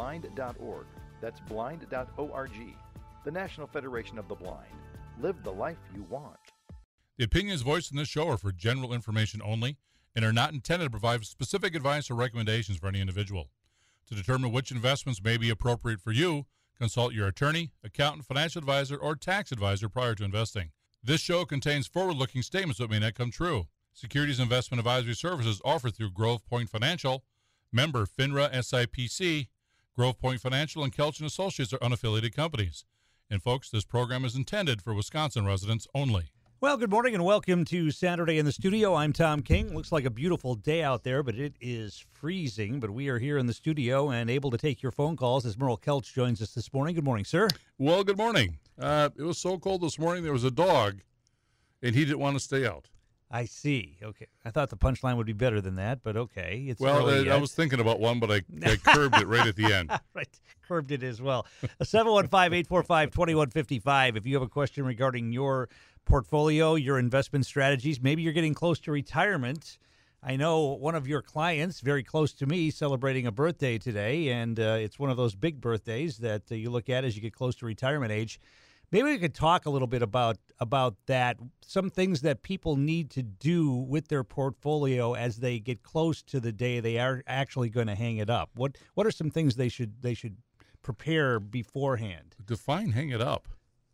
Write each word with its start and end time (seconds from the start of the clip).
blind.org. 0.00 0.86
That's 1.20 1.40
blind.org. 1.40 2.50
The 3.24 3.30
National 3.30 3.66
Federation 3.66 4.18
of 4.18 4.28
the 4.28 4.34
Blind. 4.34 4.72
Live 5.20 5.42
the 5.44 5.52
life 5.52 5.76
you 5.94 6.06
want. 6.08 6.38
The 7.18 7.24
opinions 7.24 7.60
voiced 7.60 7.90
in 7.90 7.98
this 7.98 8.08
show 8.08 8.26
are 8.28 8.38
for 8.38 8.50
general 8.50 8.94
information 8.94 9.42
only 9.44 9.76
and 10.16 10.24
are 10.24 10.32
not 10.32 10.54
intended 10.54 10.86
to 10.86 10.90
provide 10.90 11.22
specific 11.26 11.74
advice 11.74 12.10
or 12.10 12.14
recommendations 12.14 12.78
for 12.78 12.88
any 12.88 13.02
individual. 13.02 13.50
To 14.08 14.14
determine 14.14 14.52
which 14.52 14.72
investments 14.72 15.22
may 15.22 15.36
be 15.36 15.50
appropriate 15.50 16.00
for 16.00 16.12
you, 16.12 16.46
consult 16.78 17.12
your 17.12 17.28
attorney, 17.28 17.70
accountant, 17.84 18.24
financial 18.24 18.60
advisor, 18.60 18.96
or 18.96 19.14
tax 19.16 19.52
advisor 19.52 19.90
prior 19.90 20.14
to 20.14 20.24
investing. 20.24 20.70
This 21.04 21.20
show 21.20 21.44
contains 21.44 21.86
forward 21.86 22.16
looking 22.16 22.40
statements 22.40 22.78
that 22.78 22.90
may 22.90 23.00
not 23.00 23.14
come 23.14 23.30
true. 23.30 23.66
Securities 23.92 24.40
investment 24.40 24.78
advisory 24.78 25.14
services 25.14 25.60
offered 25.62 25.94
through 25.94 26.12
Grove 26.12 26.42
Point 26.46 26.70
Financial, 26.70 27.22
member 27.70 28.06
FINRA 28.06 28.50
SIPC. 28.50 29.48
Grove 30.00 30.18
Point 30.18 30.40
Financial 30.40 30.82
and 30.82 30.96
Kelch 30.96 31.18
and 31.18 31.26
Associates 31.26 31.74
are 31.74 31.78
unaffiliated 31.80 32.34
companies. 32.34 32.86
And 33.28 33.42
folks, 33.42 33.68
this 33.68 33.84
program 33.84 34.24
is 34.24 34.34
intended 34.34 34.80
for 34.80 34.94
Wisconsin 34.94 35.44
residents 35.44 35.86
only. 35.94 36.32
Well, 36.62 36.78
good 36.78 36.88
morning 36.88 37.14
and 37.14 37.22
welcome 37.22 37.66
to 37.66 37.90
Saturday 37.90 38.38
in 38.38 38.46
the 38.46 38.52
studio. 38.52 38.94
I'm 38.94 39.12
Tom 39.12 39.42
King. 39.42 39.74
Looks 39.74 39.92
like 39.92 40.06
a 40.06 40.10
beautiful 40.10 40.54
day 40.54 40.82
out 40.82 41.04
there, 41.04 41.22
but 41.22 41.34
it 41.34 41.52
is 41.60 42.02
freezing. 42.12 42.80
But 42.80 42.92
we 42.92 43.08
are 43.10 43.18
here 43.18 43.36
in 43.36 43.44
the 43.44 43.52
studio 43.52 44.08
and 44.08 44.30
able 44.30 44.50
to 44.52 44.56
take 44.56 44.82
your 44.82 44.90
phone 44.90 45.18
calls 45.18 45.44
as 45.44 45.58
Merle 45.58 45.76
Kelch 45.76 46.14
joins 46.14 46.40
us 46.40 46.54
this 46.54 46.72
morning. 46.72 46.94
Good 46.94 47.04
morning, 47.04 47.26
sir. 47.26 47.48
Well, 47.76 48.02
good 48.02 48.16
morning. 48.16 48.56
Uh, 48.80 49.10
it 49.18 49.22
was 49.22 49.36
so 49.36 49.58
cold 49.58 49.82
this 49.82 49.98
morning, 49.98 50.24
there 50.24 50.32
was 50.32 50.44
a 50.44 50.50
dog, 50.50 51.02
and 51.82 51.94
he 51.94 52.06
didn't 52.06 52.20
want 52.20 52.38
to 52.38 52.40
stay 52.40 52.66
out. 52.66 52.88
I 53.30 53.44
see. 53.44 53.96
Okay. 54.02 54.26
I 54.44 54.50
thought 54.50 54.70
the 54.70 54.76
punchline 54.76 55.16
would 55.16 55.26
be 55.26 55.32
better 55.32 55.60
than 55.60 55.76
that, 55.76 56.02
but 56.02 56.16
okay. 56.16 56.64
It's 56.66 56.80
well, 56.80 57.08
I, 57.08 57.32
I 57.32 57.36
was 57.36 57.52
thinking 57.52 57.78
about 57.78 58.00
one, 58.00 58.18
but 58.18 58.30
I, 58.30 58.42
I 58.64 58.76
curbed 58.76 59.18
it 59.18 59.26
right 59.26 59.46
at 59.46 59.54
the 59.54 59.72
end. 59.72 59.90
right. 60.14 60.28
Curbed 60.66 60.90
it 60.90 61.04
as 61.04 61.22
well. 61.22 61.46
715 61.82 62.52
845 62.52 63.10
2155. 63.10 64.16
If 64.16 64.26
you 64.26 64.34
have 64.34 64.42
a 64.42 64.48
question 64.48 64.84
regarding 64.84 65.32
your 65.32 65.68
portfolio, 66.04 66.74
your 66.74 66.98
investment 66.98 67.46
strategies, 67.46 68.00
maybe 68.00 68.22
you're 68.22 68.32
getting 68.32 68.54
close 68.54 68.80
to 68.80 68.92
retirement. 68.92 69.78
I 70.22 70.36
know 70.36 70.64
one 70.74 70.94
of 70.94 71.06
your 71.06 71.22
clients, 71.22 71.80
very 71.80 72.02
close 72.02 72.32
to 72.34 72.46
me, 72.46 72.70
celebrating 72.70 73.26
a 73.26 73.32
birthday 73.32 73.78
today, 73.78 74.28
and 74.28 74.58
uh, 74.60 74.76
it's 74.78 74.98
one 74.98 75.08
of 75.08 75.16
those 75.16 75.34
big 75.34 75.60
birthdays 75.60 76.18
that 76.18 76.42
uh, 76.50 76.56
you 76.56 76.68
look 76.68 76.90
at 76.90 77.04
as 77.04 77.16
you 77.16 77.22
get 77.22 77.32
close 77.32 77.54
to 77.56 77.66
retirement 77.66 78.12
age. 78.12 78.38
Maybe 78.92 79.10
we 79.10 79.18
could 79.18 79.34
talk 79.34 79.66
a 79.66 79.70
little 79.70 79.86
bit 79.86 80.02
about 80.02 80.38
about 80.58 80.96
that. 81.06 81.36
Some 81.60 81.90
things 81.90 82.22
that 82.22 82.42
people 82.42 82.76
need 82.76 83.10
to 83.10 83.22
do 83.22 83.70
with 83.72 84.08
their 84.08 84.24
portfolio 84.24 85.14
as 85.14 85.36
they 85.36 85.58
get 85.60 85.82
close 85.82 86.22
to 86.24 86.40
the 86.40 86.52
day 86.52 86.80
they 86.80 86.98
are 86.98 87.22
actually 87.26 87.70
going 87.70 87.86
to 87.86 87.94
hang 87.94 88.16
it 88.16 88.28
up. 88.28 88.50
What 88.54 88.76
what 88.94 89.06
are 89.06 89.12
some 89.12 89.30
things 89.30 89.56
they 89.56 89.68
should 89.68 90.02
they 90.02 90.14
should 90.14 90.36
prepare 90.82 91.38
beforehand? 91.38 92.34
Define 92.44 92.90
hang 92.90 93.10
it 93.10 93.20
up. 93.20 93.48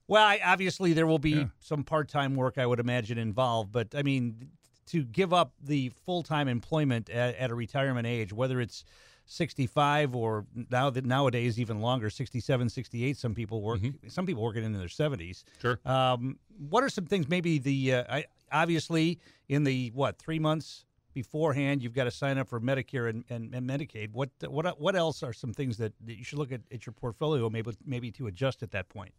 Well, 0.08 0.24
I, 0.24 0.40
obviously 0.44 0.92
there 0.92 1.06
will 1.06 1.18
be 1.18 1.30
yeah. 1.30 1.44
some 1.58 1.82
part 1.82 2.08
time 2.08 2.34
work 2.34 2.58
I 2.58 2.66
would 2.66 2.80
imagine 2.80 3.18
involved, 3.18 3.72
but 3.72 3.94
I 3.94 4.02
mean 4.02 4.50
to 4.86 5.04
give 5.04 5.32
up 5.32 5.52
the 5.60 5.90
full 6.04 6.22
time 6.22 6.48
employment 6.48 7.10
at, 7.10 7.34
at 7.36 7.50
a 7.50 7.54
retirement 7.54 8.06
age, 8.06 8.32
whether 8.32 8.60
it's 8.60 8.84
65 9.26 10.14
or 10.14 10.46
now 10.70 10.88
that 10.88 11.04
nowadays 11.04 11.58
even 11.58 11.80
longer 11.80 12.08
67 12.08 12.68
68 12.68 13.16
some 13.16 13.34
people 13.34 13.60
work 13.60 13.80
mm-hmm. 13.80 14.08
some 14.08 14.24
people 14.24 14.42
working 14.42 14.62
into 14.62 14.78
their 14.78 14.86
70s 14.86 15.42
sure. 15.60 15.80
Um, 15.84 16.38
what 16.70 16.84
are 16.84 16.88
some 16.88 17.06
things 17.06 17.28
maybe 17.28 17.58
the 17.58 17.94
uh, 17.94 18.04
I, 18.08 18.24
obviously 18.52 19.18
in 19.48 19.64
the 19.64 19.90
what 19.94 20.18
three 20.18 20.38
months 20.38 20.86
beforehand 21.16 21.82
you've 21.82 21.94
got 21.94 22.04
to 22.04 22.10
sign 22.10 22.36
up 22.36 22.46
for 22.46 22.60
medicare 22.60 23.08
and, 23.08 23.24
and, 23.30 23.54
and 23.54 23.68
medicaid. 23.68 24.12
What 24.12 24.28
what 24.46 24.78
what 24.78 24.94
else 24.94 25.22
are 25.22 25.32
some 25.32 25.54
things 25.54 25.78
that, 25.78 25.94
that 26.04 26.18
you 26.18 26.22
should 26.22 26.38
look 26.38 26.52
at 26.52 26.60
at 26.70 26.84
your 26.84 26.92
portfolio 26.92 27.48
maybe 27.48 27.72
maybe 27.86 28.12
to 28.12 28.26
adjust 28.26 28.62
at 28.62 28.70
that 28.72 28.90
point? 28.90 29.14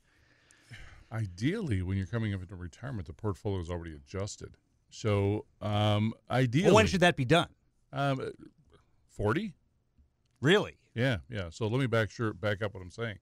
Ideally 1.12 1.82
when 1.82 1.98
you're 1.98 2.06
coming 2.06 2.36
up 2.36 2.42
into 2.42 2.56
retirement 2.56 3.08
the 3.08 3.14
portfolio 3.14 3.60
is 3.60 3.72
already 3.72 3.96
adjusted. 3.96 4.58
So 4.92 5.46
um, 5.60 6.14
ideally 6.30 6.68
well, 6.68 6.76
when 6.76 6.86
should 6.86 7.00
that 7.00 7.16
be 7.16 7.26
done? 7.26 7.50
Um, 7.92 8.32
40 9.10 9.56
Really? 10.42 10.78
Yeah, 10.94 11.18
yeah. 11.30 11.50
So 11.50 11.68
let 11.68 11.80
me 11.80 11.88
back 11.88 12.10
sure 12.10 12.34
back 12.34 12.62
up 12.62 12.74
what 12.74 12.82
I'm 12.82 12.92
saying. 12.92 13.18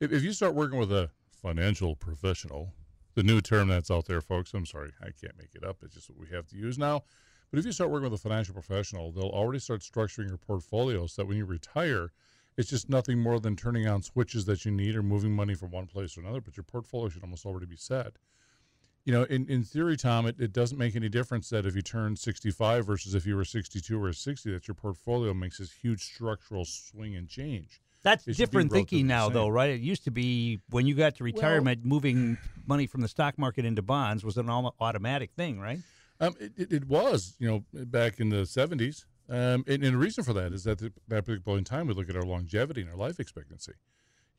If, 0.00 0.12
if 0.12 0.22
you 0.22 0.32
start 0.32 0.54
working 0.54 0.78
with 0.78 0.92
a 0.92 1.10
financial 1.30 1.94
professional, 1.94 2.72
the 3.14 3.22
new 3.22 3.40
term 3.40 3.68
that's 3.68 3.90
out 3.90 4.06
there, 4.06 4.20
folks. 4.20 4.52
I'm 4.54 4.66
sorry, 4.66 4.92
I 5.00 5.06
can't 5.06 5.36
make 5.38 5.54
it 5.54 5.64
up. 5.64 5.78
It's 5.82 5.94
just 5.94 6.10
what 6.10 6.18
we 6.18 6.34
have 6.34 6.46
to 6.48 6.56
use 6.56 6.78
now. 6.78 7.02
But 7.50 7.60
if 7.60 7.66
you 7.66 7.72
start 7.72 7.90
working 7.90 8.10
with 8.10 8.18
a 8.18 8.22
financial 8.22 8.54
professional, 8.54 9.12
they'll 9.12 9.28
already 9.28 9.60
start 9.60 9.80
structuring 9.80 10.28
your 10.28 10.38
portfolio 10.38 11.06
so 11.06 11.22
that 11.22 11.28
when 11.28 11.36
you 11.36 11.44
retire, 11.44 12.10
it's 12.56 12.70
just 12.70 12.88
nothing 12.88 13.20
more 13.20 13.38
than 13.38 13.54
turning 13.54 13.86
on 13.86 14.02
switches 14.02 14.44
that 14.46 14.64
you 14.64 14.72
need 14.72 14.96
or 14.96 15.02
moving 15.02 15.32
money 15.32 15.54
from 15.54 15.70
one 15.70 15.86
place 15.86 16.14
to 16.14 16.20
another. 16.20 16.40
But 16.40 16.56
your 16.56 16.64
portfolio 16.64 17.08
should 17.08 17.22
almost 17.22 17.46
already 17.46 17.66
be 17.66 17.76
set 17.76 18.14
you 19.04 19.12
know, 19.12 19.24
in, 19.24 19.46
in 19.48 19.62
theory, 19.62 19.96
Tom, 19.96 20.26
it, 20.26 20.36
it 20.38 20.52
doesn't 20.52 20.78
make 20.78 20.96
any 20.96 21.08
difference 21.08 21.50
that 21.50 21.66
if 21.66 21.76
you 21.76 21.82
turn 21.82 22.16
65 22.16 22.86
versus 22.86 23.14
if 23.14 23.26
you 23.26 23.36
were 23.36 23.44
62 23.44 24.02
or 24.02 24.12
60, 24.12 24.52
that 24.52 24.66
your 24.66 24.74
portfolio 24.74 25.34
makes 25.34 25.58
this 25.58 25.72
huge 25.72 26.02
structural 26.02 26.64
swing 26.64 27.14
and 27.14 27.28
change. 27.28 27.80
That's 28.02 28.26
it 28.26 28.36
different 28.36 28.70
thinking 28.70 29.06
now, 29.06 29.30
though, 29.30 29.48
right? 29.48 29.70
It 29.70 29.80
used 29.80 30.04
to 30.04 30.10
be 30.10 30.60
when 30.70 30.86
you 30.86 30.94
got 30.94 31.16
to 31.16 31.24
retirement, 31.24 31.80
well, 31.82 31.88
moving 31.88 32.36
money 32.66 32.86
from 32.86 33.00
the 33.00 33.08
stock 33.08 33.38
market 33.38 33.64
into 33.64 33.80
bonds 33.80 34.24
was 34.24 34.36
an 34.36 34.50
automatic 34.50 35.32
thing, 35.32 35.58
right? 35.58 35.78
Um, 36.20 36.34
it, 36.38 36.70
it, 36.70 36.84
was, 36.86 37.34
you 37.38 37.48
know, 37.48 37.84
back 37.84 38.20
in 38.20 38.28
the 38.28 38.42
70s. 38.42 39.04
Um, 39.28 39.64
and, 39.66 39.82
and, 39.82 39.94
the 39.94 39.96
reason 39.96 40.22
for 40.22 40.34
that 40.34 40.52
is 40.52 40.64
that 40.64 40.82
at 40.82 40.92
that 41.08 41.24
particular 41.24 41.40
point 41.40 41.58
in 41.58 41.64
time, 41.64 41.86
we 41.86 41.94
look 41.94 42.10
at 42.10 42.16
our 42.16 42.22
longevity 42.22 42.82
and 42.82 42.90
our 42.90 42.96
life 42.96 43.18
expectancy. 43.18 43.72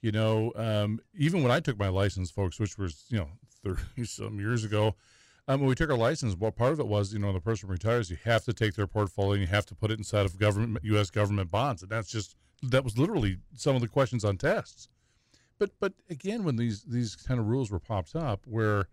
You 0.05 0.11
know, 0.11 0.51
um, 0.55 0.99
even 1.17 1.41
when 1.41 1.51
I 1.51 1.59
took 1.59 1.79
my 1.79 1.87
license, 1.87 2.29
folks, 2.29 2.59
which 2.59 2.77
was, 2.77 3.05
you 3.09 3.17
know, 3.17 3.27
30 3.63 4.05
some 4.05 4.39
years 4.39 4.63
ago. 4.63 4.93
Um, 5.47 5.61
when 5.61 5.67
we 5.67 5.73
took 5.73 5.89
our 5.89 5.97
license, 5.97 6.35
well, 6.35 6.51
part 6.51 6.73
of 6.73 6.79
it 6.79 6.85
was, 6.85 7.11
you 7.11 7.17
know, 7.17 7.33
the 7.33 7.39
person 7.39 7.69
retires, 7.69 8.11
you 8.11 8.17
have 8.23 8.45
to 8.45 8.53
take 8.53 8.75
their 8.75 8.85
portfolio 8.85 9.31
and 9.31 9.41
you 9.41 9.47
have 9.47 9.65
to 9.65 9.73
put 9.73 9.89
it 9.89 9.97
inside 9.97 10.27
of 10.27 10.37
government, 10.37 10.77
U.S. 10.83 11.09
government 11.09 11.49
bonds, 11.49 11.81
and 11.81 11.89
that's 11.89 12.11
just 12.11 12.35
that 12.61 12.83
was 12.83 12.99
literally 12.99 13.37
some 13.55 13.75
of 13.75 13.81
the 13.81 13.87
questions 13.87 14.23
on 14.23 14.37
tests. 14.37 14.89
But 15.57 15.71
but 15.79 15.93
again, 16.07 16.43
when 16.43 16.55
these 16.55 16.83
these 16.83 17.15
kind 17.15 17.39
of 17.39 17.47
rules 17.47 17.71
were 17.71 17.79
popped 17.79 18.15
up, 18.15 18.41
where, 18.45 18.85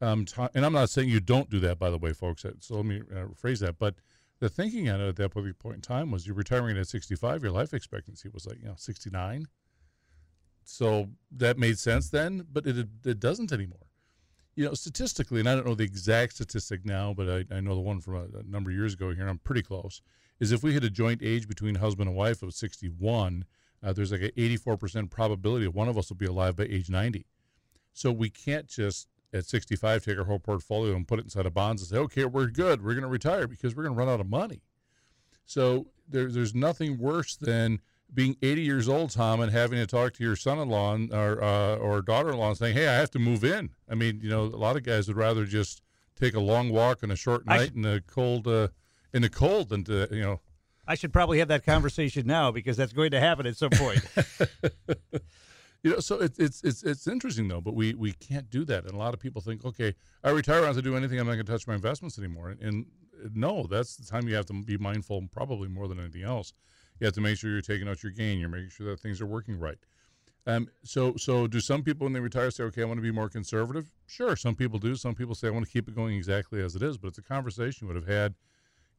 um, 0.00 0.24
t- 0.26 0.46
and 0.54 0.64
I'm 0.64 0.72
not 0.72 0.90
saying 0.90 1.08
you 1.08 1.18
don't 1.18 1.50
do 1.50 1.58
that, 1.58 1.80
by 1.80 1.90
the 1.90 1.98
way, 1.98 2.12
folks. 2.12 2.46
So 2.60 2.76
let 2.76 2.84
me 2.84 3.00
uh, 3.00 3.24
rephrase 3.26 3.58
that. 3.60 3.80
But 3.80 3.96
the 4.38 4.48
thinking 4.48 4.88
on 4.88 5.00
it 5.00 5.08
at 5.08 5.16
that 5.16 5.30
point 5.30 5.74
in 5.74 5.80
time 5.80 6.12
was 6.12 6.24
you're 6.24 6.36
retiring 6.36 6.78
at 6.78 6.86
65, 6.86 7.42
your 7.42 7.50
life 7.50 7.74
expectancy 7.74 8.28
was 8.32 8.46
like 8.46 8.60
you 8.60 8.66
know 8.66 8.76
69. 8.76 9.48
So 10.64 11.08
that 11.32 11.58
made 11.58 11.78
sense 11.78 12.08
then, 12.08 12.46
but 12.52 12.66
it 12.66 12.88
it 13.04 13.20
doesn't 13.20 13.52
anymore 13.52 13.86
you 14.54 14.66
know, 14.66 14.74
statistically, 14.74 15.40
and 15.40 15.48
I 15.48 15.54
don't 15.54 15.66
know 15.66 15.74
the 15.74 15.84
exact 15.84 16.34
statistic 16.34 16.84
now, 16.84 17.14
but 17.14 17.28
I, 17.28 17.56
I 17.56 17.60
know 17.60 17.74
the 17.74 17.80
one 17.80 18.00
from 18.00 18.16
a, 18.16 18.38
a, 18.38 18.42
number 18.46 18.70
of 18.70 18.76
years 18.76 18.94
ago 18.94 19.10
here, 19.10 19.22
and 19.22 19.30
I'm 19.30 19.38
pretty 19.38 19.62
close, 19.62 20.02
is 20.40 20.52
if 20.52 20.62
we 20.62 20.72
hit 20.72 20.84
a 20.84 20.90
joint 20.90 21.22
age 21.22 21.48
between 21.48 21.76
husband 21.76 22.08
and 22.08 22.16
wife 22.16 22.42
of 22.42 22.52
61, 22.52 23.44
uh, 23.82 23.92
there's 23.92 24.12
like 24.12 24.22
an 24.22 24.30
84% 24.36 25.10
probability 25.10 25.66
of 25.66 25.74
one 25.74 25.88
of 25.88 25.96
us 25.96 26.10
will 26.10 26.16
be 26.16 26.26
alive 26.26 26.56
by 26.56 26.64
age 26.64 26.90
90. 26.90 27.26
So 27.94 28.12
we 28.12 28.28
can't 28.28 28.68
just 28.68 29.08
at 29.32 29.46
65 29.46 30.04
take 30.04 30.18
our 30.18 30.24
whole 30.24 30.38
portfolio 30.38 30.94
and 30.94 31.08
put 31.08 31.18
it 31.18 31.24
inside 31.24 31.46
of 31.46 31.54
bonds 31.54 31.82
and 31.82 31.88
say, 31.88 31.96
okay, 31.96 32.24
we're 32.26 32.48
good, 32.48 32.84
we're 32.84 32.92
going 32.92 33.02
to 33.02 33.08
retire 33.08 33.46
because 33.46 33.74
we're 33.74 33.84
going 33.84 33.94
to 33.94 33.98
run 33.98 34.08
out 34.08 34.20
of 34.20 34.28
money. 34.28 34.60
So 35.46 35.86
there, 36.06 36.30
there's 36.30 36.54
nothing 36.54 36.98
worse 36.98 37.36
than 37.36 37.80
being 38.14 38.36
80 38.42 38.62
years 38.62 38.88
old, 38.88 39.10
Tom, 39.10 39.40
and 39.40 39.50
having 39.50 39.78
to 39.78 39.86
talk 39.86 40.12
to 40.14 40.24
your 40.24 40.36
son-in-law 40.36 40.98
or 41.12 41.42
uh, 41.42 41.76
or 41.76 42.02
daughter-in-law 42.02 42.48
and 42.48 42.58
saying, 42.58 42.76
"Hey, 42.76 42.88
I 42.88 42.94
have 42.94 43.10
to 43.12 43.18
move 43.18 43.44
in." 43.44 43.70
I 43.88 43.94
mean, 43.94 44.20
you 44.22 44.28
know, 44.28 44.42
a 44.44 44.56
lot 44.56 44.76
of 44.76 44.82
guys 44.82 45.08
would 45.08 45.16
rather 45.16 45.44
just 45.44 45.82
take 46.18 46.34
a 46.34 46.40
long 46.40 46.70
walk 46.70 47.02
on 47.02 47.10
a 47.10 47.16
short 47.16 47.46
night 47.46 47.70
sh- 47.70 47.76
in 47.76 47.82
the 47.82 48.02
cold 48.06 48.46
uh, 48.46 48.68
in 49.12 49.22
the 49.22 49.30
cold 49.30 49.70
than 49.70 49.84
to 49.84 50.08
you 50.10 50.22
know. 50.22 50.40
I 50.86 50.96
should 50.96 51.12
probably 51.12 51.38
have 51.38 51.48
that 51.48 51.64
conversation 51.64 52.26
now 52.26 52.50
because 52.50 52.76
that's 52.76 52.92
going 52.92 53.12
to 53.12 53.20
happen 53.20 53.46
at 53.46 53.56
some 53.56 53.70
point. 53.70 54.04
you 55.82 55.92
know, 55.92 56.00
so 56.00 56.20
it's 56.20 56.38
it's 56.38 56.62
it's 56.64 56.82
it's 56.82 57.06
interesting 57.06 57.48
though, 57.48 57.60
but 57.60 57.74
we 57.74 57.94
we 57.94 58.12
can't 58.12 58.50
do 58.50 58.64
that, 58.64 58.84
and 58.84 58.92
a 58.92 58.98
lot 58.98 59.14
of 59.14 59.20
people 59.20 59.40
think, 59.40 59.64
okay, 59.64 59.94
I 60.24 60.30
retire, 60.30 60.56
I 60.56 60.60
don't 60.60 60.66
have 60.68 60.76
to 60.76 60.82
do 60.82 60.96
anything, 60.96 61.18
I'm 61.18 61.26
not 61.26 61.34
going 61.34 61.46
to 61.46 61.52
touch 61.52 61.66
my 61.66 61.74
investments 61.74 62.18
anymore, 62.18 62.50
and, 62.50 62.60
and 62.60 62.86
no, 63.32 63.68
that's 63.70 63.96
the 63.96 64.04
time 64.04 64.28
you 64.28 64.34
have 64.34 64.46
to 64.46 64.64
be 64.64 64.76
mindful, 64.76 65.28
probably 65.30 65.68
more 65.68 65.86
than 65.86 66.00
anything 66.00 66.24
else 66.24 66.52
you 67.02 67.06
have 67.06 67.14
to 67.14 67.20
make 67.20 67.36
sure 67.36 67.50
you're 67.50 67.60
taking 67.60 67.88
out 67.88 68.04
your 68.04 68.12
gain. 68.12 68.38
You're 68.38 68.48
making 68.48 68.70
sure 68.70 68.86
that 68.86 69.00
things 69.00 69.20
are 69.20 69.26
working 69.26 69.58
right. 69.58 69.76
Um, 70.46 70.68
so, 70.84 71.16
so 71.16 71.48
do 71.48 71.58
some 71.58 71.82
people 71.82 72.04
when 72.04 72.12
they 72.12 72.20
retire 72.20 72.48
say, 72.52 72.62
"Okay, 72.62 72.82
I 72.82 72.84
want 72.84 72.98
to 72.98 73.02
be 73.02 73.10
more 73.10 73.28
conservative"? 73.28 73.90
Sure, 74.06 74.36
some 74.36 74.54
people 74.54 74.78
do. 74.78 74.94
Some 74.94 75.16
people 75.16 75.34
say, 75.34 75.48
"I 75.48 75.50
want 75.50 75.66
to 75.66 75.72
keep 75.72 75.88
it 75.88 75.96
going 75.96 76.14
exactly 76.14 76.62
as 76.62 76.76
it 76.76 76.82
is." 76.82 76.98
But 76.98 77.08
it's 77.08 77.18
a 77.18 77.22
conversation 77.22 77.88
you 77.88 77.92
would 77.92 78.00
have 78.00 78.12
had 78.12 78.36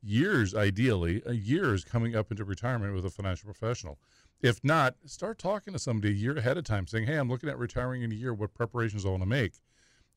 years, 0.02 0.54
ideally, 0.54 1.24
uh, 1.26 1.32
years 1.32 1.86
coming 1.86 2.14
up 2.14 2.30
into 2.30 2.44
retirement 2.44 2.94
with 2.94 3.06
a 3.06 3.10
financial 3.10 3.46
professional. 3.46 3.98
If 4.42 4.62
not, 4.66 4.96
start 5.06 5.40
talking 5.40 5.72
to 5.72 5.80
somebody 5.80 6.10
a 6.10 6.18
year 6.18 6.38
ahead 6.38 6.58
of 6.58 6.66
time, 6.66 6.88
saying, 6.88 7.08
"Hey, 7.08 7.16
I'm 7.16 7.30
looking 7.30 7.48
at 7.48 7.58
retiring 7.58 8.02
in 8.02 8.12
a 8.12 8.16
year. 8.16 8.34
What 8.34 8.54
preparations 8.54 9.06
I 9.06 9.10
want 9.12 9.24
to 9.24 9.30
make?" 9.30 9.54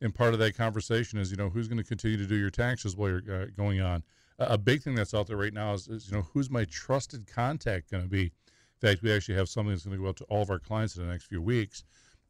And 0.00 0.12
part 0.12 0.32
of 0.32 0.40
that 0.40 0.56
conversation 0.56 1.20
is, 1.20 1.30
you 1.30 1.36
know, 1.36 1.50
who's 1.50 1.68
going 1.68 1.78
to 1.78 1.84
continue 1.84 2.16
to 2.16 2.26
do 2.26 2.34
your 2.34 2.50
taxes 2.50 2.96
while 2.96 3.10
you're 3.10 3.42
uh, 3.42 3.46
going 3.56 3.80
on? 3.80 4.02
A 4.38 4.58
big 4.58 4.82
thing 4.82 4.94
that's 4.94 5.14
out 5.14 5.26
there 5.26 5.36
right 5.36 5.52
now 5.52 5.72
is, 5.74 5.88
is, 5.88 6.10
you 6.10 6.16
know 6.16 6.26
who's 6.32 6.50
my 6.50 6.64
trusted 6.64 7.26
contact 7.26 7.90
going 7.90 8.02
to 8.02 8.08
be 8.08 8.24
In 8.82 8.88
fact, 8.88 9.02
we 9.02 9.12
actually 9.12 9.36
have 9.36 9.48
something 9.48 9.72
that's 9.72 9.84
going 9.84 9.96
to 9.96 10.02
go 10.02 10.08
out 10.08 10.16
to 10.16 10.24
all 10.24 10.42
of 10.42 10.50
our 10.50 10.58
clients 10.58 10.96
in 10.96 11.06
the 11.06 11.10
next 11.10 11.24
few 11.26 11.40
weeks. 11.40 11.84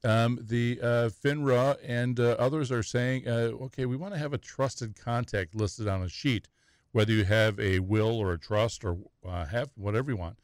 Um, 0.04 0.38
the 0.40 0.78
uh, 0.80 1.08
FINRA 1.08 1.78
and 1.84 2.20
uh, 2.20 2.36
others 2.38 2.70
are 2.70 2.82
saying, 2.82 3.26
uh, 3.26 3.50
okay, 3.64 3.86
we 3.86 3.96
want 3.96 4.14
to 4.14 4.18
have 4.18 4.32
a 4.32 4.38
trusted 4.38 4.94
contact 4.94 5.54
listed 5.54 5.88
on 5.88 6.02
a 6.02 6.08
sheet, 6.08 6.46
whether 6.92 7.12
you 7.12 7.24
have 7.24 7.58
a 7.58 7.80
will 7.80 8.16
or 8.16 8.32
a 8.32 8.38
trust 8.38 8.84
or 8.84 8.98
uh, 9.26 9.46
have 9.46 9.70
whatever 9.74 10.12
you 10.12 10.16
want. 10.16 10.38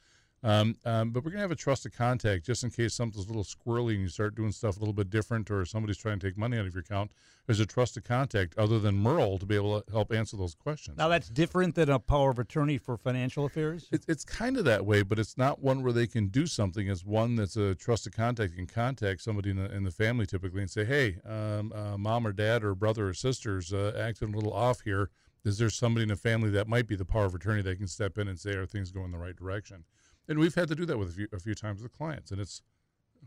Um, 0.45 0.77
um, 0.85 1.11
but 1.11 1.25
we're 1.25 1.31
going 1.31 1.39
to 1.39 1.43
have 1.43 1.53
a 1.53 1.57
trusted 1.57 1.93
contact 1.93 2.45
just 2.45 2.65
in 2.65 2.71
case 2.71 2.95
something's 2.95 3.27
a 3.27 3.29
little 3.29 3.45
squirrely 3.45 3.93
and 3.93 4.03
you 4.03 4.09
start 4.09 4.35
doing 4.35 4.51
stuff 4.51 4.77
a 4.77 4.81
little 4.81 4.93
bit 4.93 5.09
different 5.09 5.51
or 5.51 5.65
somebody's 5.65 5.99
trying 5.99 6.19
to 6.19 6.27
take 6.27 6.37
money 6.37 6.59
out 6.59 6.67
of 6.67 6.75
your 6.75 6.81
account. 6.81 7.13
There's 7.47 7.61
a 7.61 7.67
trusted 7.67 8.05
contact 8.05 8.59
other 8.59 8.81
than 8.81 8.97
Merle 8.97 9.39
to 9.39 9.47
be 9.47 9.55
able 9.55 9.81
to 9.81 9.93
help 9.93 10.13
answer 10.13 10.37
those 10.37 10.55
questions. 10.55 10.99
Now, 10.99 11.09
that's 11.09 11.29
different 11.29 11.77
than 11.77 11.91
a 11.91 11.99
power 11.99 12.31
of 12.31 12.41
attorney 12.41 12.79
for 12.79 12.97
financial 12.97 13.45
affairs? 13.45 13.87
It, 13.93 14.05
it's 14.09 14.25
kind 14.25 14.57
of 14.57 14.65
that 14.65 14.85
way, 14.85 15.03
but 15.03 15.19
it's 15.19 15.39
not 15.39 15.61
one 15.61 15.83
where 15.83 15.93
they 15.93 16.09
can 16.09 16.27
do 16.27 16.47
something. 16.47 16.89
It's 16.89 17.05
one 17.05 17.37
that's 17.37 17.57
a 17.57 17.77
trusted 17.77 18.15
contact. 18.15 18.51
You 18.51 18.57
can 18.57 18.67
contact 18.67 19.23
somebody 19.23 19.51
in 19.51 19.57
the, 19.57 19.73
in 19.73 19.85
the 19.85 19.91
family 19.93 20.27
typically 20.27 20.63
and 20.63 20.71
say, 20.71 20.85
hey, 20.85 21.19
um, 21.25 21.73
uh, 21.73 21.97
mom 21.97 22.27
or 22.27 22.33
dad 22.33 22.65
or 22.65 22.75
brother 22.75 23.09
or 23.09 23.15
sister's 23.15 23.73
uh, 23.73 23.93
acting 23.97 24.33
a 24.33 24.37
little 24.37 24.53
off 24.53 24.81
here. 24.81 25.11
Is 25.45 25.59
there 25.59 25.71
somebody 25.71 26.03
in 26.03 26.09
the 26.09 26.17
family 26.17 26.51
that 26.51 26.69
might 26.69 26.87
be 26.87 26.95
the 26.95 27.05
power 27.05 27.25
of 27.25 27.35
attorney 27.35 27.63
that 27.63 27.79
can 27.79 27.89
step 27.89 28.19
in 28.19 28.29
and 28.29 28.39
say, 28.39 28.53
are 28.53 28.67
things 28.67 28.93
going 28.93 29.11
the 29.11 29.19
right 29.19 29.35
direction? 29.35 29.85
And 30.29 30.39
we've 30.39 30.55
had 30.55 30.69
to 30.69 30.75
do 30.75 30.85
that 30.87 30.99
with 30.99 31.11
a 31.11 31.13
few, 31.13 31.29
a 31.33 31.39
few 31.39 31.55
times 31.55 31.83
with 31.83 31.93
clients 31.93 32.31
and 32.31 32.41
it's 32.41 32.63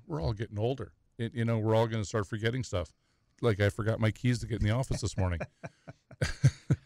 we're 0.08 0.22
all 0.22 0.34
getting 0.34 0.60
older. 0.60 0.92
It, 1.18 1.34
you 1.34 1.46
know 1.46 1.58
we're 1.58 1.76
all 1.76 1.88
going 1.88 2.02
to 2.02 2.08
start 2.08 2.28
forgetting 2.28 2.64
stuff. 2.64 2.92
Like 3.42 3.60
i 3.60 3.70
forgot 3.70 4.00
my 4.00 4.12
keys 4.12 4.40
to 4.40 4.48
get 4.48 4.62
in 4.62 4.68
the 4.68 4.74
office 4.74 5.02
this 5.02 5.18
morning. 5.18 5.40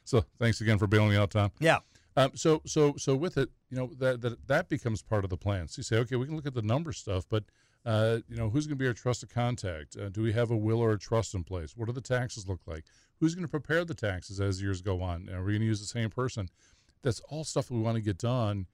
So 0.09 0.25
thanks 0.39 0.59
again 0.59 0.79
for 0.79 0.87
bailing 0.87 1.11
me 1.11 1.17
out 1.17 1.29
tom. 1.29 1.51
Yeah. 1.59 1.79
Um, 2.17 2.31
so 2.33 2.63
so 2.65 2.95
so 2.97 3.15
with 3.15 3.37
it 3.37 3.49
you 3.69 3.77
know 3.77 3.91
that, 3.99 4.21
that 4.21 4.47
that 4.47 4.67
becomes 4.67 5.03
part 5.03 5.23
of 5.23 5.29
the 5.29 5.37
plan. 5.37 5.67
So 5.67 5.79
you 5.79 5.83
say 5.83 5.97
okay 5.97 6.15
we 6.15 6.25
can 6.25 6.35
look 6.35 6.47
at 6.47 6.55
the 6.55 6.63
number 6.63 6.91
stuff 6.91 7.25
but 7.29 7.43
uh, 7.85 8.17
you 8.27 8.35
know 8.35 8.49
who's 8.49 8.65
going 8.65 8.77
to 8.77 8.83
be 8.83 8.87
our 8.87 8.93
trusted 8.93 9.29
contact? 9.29 9.95
Uh, 9.95 10.09
do 10.09 10.23
we 10.23 10.33
have 10.33 10.49
a 10.49 10.57
will 10.57 10.79
or 10.79 10.93
a 10.93 10.97
trust 10.97 11.35
in 11.35 11.43
place? 11.43 11.77
What 11.77 11.85
do 11.85 11.93
the 11.93 12.01
taxes 12.01 12.47
look 12.47 12.61
like? 12.65 12.85
Who's 13.19 13.35
going 13.35 13.45
to 13.45 13.51
prepare 13.51 13.85
the 13.85 13.93
taxes 13.93 14.41
as 14.41 14.61
years 14.61 14.81
go 14.81 15.01
on? 15.03 15.29
Are 15.29 15.43
we 15.43 15.53
going 15.53 15.61
to 15.61 15.67
use 15.67 15.79
the 15.79 15.85
same 15.85 16.09
person? 16.09 16.49
That's 17.03 17.19
all 17.29 17.43
stuff 17.43 17.69
we 17.69 17.79
want 17.79 17.95
to 17.95 18.01
get 18.01 18.17
done 18.17 18.65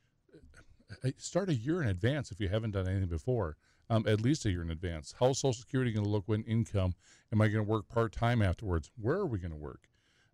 start 1.17 1.49
a 1.49 1.55
year 1.55 1.81
in 1.81 1.87
advance 1.87 2.31
if 2.31 2.39
you 2.39 2.49
haven't 2.49 2.71
done 2.71 2.87
anything 2.87 3.09
before. 3.09 3.57
Um, 3.87 4.07
at 4.07 4.19
least 4.19 4.45
a 4.45 4.49
year 4.49 4.63
in 4.63 4.71
advance. 4.71 5.13
How's 5.19 5.37
Social 5.37 5.53
Security 5.53 5.91
going 5.91 6.05
to 6.05 6.09
look 6.09 6.23
when 6.25 6.41
income? 6.45 6.95
Am 7.31 7.39
I 7.39 7.47
going 7.49 7.63
to 7.63 7.71
work 7.71 7.87
part 7.87 8.11
time 8.11 8.41
afterwards? 8.41 8.89
Where 8.99 9.17
are 9.17 9.27
we 9.27 9.37
going 9.37 9.51
to 9.51 9.57
work? 9.57 9.89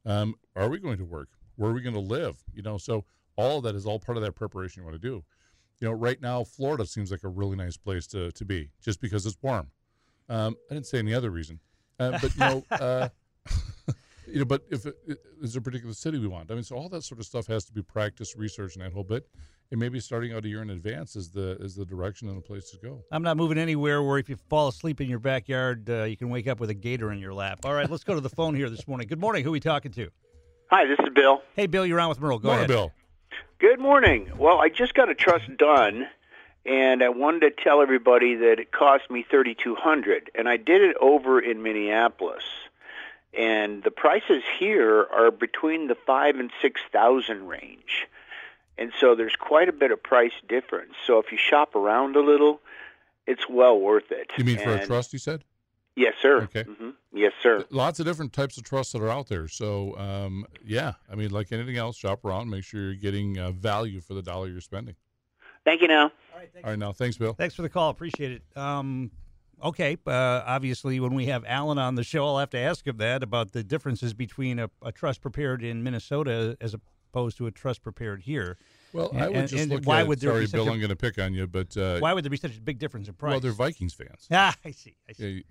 Um, 0.06 0.36
are 0.56 0.70
we 0.70 0.80
going 0.80 0.98
to 1.00 1.04
work? 1.04 1.28
Where 1.58 1.70
are 1.70 1.74
we 1.74 1.82
going 1.82 1.96
to 1.96 2.00
live? 2.00 2.38
You 2.54 2.62
know, 2.62 2.78
so 2.78 3.04
all 3.36 3.58
of 3.58 3.64
that 3.66 3.76
is 3.76 3.86
all 3.86 4.00
part 4.00 4.18
of 4.18 4.24
that 4.24 4.36
preparation 4.36 4.82
you 4.82 4.90
want 4.90 5.02
to 5.02 5.08
do. 5.08 5.24
You 5.82 5.90
know, 5.90 5.94
right 5.94 6.22
now 6.22 6.44
Florida 6.44 6.86
seems 6.86 7.12
like 7.12 7.24
a 7.24 7.28
really 7.28 7.56
nice 7.58 7.76
place 7.76 8.08
to 8.08 8.32
to 8.32 8.46
be, 8.46 8.70
just 8.82 9.02
because 9.02 9.26
it's 9.26 9.38
warm. 9.42 9.68
Um, 10.30 10.56
I 10.70 10.76
didn't 10.76 10.86
say 10.86 11.00
any 11.00 11.14
other 11.14 11.32
reason, 11.32 11.60
uh, 12.00 12.20
but 12.22 12.34
you 12.36 12.40
know, 12.40 12.64
uh, 12.72 13.10
you 14.28 14.40
know, 14.40 14.46
but 14.46 14.62
if 14.70 14.86
it, 14.86 14.96
is 15.42 15.54
there 15.54 15.60
a 15.60 15.64
particular 15.64 15.94
city 15.94 16.20
we 16.20 16.28
want? 16.28 16.52
I 16.52 16.54
mean, 16.54 16.64
so 16.64 16.76
all 16.76 16.88
that 16.90 17.04
sort 17.04 17.20
of 17.20 17.26
stuff 17.26 17.48
has 17.48 17.66
to 17.66 17.74
be 17.74 17.82
practiced, 17.82 18.36
research, 18.36 18.76
and 18.76 18.86
that 18.86 18.94
whole 18.94 19.04
bit 19.04 19.28
and 19.72 19.80
maybe 19.80 20.00
starting 20.00 20.34
out 20.34 20.46
a 20.46 20.48
year 20.48 20.62
in 20.62 20.70
advance 20.70 21.16
is 21.16 21.30
the 21.30 21.58
is 21.60 21.76
the 21.76 21.86
direction 21.86 22.28
and 22.28 22.38
the 22.38 22.42
place 22.42 22.70
to 22.72 22.78
go. 22.78 23.04
I'm 23.12 23.24
not 23.24 23.38
moving 23.38 23.58
anywhere 23.58 24.04
where 24.04 24.18
if 24.18 24.30
you 24.30 24.36
fall 24.50 24.68
asleep 24.68 25.02
in 25.02 25.10
your 25.10 25.20
backyard, 25.20 25.90
uh, 25.90 26.04
you 26.04 26.18
can 26.18 26.30
wake 26.30 26.48
up 26.48 26.60
with 26.60 26.70
a 26.70 26.74
gator 26.74 27.12
in 27.12 27.20
your 27.20 27.34
lap. 27.34 27.60
All 27.64 27.74
right, 27.74 27.90
let's 27.90 28.04
go 28.04 28.14
to 28.14 28.22
the 28.22 28.30
phone 28.30 28.54
here 28.54 28.70
this 28.70 28.88
morning. 28.88 29.08
Good 29.08 29.20
morning. 29.20 29.44
Who 29.44 29.50
are 29.50 29.54
we 29.54 29.60
talking 29.60 29.92
to? 29.94 30.10
Hi, 30.70 30.86
this 30.86 31.00
is 31.00 31.10
Bill. 31.14 31.42
Hey, 31.56 31.68
Bill, 31.68 31.86
you're 31.86 32.00
on 32.00 32.10
with 32.10 32.20
Merle. 32.20 32.40
Go 32.40 32.50
morning, 32.50 32.66
ahead. 32.66 32.70
Bill. 32.70 32.92
Good 33.60 33.80
morning. 33.80 34.32
Well, 34.38 34.60
I 34.60 34.70
just 34.70 34.94
got 34.94 35.10
a 35.10 35.16
trust 35.16 35.46
done, 35.58 36.08
and 36.66 37.04
I 37.04 37.10
wanted 37.10 37.42
to 37.42 37.64
tell 37.64 37.82
everybody 37.82 38.36
that 38.36 38.60
it 38.60 38.72
cost 38.72 39.10
me 39.10 39.26
thirty 39.30 39.56
two 39.56 39.76
hundred, 39.76 40.32
and 40.36 40.50
I 40.50 40.58
did 40.58 40.82
it 40.82 40.98
over 41.00 41.40
in 41.40 41.64
Minneapolis. 41.64 42.44
And 43.38 43.82
the 43.82 43.92
prices 43.92 44.44
here 44.60 45.08
are 45.16 45.32
between 45.32 45.88
the 45.88 45.96
five 45.96 46.36
and 46.36 46.52
six 46.62 46.82
thousand 46.92 47.48
range. 47.48 48.08
And 48.82 48.92
so 49.00 49.14
there's 49.14 49.36
quite 49.36 49.70
a 49.70 49.72
bit 49.72 49.92
of 49.92 50.02
price 50.02 50.34
difference. 50.50 50.94
So 51.06 51.20
if 51.20 51.32
you 51.32 51.38
shop 51.38 51.76
around 51.76 52.16
a 52.16 52.20
little, 52.20 52.62
it's 53.28 53.48
well 53.48 53.80
worth 53.80 54.12
it. 54.12 54.32
You 54.40 54.44
mean 54.44 54.58
for 54.58 54.72
a 54.72 54.84
trust, 54.84 55.14
you 55.14 55.20
said? 55.20 55.44
Yes, 55.96 56.16
sir. 56.20 56.42
Okay. 56.44 56.64
Mm-hmm. 56.64 56.90
Yes, 57.14 57.34
sir. 57.44 57.64
Lots 57.70 58.00
of 58.00 58.08
different 58.08 58.34
types 58.34 58.58
of 58.58 58.64
trusts 58.64 58.94
that 58.94 59.04
are 59.04 59.10
out 59.10 59.28
there. 59.28 59.48
So, 59.48 59.96
um, 60.00 60.48
yeah, 60.66 60.94
I 61.12 61.14
mean, 61.14 61.30
like 61.30 61.52
anything 61.52 61.78
else, 61.78 61.96
shop 61.96 62.26
around, 62.26 62.50
make 62.50 62.64
sure 62.64 62.82
you're 62.82 62.96
getting 62.96 63.38
uh, 63.38 63.52
value 63.52 64.02
for 64.02 64.16
the 64.16 64.24
dollar 64.24 64.48
you're 64.48 64.62
spending. 64.62 64.96
Thank 65.64 65.84
you 65.84 65.88
now. 65.88 66.06
All 66.06 66.40
right, 66.40 66.50
All 66.64 66.70
right, 66.72 66.80
now, 66.80 66.92
thanks, 66.92 67.18
Bill. 67.18 67.34
Thanks 67.34 67.54
for 67.54 67.62
the 67.62 67.70
call. 67.70 67.92
Appreciate 67.92 68.32
it. 68.32 68.58
Um, 68.58 69.12
okay, 69.64 69.96
uh, 70.08 70.12
obviously, 70.12 71.00
when 71.00 71.14
we 71.14 71.28
have 71.28 71.46
Alan 71.46 71.78
on 71.78 71.94
the 71.94 72.04
show, 72.04 72.26
I'll 72.26 72.40
have 72.40 72.50
to 72.52 72.58
ask 72.58 72.88
him 72.88 72.98
that 72.98 73.22
about 73.22 73.52
the 73.52 73.64
differences 73.64 74.16
between 74.16 74.58
a, 74.58 74.72
a 74.82 74.92
trust 74.92 75.22
prepared 75.22 75.64
in 75.64 75.84
Minnesota 75.84 76.58
as 76.60 76.74
opposed 77.12 77.38
to 77.38 77.48
a 77.48 77.52
trust 77.52 77.82
prepared 77.84 78.22
here. 78.22 78.58
Well, 78.94 79.10
And- 79.10 79.22
I 79.22 79.28
would 79.28 79.36
and- 79.38 79.50
just 79.50 79.62
and 79.64 79.72
look 79.72 79.84
why 79.86 80.02
at. 80.02 80.08
would 80.08 80.20
there 80.20 80.32
sorry, 80.32 80.42
be 80.42 80.48
such 80.48 80.58
Bill, 80.58 80.68
a- 80.70 80.72
I'm 80.72 80.80
going 80.80 80.90
to 80.90 80.96
pick 80.96 81.20
on 81.20 81.34
you, 81.34 81.46
but 81.48 81.76
uh, 81.78 82.00
Why 82.00 82.14
would 82.14 82.24
there 82.24 82.30
be 82.30 82.38
such 82.38 82.58
a 82.58 82.62
big 82.62 82.80
difference 82.80 83.08
in 83.08 83.14
price? 83.14 83.32
well, 83.32 83.40
they're 83.40 83.52
Vikings 83.52 83.94
fans. 83.94 84.28
Ah, 84.32 84.56
I 84.66 84.72
see. 84.72 84.96
I 85.10 85.14
see. 85.14 85.24
Yeah, 85.24 85.30
you- 85.30 85.44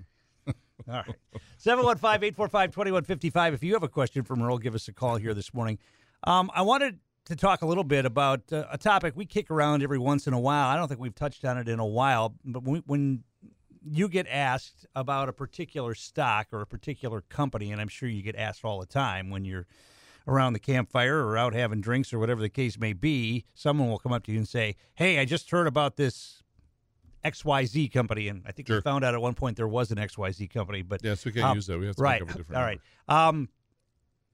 All 0.89 0.95
right. 1.07 1.17
715 1.59 2.25
845 2.25 2.71
2155. 2.73 3.55
If 3.55 3.63
you 3.63 3.75
have 3.75 3.83
a 3.83 3.89
question 3.89 4.25
for 4.25 4.35
Merle, 4.37 4.59
give 4.59 4.75
us 4.75 4.89
a 4.89 4.93
call 4.93 5.17
here 5.17 5.35
this 5.35 5.53
morning. 5.53 5.79
Um, 6.25 6.51
I 6.55 6.63
wanted 6.63 6.99
to 7.27 7.37
talk 7.37 7.61
a 7.63 7.67
little 7.67 7.85
bit 7.85 8.07
about 8.07 8.51
uh, 8.53 8.65
a 8.73 8.79
topic 8.79 9.15
we 9.15 9.27
kick 9.27 9.51
around 9.51 9.83
every 9.83 9.99
once 9.99 10.27
in 10.27 10.33
a 10.33 10.41
while. 10.41 10.69
I 10.69 10.77
don't 10.77 10.89
think 10.89 10.99
we've 11.01 11.15
touched 11.15 11.45
on 11.45 11.59
it 11.59 11.69
in 11.69 11.79
a 11.79 11.87
while, 11.87 12.35
but 12.45 12.63
when, 12.65 12.83
when 12.87 13.25
you 13.87 14.09
get 14.09 14.27
asked 14.29 14.87
about 14.97 15.29
a 15.29 15.33
particular 15.33 15.95
stock 15.95 16.49
or 16.53 16.63
a 16.63 16.67
particular 16.67 17.21
company, 17.23 17.71
and 17.73 17.81
I'm 17.81 17.89
sure 17.89 18.09
you 18.09 18.23
get 18.23 18.37
asked 18.37 18.65
all 18.65 18.81
the 18.81 18.87
time 18.87 19.29
when 19.31 19.45
you're 19.45 19.67
around 20.27 20.53
the 20.53 20.59
campfire 20.59 21.25
or 21.27 21.37
out 21.37 21.53
having 21.55 21.81
drinks 21.81 22.13
or 22.13 22.19
whatever 22.19 22.41
the 22.41 22.49
case 22.49 22.79
may 22.79 22.93
be, 22.93 23.45
someone 23.55 23.89
will 23.89 23.99
come 23.99 24.13
up 24.13 24.25
to 24.25 24.33
you 24.33 24.39
and 24.39 24.49
say, 24.49 24.77
Hey, 24.95 25.19
I 25.19 25.25
just 25.25 25.51
heard 25.51 25.67
about 25.67 25.97
this 25.97 26.43
XYZ 27.25 27.93
company. 27.93 28.29
And 28.29 28.43
I 28.47 28.53
think 28.53 28.69
we 28.69 28.75
Sure. 28.75 28.83
found 28.83 29.05
out 29.05 29.15
at 29.15 29.21
one 29.21 29.35
point 29.35 29.57
there 29.57 29.69
was 29.69 29.91
an 29.91 29.99
XYZ 29.99 30.49
company, 30.53 30.83
but 30.83 31.01
yes, 31.05 31.25
we 31.25 31.33
can't 31.33 31.45
Um, 31.47 31.57
use 31.57 31.67
that. 31.67 31.79
We 31.79 31.87
have 31.87 31.97
to 31.97 32.03
right. 32.03 32.19
think 32.21 32.31
of 32.31 32.35
a 32.37 32.39
different 32.39 32.59
All 32.59 32.65
right. 32.65 32.81
Um, 33.09 33.49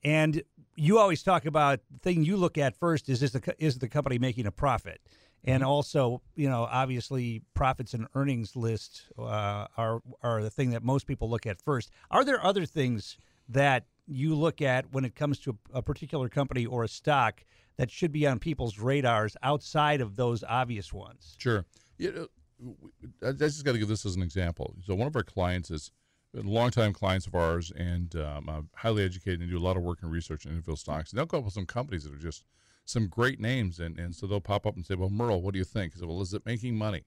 and 0.04 0.42
you 0.76 0.98
always 0.98 1.22
talk 1.22 1.46
about 1.46 1.80
the 1.90 1.98
thing 1.98 2.24
you 2.24 2.36
look 2.36 2.58
at 2.58 2.76
first 2.76 3.08
is 3.08 3.22
is 3.22 3.32
the 3.32 3.54
is 3.58 3.78
the 3.78 3.88
company 3.88 4.18
making 4.18 4.46
a 4.46 4.52
profit, 4.52 5.00
and 5.42 5.62
Mm-hmm. 5.62 5.70
also 5.70 6.22
you 6.36 6.48
know 6.48 6.68
obviously 6.70 7.42
profits 7.54 7.94
and 7.94 8.06
earnings 8.14 8.54
list 8.54 9.04
uh, 9.18 9.66
are 9.76 10.02
are 10.22 10.42
the 10.42 10.50
thing 10.50 10.70
that 10.70 10.84
most 10.84 11.06
people 11.06 11.28
look 11.28 11.46
at 11.46 11.60
first. 11.60 11.90
Are 12.10 12.24
there 12.24 12.44
other 12.44 12.66
things 12.66 13.16
that 13.48 13.86
you 14.06 14.34
look 14.34 14.62
at 14.62 14.92
when 14.92 15.04
it 15.04 15.14
comes 15.14 15.38
to 15.40 15.58
a, 15.74 15.82
particular 15.82 16.28
company 16.28 16.66
or 16.66 16.84
a 16.84 16.88
stock 16.88 17.44
that 17.76 17.90
should 17.90 18.12
be 18.12 18.26
on 18.26 18.38
people's 18.38 18.78
radars 18.78 19.36
outside 19.42 20.00
of 20.00 20.16
those 20.16 20.44
obvious 20.44 20.92
ones? 20.92 21.36
Sure. 21.38 21.64
You 21.98 22.12
know, 22.12 22.26
w- 22.58 22.92
I 23.26 23.32
just 23.32 23.64
got 23.64 23.72
to 23.72 23.78
give 23.78 23.88
this 23.88 24.06
as 24.06 24.16
an 24.16 24.22
example. 24.22 24.74
So 24.84 24.94
one 24.94 25.06
of 25.06 25.16
our 25.16 25.22
clients 25.22 25.70
is 25.70 25.90
longtime 26.32 26.92
clients 26.92 27.26
of 27.26 27.34
ours 27.34 27.72
and 27.76 28.14
um, 28.16 28.48
uh, 28.48 28.62
highly 28.74 29.04
educated 29.04 29.40
and 29.40 29.50
do 29.50 29.58
a 29.58 29.60
lot 29.60 29.76
of 29.76 29.82
work 29.82 29.98
and 30.02 30.10
research 30.10 30.44
in 30.44 30.50
individual 30.50 30.76
stocks. 30.76 31.10
And 31.10 31.18
they'll 31.18 31.26
come 31.26 31.38
up 31.38 31.44
with 31.44 31.54
some 31.54 31.66
companies 31.66 32.04
that 32.04 32.12
are 32.12 32.18
just 32.18 32.44
some 32.84 33.08
great 33.08 33.40
names, 33.40 33.80
and, 33.80 33.98
and 33.98 34.14
so 34.14 34.26
they'll 34.26 34.40
pop 34.40 34.64
up 34.64 34.76
and 34.76 34.86
say, 34.86 34.94
"Well, 34.94 35.10
Merle, 35.10 35.42
what 35.42 35.52
do 35.52 35.58
you 35.58 35.64
think?" 35.64 35.94
I 35.94 35.98
said, 35.98 36.08
"Well, 36.08 36.20
is 36.20 36.32
it 36.32 36.46
making 36.46 36.76
money?" 36.76 37.02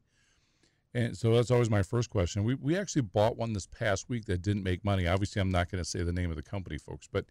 And 0.93 1.15
so 1.15 1.36
that's 1.36 1.51
always 1.51 1.69
my 1.69 1.84
first 1.84 2.10
question. 2.10 2.43
We 2.43 2.55
we 2.55 2.77
actually 2.77 3.03
bought 3.03 3.38
one 3.38 3.53
this 3.53 3.67
past 3.67 4.10
week 4.10 4.25
that 4.25 4.41
didn't 4.41 4.63
make 4.63 4.84
money. 4.84 5.08
Obviously, 5.08 5.41
I'm 5.41 5.51
not 5.51 5.69
going 5.69 5.84
to 5.84 5.89
say 5.89 6.01
the 6.03 6.12
name 6.12 6.31
of 6.31 6.36
the 6.36 6.41
company, 6.41 6.77
folks, 6.77 7.08
but 7.12 7.25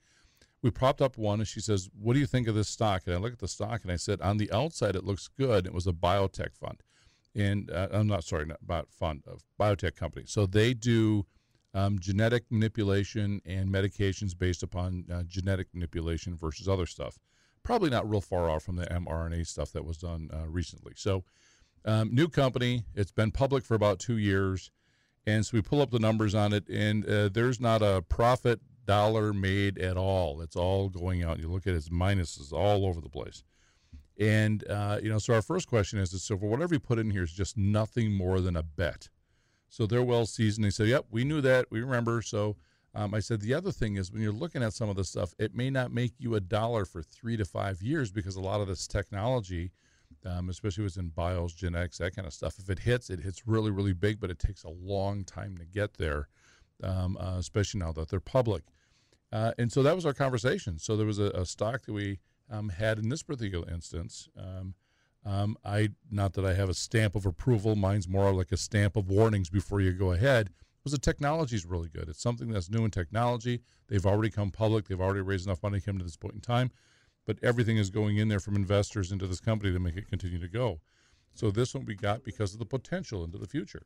we 0.63 0.71
propped 0.71 1.01
up 1.01 1.17
one, 1.17 1.41
and 1.41 1.49
she 1.49 1.61
says, 1.61 1.89
"What 1.99 2.15
do 2.15 2.21
you 2.21 2.27
think 2.27 2.47
of 2.47 2.55
this 2.55 2.69
stock?" 2.69 3.03
And 3.07 3.15
I 3.15 3.19
look 3.19 3.33
at 3.33 3.39
the 3.41 3.49
stock, 3.49 3.83
and 3.83 3.91
I 3.91 3.97
said, 3.97 4.21
"On 4.21 4.37
the 4.37 4.51
outside, 4.53 4.95
it 4.95 5.05
looks 5.05 5.29
good." 5.29 5.67
It 5.67 5.75
was 5.75 5.87
a 5.87 5.93
biotech 5.93 6.55
fund, 6.55 6.83
and 7.35 7.71
uh, 7.71 7.89
I'm 7.91 8.07
not 8.07 8.25
sorry, 8.25 8.47
not 8.47 8.61
about 8.63 8.91
fund 8.91 9.23
of 9.27 9.43
biotech 9.59 9.97
company. 9.97 10.27
So 10.27 10.47
they 10.47 10.73
do 10.73 11.27
um, 11.75 11.99
genetic 11.99 12.45
manipulation 12.51 13.41
and 13.45 13.69
medications 13.69 14.37
based 14.37 14.63
upon 14.63 15.05
uh, 15.13 15.23
genetic 15.25 15.69
manipulation 15.75 16.37
versus 16.37 16.69
other 16.69 16.87
stuff. 16.87 17.19
Probably 17.63 17.91
not 17.91 18.09
real 18.09 18.21
far 18.21 18.49
off 18.51 18.63
from 18.63 18.77
the 18.77 18.87
mRNA 18.87 19.47
stuff 19.47 19.73
that 19.73 19.85
was 19.85 19.99
done 19.99 20.31
uh, 20.33 20.49
recently. 20.49 20.93
So, 20.97 21.25
um, 21.85 22.15
new 22.15 22.29
company. 22.29 22.85
It's 22.95 23.13
been 23.13 23.31
public 23.31 23.65
for 23.65 23.75
about 23.75 23.99
two 23.99 24.19
years, 24.19 24.71
and 25.27 25.45
so 25.45 25.57
we 25.57 25.63
pull 25.63 25.81
up 25.81 25.91
the 25.91 25.99
numbers 25.99 26.35
on 26.35 26.53
it, 26.53 26.69
and 26.69 27.09
uh, 27.09 27.29
there's 27.29 27.61
not 27.61 27.83
a 27.83 28.03
profit 28.09 28.61
dollar 28.87 29.33
made 29.33 29.79
at 29.79 29.97
all. 29.97 30.41
It's 30.41 30.57
all 30.57 30.89
going 30.89 31.23
out. 31.23 31.39
You 31.39 31.49
look 31.49 31.67
at 31.67 31.75
it, 31.75 31.77
it's 31.77 31.89
minuses 31.89 32.53
all 32.53 32.87
over 32.87 33.01
the 33.01 33.09
place. 33.09 33.45
And 34.19 34.67
uh, 34.69 34.99
you 35.03 35.09
know, 35.09 35.19
so 35.19 35.35
our 35.35 35.43
first 35.43 35.69
question 35.69 35.99
is: 35.99 36.11
so 36.23 36.37
for 36.37 36.49
whatever 36.49 36.75
you 36.75 36.81
put 36.81 36.99
in 36.99 37.11
here 37.11 37.23
is 37.23 37.33
just 37.33 37.57
nothing 37.57 38.13
more 38.13 38.41
than 38.41 38.57
a 38.57 38.63
bet. 38.63 39.09
So 39.69 39.87
they're 39.87 40.03
well 40.03 40.27
seasoned. 40.27 40.65
They 40.65 40.71
say, 40.71 40.87
"Yep, 40.87 41.07
we 41.11 41.25
knew 41.25 41.41
that. 41.41 41.67
We 41.71 41.81
remember." 41.81 42.23
So 42.23 42.57
um, 42.95 43.15
I 43.15 43.21
said, 43.21 43.41
the 43.41 43.55
other 43.55 43.71
thing 43.71 43.97
is 43.97 44.11
when 44.11 44.23
you're 44.23 44.33
looking 44.33 44.63
at 44.63 44.73
some 44.73 44.89
of 44.89 44.97
this 44.97 45.11
stuff, 45.11 45.35
it 45.39 45.55
may 45.55 45.71
not 45.71 45.93
make 45.93 46.15
you 46.19 46.35
a 46.35 46.41
dollar 46.41 46.85
for 46.85 47.03
three 47.03 47.37
to 47.37 47.45
five 47.45 47.83
years 47.83 48.11
because 48.11 48.37
a 48.37 48.41
lot 48.41 48.61
of 48.61 48.69
this 48.69 48.87
technology 48.87 49.71
um, 50.25 50.49
especially 50.49 50.85
if 50.85 50.89
it's 50.89 50.97
in 50.97 51.09
bios, 51.09 51.55
genetics, 51.55 51.99
that 51.99 52.15
kind 52.15 52.27
of 52.27 52.33
stuff. 52.33 52.59
If 52.59 52.69
it 52.71 52.81
hits, 52.81 53.11
it 53.11 53.21
hits 53.21 53.47
really, 53.47 53.71
really 53.71 53.93
big, 53.93 54.21
but 54.21 54.31
it 54.31 54.39
takes 54.39 54.65
a 54.65 54.71
long 54.71 55.25
time 55.25 55.57
to 55.59 55.65
get 55.65 55.95
there, 55.95 56.29
um, 56.83 57.17
uh, 57.19 57.37
especially 57.39 57.81
now 57.81 57.93
that 57.93 58.09
they're 58.09 58.21
public. 58.21 58.65
Uh, 59.33 59.53
and 59.59 59.71
so 59.71 59.83
that 59.83 59.95
was 59.95 60.07
our 60.07 60.15
conversation. 60.15 60.79
So 60.79 60.97
there 60.97 61.07
was 61.07 61.19
a, 61.19 61.31
a 61.35 61.45
stock 61.45 61.85
that 61.85 61.93
we 61.93 62.19
um, 62.51 62.71
had 62.71 62.99
in 62.99 63.09
this 63.09 63.23
particular 63.23 63.69
instance. 63.71 64.29
Um, 64.37 64.75
um, 65.25 65.57
I 65.65 65.91
not 66.11 66.33
that 66.35 66.47
I 66.47 66.55
have 66.55 66.69
a 66.69 66.75
stamp 66.75 67.15
of 67.15 67.27
approval. 67.27 67.77
Mine's 67.77 68.09
more 68.09 68.33
like 68.33 68.53
a 68.53 68.57
stamp 68.57 68.97
of 68.97 69.09
warnings 69.09 69.51
before 69.51 69.81
you 69.81 69.93
go 69.93 70.13
ahead. 70.13 70.51
Was 70.85 70.93
the 70.93 70.99
technology 70.99 71.57
is 71.57 71.67
really 71.67 71.89
good. 71.89 72.09
It's 72.09 72.23
something 72.23 72.49
that's 72.49 72.71
new 72.71 72.85
in 72.85 72.91
technology. 72.91 73.61
They've 73.89 74.07
already 74.07 74.31
come 74.31 74.51
public. 74.51 74.89
They've 74.89 75.01
already 75.01 75.21
raised 75.21 75.47
enough 75.47 75.63
money 75.63 75.81
to 75.81 75.85
come 75.85 75.99
to 75.99 76.05
this 76.05 76.17
point 76.17 76.35
in 76.37 76.41
time 76.41 76.71
but 77.29 77.37
everything 77.43 77.77
is 77.77 77.91
going 77.91 78.17
in 78.17 78.29
there 78.29 78.41
from 78.41 78.57
investors 78.57 79.13
into 79.13 79.27
this 79.27 79.39
company 79.39 79.71
to 79.71 79.79
make 79.79 79.97
it 79.97 80.09
continue 80.09 80.41
to 80.41 80.49
go. 80.49 80.81
So 81.35 81.51
this 81.51 81.75
one 81.75 81.85
we 81.85 81.95
got 81.95 82.25
because 82.25 82.55
of 82.55 82.59
the 82.59 82.65
potential 82.65 83.23
into 83.23 83.37
the 83.37 83.47
future. 83.47 83.83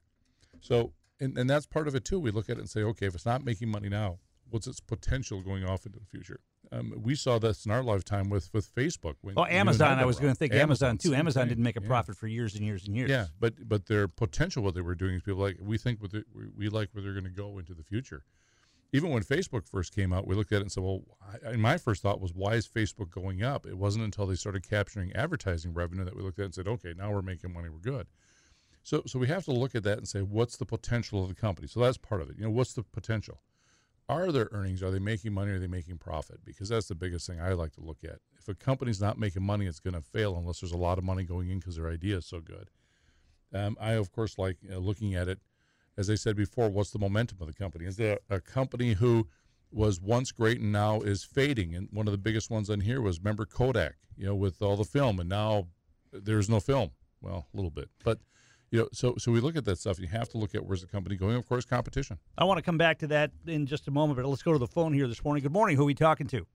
So 0.61 0.93
and, 1.19 1.37
and 1.37 1.51
that's 1.51 1.67
part 1.67 1.89
of 1.89 1.97
it 1.97 2.05
too. 2.05 2.21
We 2.21 2.31
look 2.31 2.49
at 2.49 2.57
it 2.57 2.61
and 2.61 2.71
say, 2.71 2.83
okay, 2.85 3.07
if 3.07 3.17
it's 3.17 3.27
not 3.27 3.45
making 3.45 3.69
money 3.69 3.89
now, 3.89 4.21
what's 4.49 4.69
its 4.69 4.79
potential 4.79 5.43
going 5.43 5.65
off 5.65 5.85
into 5.87 5.99
the 5.99 6.07
future? 6.07 6.39
Um, 6.71 6.95
we 6.97 7.17
saw 7.17 7.41
this 7.41 7.67
in 7.67 7.73
our 7.73 7.83
lifetime 7.83 8.31
with 8.31 8.49
with 8.55 8.73
Facebook. 8.73 9.17
When, 9.23 9.35
oh, 9.37 9.45
Amazon! 9.45 9.99
I 9.99 10.05
was 10.05 10.21
going 10.21 10.33
to 10.33 10.39
think 10.39 10.53
Amazon, 10.53 10.91
Amazon 10.91 10.99
too. 10.99 11.15
Amazon 11.17 11.49
didn't 11.49 11.65
make 11.65 11.77
a 11.77 11.81
profit 11.81 12.15
yeah. 12.15 12.21
for 12.21 12.29
years 12.29 12.55
and 12.55 12.65
years 12.65 12.87
and 12.87 12.97
years. 12.97 13.11
Yeah, 13.11 13.27
but 13.41 13.55
but 13.69 13.87
their 13.87 14.07
potential, 14.07 14.63
what 14.63 14.77
they 14.77 14.83
were 14.83 14.95
doing 14.95 15.17
is 15.17 15.23
people 15.23 15.41
like 15.41 15.59
we 15.61 15.79
think 15.79 16.01
what 16.01 16.13
we, 16.13 16.23
we 16.57 16.69
like 16.69 16.91
where 16.93 17.03
they're 17.03 17.13
going 17.13 17.25
to 17.25 17.31
go 17.31 17.59
into 17.59 17.75
the 17.75 17.83
future 17.83 18.23
even 18.93 19.11
when 19.11 19.23
Facebook 19.23 19.67
first 19.67 19.95
came 19.95 20.13
out, 20.13 20.27
we 20.27 20.35
looked 20.35 20.53
at 20.53 20.59
it 20.59 20.63
and 20.63 20.73
said, 20.73 20.85
well, 20.85 21.03
I, 21.47 21.57
my 21.57 21.79
first 21.79 22.03
thought 22.03 22.21
was, 22.21 22.35
why 22.35 22.55
is 22.55 22.69
Facebook 22.69 23.11
going 23.11 23.43
up? 23.43 23.67
It 23.67 23.79
wasn't 23.79 24.05
until 24.05 24.27
they 24.27 24.35
started 24.35 24.69
capturing 24.69 25.13
advertising 25.15 25.73
revenue 25.73 26.05
that 26.05 26.15
we 26.15 26.23
looked 26.23 26.39
at 26.39 26.45
and 26.45 26.55
said, 26.55 26.69
okay, 26.69 26.93
now 26.97 27.11
we're 27.11 27.23
making 27.23 27.55
money, 27.55 27.71
we're 27.71 27.79
good. 27.79 28.07
So, 28.83 29.03
so 29.07 29.19
we 29.19 29.29
have 29.29 29.45
to 29.47 29.53
look 29.53 29.75
at 29.75 29.85
that 29.85 29.99
and 29.99 30.07
say, 30.07 30.21
what's 30.21 30.57
the 30.57 30.67
potential 30.67 31.23
of 31.23 31.29
the 31.29 31.35
company? 31.35 31.69
So 31.69 31.81
that's 31.81 31.97
part 31.97 32.21
of 32.21 32.29
it. 32.29 32.37
You 32.37 32.45
know, 32.45 32.51
what's 32.51 32.75
the 32.75 32.83
potential? 32.83 33.41
Are 34.09 34.31
their 34.31 34.49
earnings? 34.53 34.83
Are 34.83 34.91
they 34.91 34.99
making 34.99 35.33
money? 35.33 35.53
Are 35.53 35.59
they 35.59 35.69
making 35.69 35.97
profit? 35.99 36.45
Because 36.45 36.69
that's 36.69 36.89
the 36.89 36.95
biggest 36.95 37.27
thing 37.27 37.41
I 37.41 37.53
like 37.53 37.73
to 37.75 37.81
look 37.81 38.05
at. 38.05 38.19
If 38.39 38.49
a 38.49 38.55
company's 38.55 39.01
not 39.01 39.19
making 39.19 39.43
money, 39.43 39.67
it's 39.67 39.81
going 39.81 39.95
to 39.95 40.03
fail 40.03 40.37
unless 40.37 40.61
there's 40.61 40.73
a 40.73 40.77
lot 40.77 40.99
of 40.99 41.05
money 41.05 41.23
going 41.23 41.49
in 41.49 41.61
because 41.61 41.77
their 41.77 41.89
idea 41.89 42.19
is 42.19 42.27
so 42.27 42.41
good. 42.41 42.69
Um, 43.55 43.77
I, 43.81 43.93
of 43.93 44.11
course, 44.11 44.37
like 44.39 44.59
uh, 44.71 44.79
looking 44.79 45.15
at 45.15 45.29
it 45.29 45.39
as 45.97 46.11
I 46.11 46.15
said 46.15 46.37
before, 46.37 46.69
what's 46.69 46.91
the 46.91 46.99
momentum 46.99 47.39
of 47.41 47.47
the 47.47 47.53
company? 47.53 47.85
Is 47.85 47.97
there 47.97 48.19
a 48.31 48.41
company 48.41 48.95
who 48.95 49.27
was 49.71 50.01
once 50.01 50.33
great 50.33 50.61
and 50.61 50.73
now 50.73 51.01
is 51.01 51.25
fading? 51.25 51.75
And 51.75 51.89
one 51.93 52.07
of 52.07 52.13
the 52.13 52.19
biggest 52.19 52.51
ones 52.51 52.71
on 52.71 52.81
here 52.81 53.01
was 53.01 53.19
remember 53.19 53.45
Kodak, 53.45 53.97
you 54.17 54.27
know, 54.27 54.35
with 54.35 54.63
all 54.63 54.77
the 54.77 54.85
film, 54.85 55.21
and 55.21 55.29
now 55.29 55.69
there's 56.13 56.49
no 56.49 56.61
film. 56.61 56.91
Well, 57.21 57.47
a 57.53 57.57
little 57.57 57.71
bit, 57.71 57.89
but 58.05 58.19
you 58.73 58.81
know, 58.81 58.89
so 58.93 59.15
so 59.17 59.31
we 59.31 59.41
look 59.41 59.55
at 59.55 59.65
that 59.67 59.79
stuff. 59.79 60.01
You 60.01 60.09
have 60.09 60.29
to 60.31 60.39
look 60.39 60.55
at 60.55 60.65
where's 60.65 60.81
the 60.81 60.89
company 60.89 61.15
going. 61.15 61.37
Of 61.37 61.49
course, 61.49 61.65
competition. 61.65 62.19
I 62.37 62.45
want 62.45 62.59
to 62.59 62.63
come 62.63 62.79
back 62.79 62.99
to 62.99 63.07
that 63.09 63.31
in 63.47 63.67
just 63.67 63.87
a 63.87 63.93
moment, 63.93 64.17
but 64.17 64.27
let's 64.27 64.43
go 64.43 64.53
to 64.53 64.59
the 64.59 64.67
phone 64.67 64.93
here 64.93 65.07
this 65.07 65.23
morning. 65.23 65.43
Good 65.43 65.53
morning. 65.53 65.77
Who 65.77 65.83
are 65.83 65.87
we 65.87 65.95
talking 65.95 66.27
to? 66.29 66.47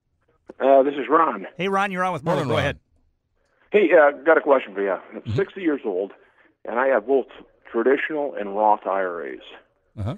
Uh, 0.60 0.82
this 0.82 0.94
is 0.94 1.06
Ron. 1.08 1.46
Hey, 1.56 1.68
Ron, 1.68 1.90
you're 1.90 2.04
on 2.04 2.12
with 2.12 2.24
Morning. 2.24 2.48
Go 2.48 2.58
ahead. 2.58 2.78
Hey, 3.70 3.90
uh, 3.92 4.12
got 4.24 4.36
a 4.36 4.40
question 4.40 4.74
for 4.74 4.82
you. 4.82 4.92
I'm 4.92 5.20
mm-hmm. 5.20 5.36
60 5.36 5.60
years 5.60 5.80
old, 5.84 6.12
and 6.64 6.78
I 6.78 6.88
have 6.88 7.06
both 7.06 7.26
traditional 7.70 8.34
and 8.34 8.56
Roth 8.56 8.86
IRAs. 8.86 9.40
Uh-huh. 9.98 10.16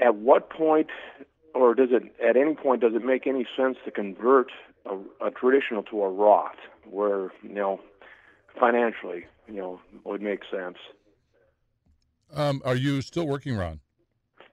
At 0.00 0.16
what 0.16 0.50
point, 0.50 0.88
or 1.54 1.74
does 1.74 1.90
it 1.92 2.02
at 2.26 2.36
any 2.36 2.54
point, 2.54 2.80
does 2.80 2.94
it 2.94 3.04
make 3.04 3.26
any 3.26 3.46
sense 3.56 3.76
to 3.84 3.90
convert 3.90 4.50
a, 4.86 4.96
a 5.26 5.30
traditional 5.30 5.82
to 5.84 6.02
a 6.02 6.08
Roth, 6.08 6.56
where 6.88 7.32
you 7.42 7.50
know 7.50 7.80
financially, 8.58 9.26
you 9.46 9.54
know, 9.54 9.80
would 10.04 10.22
make 10.22 10.40
sense? 10.50 10.78
Um, 12.32 12.62
are 12.64 12.76
you 12.76 13.02
still 13.02 13.26
working, 13.26 13.56
Ron? 13.56 13.80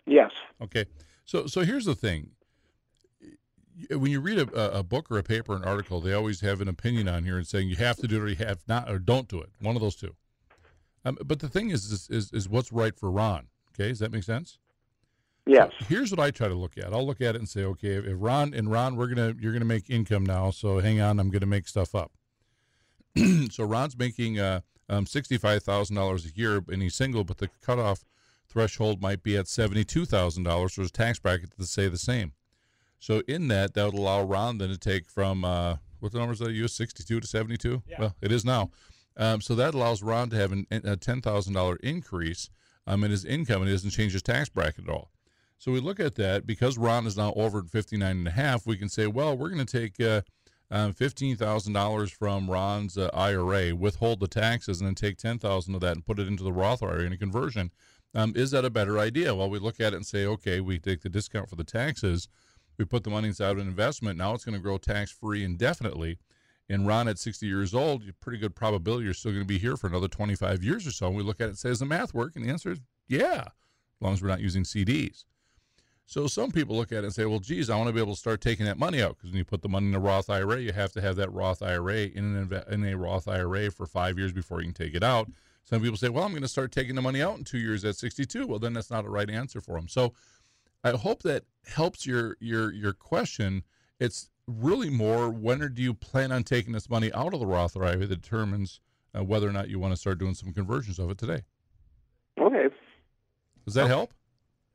Yes. 0.06 0.32
Okay. 0.62 0.86
So, 1.26 1.48
so 1.48 1.62
here's 1.62 1.86
the 1.86 1.96
thing. 1.96 2.32
When 3.92 4.10
you 4.10 4.22
read 4.22 4.40
a, 4.40 4.80
a 4.80 4.84
book 4.84 5.12
or 5.12 5.20
a 5.20 5.24
paper, 5.24 5.54
or 5.54 5.58
an 5.58 5.64
article, 5.64 6.02
they 6.02 6.14
always 6.14 6.42
have 6.42 6.62
an 6.62 6.68
opinion 6.68 7.08
on 7.08 7.24
here 7.24 7.38
and 7.38 7.46
saying 7.46 7.70
you 7.70 7.76
have 7.76 7.98
to 7.98 8.08
do 8.08 8.18
it 8.18 8.22
or 8.22 8.28
you 8.30 8.36
have 8.38 8.60
not, 8.68 8.90
or 8.90 8.98
don't 8.98 9.28
do 9.28 9.40
it. 9.40 9.50
One 9.62 9.76
of 9.76 9.82
those 9.82 9.96
two. 9.96 10.16
Um, 11.08 11.18
but 11.24 11.40
the 11.40 11.48
thing 11.48 11.70
is, 11.70 11.86
is, 11.86 12.10
is, 12.10 12.34
is, 12.34 12.50
what's 12.50 12.74
right 12.74 12.98
for 12.98 13.10
Ron. 13.10 13.48
Okay, 13.74 13.90
does 13.90 14.00
that 14.00 14.12
make 14.12 14.24
sense? 14.24 14.58
Yes. 15.46 15.72
So 15.80 15.86
here's 15.86 16.12
what 16.12 16.20
I 16.20 16.32
try 16.32 16.50
to 16.50 16.54
look 16.54 16.78
at. 16.78 16.94
I'll 16.94 17.06
look 17.06 17.22
at 17.22 17.36
it 17.36 17.38
and 17.40 17.48
say, 17.48 17.64
okay, 17.64 17.94
if 17.94 18.16
Ron 18.18 18.54
and 18.54 18.70
Ron, 18.70 18.98
we're 18.98 19.08
gonna 19.08 19.34
you're 19.40 19.54
gonna 19.54 19.64
make 19.64 19.90
income 19.90 20.26
now. 20.26 20.52
So 20.52 20.80
hang 20.80 21.00
on, 21.00 21.20
I'm 21.20 21.30
gonna 21.30 21.46
make 21.46 21.68
stuff 21.68 21.96
up. 21.96 22.12
so 23.50 23.64
Ron's 23.64 23.98
making 23.98 24.40
uh, 24.40 24.60
um, 24.90 25.06
sixty 25.06 25.38
five 25.38 25.64
thousand 25.64 25.96
dollars 25.96 26.26
a 26.26 26.30
year, 26.36 26.62
and 26.68 26.82
he's 26.82 26.96
single, 26.96 27.24
but 27.24 27.38
the 27.38 27.50
cutoff 27.62 28.04
threshold 28.50 29.02
might 29.02 29.24
be 29.24 29.38
at 29.38 29.48
seventy 29.48 29.86
two 29.86 30.06
thousand 30.06 30.44
dollars 30.44 30.74
for 30.74 30.82
his 30.82 30.92
tax 30.92 31.20
bracket 31.20 31.52
to 31.58 31.66
say 31.66 31.88
the 31.88 31.98
same. 31.98 32.34
So 33.00 33.22
in 33.28 33.48
that, 33.48 33.74
that 33.76 33.86
would 33.86 33.94
allow 33.94 34.24
Ron 34.24 34.58
then 34.58 34.70
to 34.70 34.78
take 34.78 35.10
from 35.10 35.46
uh, 35.46 35.78
what 36.02 36.12
the 36.12 36.20
numbers 36.20 36.40
that 36.40 36.50
I 36.50 36.52
use, 36.52 36.74
sixty 36.74 37.06
two 37.06 37.22
to 37.22 37.28
seventy 37.28 37.56
two. 37.56 37.84
Yeah. 37.88 37.96
Well, 38.00 38.16
it 38.22 38.34
is 38.34 38.44
now. 38.44 38.72
Um, 39.18 39.42
so 39.42 39.56
that 39.56 39.74
allows 39.74 40.04
Ron 40.04 40.30
to 40.30 40.36
have 40.38 40.52
an, 40.52 40.68
a 40.72 40.96
$10,000 40.96 41.78
increase 41.82 42.50
um, 42.86 43.04
in 43.04 43.12
his 43.12 43.26
income 43.26 43.62
and 43.62 43.70
it 43.70 43.74
doesn't 43.74 43.90
change 43.90 44.14
his 44.14 44.22
tax 44.22 44.48
bracket 44.50 44.88
at 44.88 44.94
all. 44.94 45.12
So 45.58 45.72
we 45.72 45.80
look 45.80 46.00
at 46.00 46.16
that 46.16 46.46
because 46.46 46.78
Ron 46.78 47.08
is 47.08 47.18
now 47.18 47.34
over 47.36 47.60
at 47.60 47.70
59 47.70 48.10
and 48.10 48.28
a 48.28 48.32
half, 48.32 48.68
we 48.68 48.78
can 48.78 48.90
say, 48.90 49.08
well, 49.08 49.36
we're 49.36 49.50
going 49.50 49.66
to 49.66 49.80
take 49.80 50.00
uh, 50.00 50.22
um, 50.70 50.94
$15,000 50.94 52.12
from 52.12 52.50
Ron's 52.50 52.98
uh, 52.98 53.10
IRA, 53.14 53.76
withhold 53.76 54.20
the 54.20 54.28
taxes, 54.28 54.80
and 54.80 54.88
then 54.88 54.96
take 54.96 55.18
10000 55.18 55.74
of 55.74 55.82
that 55.82 55.96
and 55.96 56.06
put 56.06 56.20
it 56.20 56.28
into 56.28 56.44
the 56.44 56.54
Roth 56.54 56.84
IRA 56.84 57.06
in 57.06 57.14
a 57.14 57.18
conversion. 57.18 57.72
Um, 58.14 58.34
is 58.36 58.52
that 58.52 58.66
a 58.66 58.70
better 58.70 59.00
idea? 59.00 59.34
Well, 59.34 59.50
we 59.50 59.60
look 59.60 59.80
at 59.80 59.94
it 59.94 59.98
and 59.98 60.06
say, 60.06 60.26
okay, 60.26 60.60
we 60.60 60.78
take 60.78 61.02
the 61.02 61.10
discount 61.10 61.50
for 61.50 61.56
the 61.56 61.64
taxes, 61.64 62.28
we 62.78 62.86
put 62.86 63.04
the 63.04 63.10
money 63.10 63.28
inside 63.30 63.52
of 63.52 63.58
an 63.58 63.68
investment. 63.68 64.18
Now 64.20 64.36
it's 64.36 64.46
going 64.46 64.56
to 64.56 64.62
grow 64.62 64.78
tax 64.78 65.12
free 65.12 65.44
indefinitely 65.44 66.20
and 66.70 66.86
Ron 66.86 67.08
at 67.08 67.18
60 67.18 67.46
years 67.46 67.74
old, 67.74 68.04
pretty 68.20 68.38
good 68.38 68.56
probability 68.56 69.06
you're 69.06 69.14
still 69.14 69.32
going 69.32 69.44
to 69.44 69.48
be 69.48 69.58
here 69.58 69.78
for 69.78 69.88
another 69.88 70.08
25 70.08 70.64
years 70.64 70.86
or 70.86 70.92
so. 70.92 71.08
And 71.08 71.16
we 71.16 71.24
look 71.24 71.40
at 71.40 71.46
it 71.46 71.50
and 71.50 71.58
say, 71.58 71.70
does 71.70 71.80
the 71.80 71.86
math 71.86 72.14
work? 72.14 72.36
And 72.36 72.46
the 72.46 72.50
answer 72.50 72.72
is, 72.72 72.80
yeah, 73.08 73.42
as 73.42 74.02
long 74.02 74.14
as 74.14 74.22
we're 74.22 74.28
not 74.28 74.42
using 74.42 74.64
CDs. 74.64 75.26
So 76.06 76.28
some 76.28 76.52
people 76.52 76.78
look 76.78 76.94
at 76.94 77.00
it 77.00 77.04
and 77.04 77.14
say, 77.14 77.26
well, 77.26 77.40
geez, 77.40 77.70
I 77.70 77.76
want 77.76 77.88
to 77.88 77.94
be 77.94 78.00
able 78.00 78.14
to 78.14 78.20
start 78.20 78.40
taking 78.40 78.66
that 78.66 78.80
money 78.80 79.02
out 79.02 79.18
because 79.18 79.32
when 79.32 79.38
you 79.38 79.46
put 79.46 79.62
the 79.62 79.68
money 79.68 79.88
in 79.88 79.96
a 79.96 80.00
Roth 80.00 80.30
IRA, 80.30 80.60
you 80.60 80.72
have 80.72 80.94
to 80.94 81.02
have 81.02 81.18
that 81.18 81.32
Roth 81.34 81.62
IRA 81.62 82.06
in, 82.06 82.36
an 82.36 82.64
in 82.72 82.86
a 82.86 82.98
Roth 82.98 83.28
IRA 83.28 83.70
for 83.72 83.86
five 83.86 84.18
years 84.18 84.32
before 84.32 84.62
you 84.62 84.68
can 84.68 84.74
take 84.74 84.96
it 84.96 85.04
out. 85.04 85.30
Some 85.66 85.82
people 85.82 85.98
say, 85.98 86.08
well, 86.08 86.24
I'm 86.24 86.32
going 86.32 86.44
to 86.44 86.48
start 86.48 86.72
taking 86.72 86.96
the 86.96 87.02
money 87.02 87.22
out 87.22 87.38
in 87.38 87.44
two 87.44 87.58
years 87.58 87.84
at 87.84 87.98
62. 87.98 88.48
Well, 88.48 88.58
then 88.58 88.72
that's 88.72 88.90
not 88.90 89.04
a 89.04 89.10
right 89.10 89.30
answer 89.30 89.60
for 89.60 89.76
them. 89.76 89.90
So 89.90 90.14
I 90.82 90.92
hope 90.92 91.24
that 91.24 91.44
helps 91.66 92.06
your 92.06 92.38
your 92.40 92.72
your 92.72 92.94
question. 92.94 93.64
It's 94.00 94.30
really 94.48 94.90
more 94.90 95.30
when 95.30 95.60
do 95.74 95.82
you 95.82 95.94
plan 95.94 96.32
on 96.32 96.44
taking 96.44 96.74
this 96.74 96.90
money 96.90 97.12
out 97.14 97.34
of 97.34 97.40
the 97.40 97.46
Roth 97.46 97.76
IRA 97.76 97.98
that 97.98 98.08
determines 98.22 98.80
uh, 99.18 99.24
whether 99.24 99.48
or 99.48 99.52
not 99.52 99.70
you 99.70 99.80
want 99.80 99.94
to 99.94 99.98
start 99.98 100.20
doing 100.20 100.34
some 100.34 100.54
conversions 100.54 101.00
of 101.00 101.10
it 101.10 101.18
today. 101.18 101.44
Okay. 102.40 102.68
Does 103.66 103.74
that 103.74 103.88
help? 103.88 104.14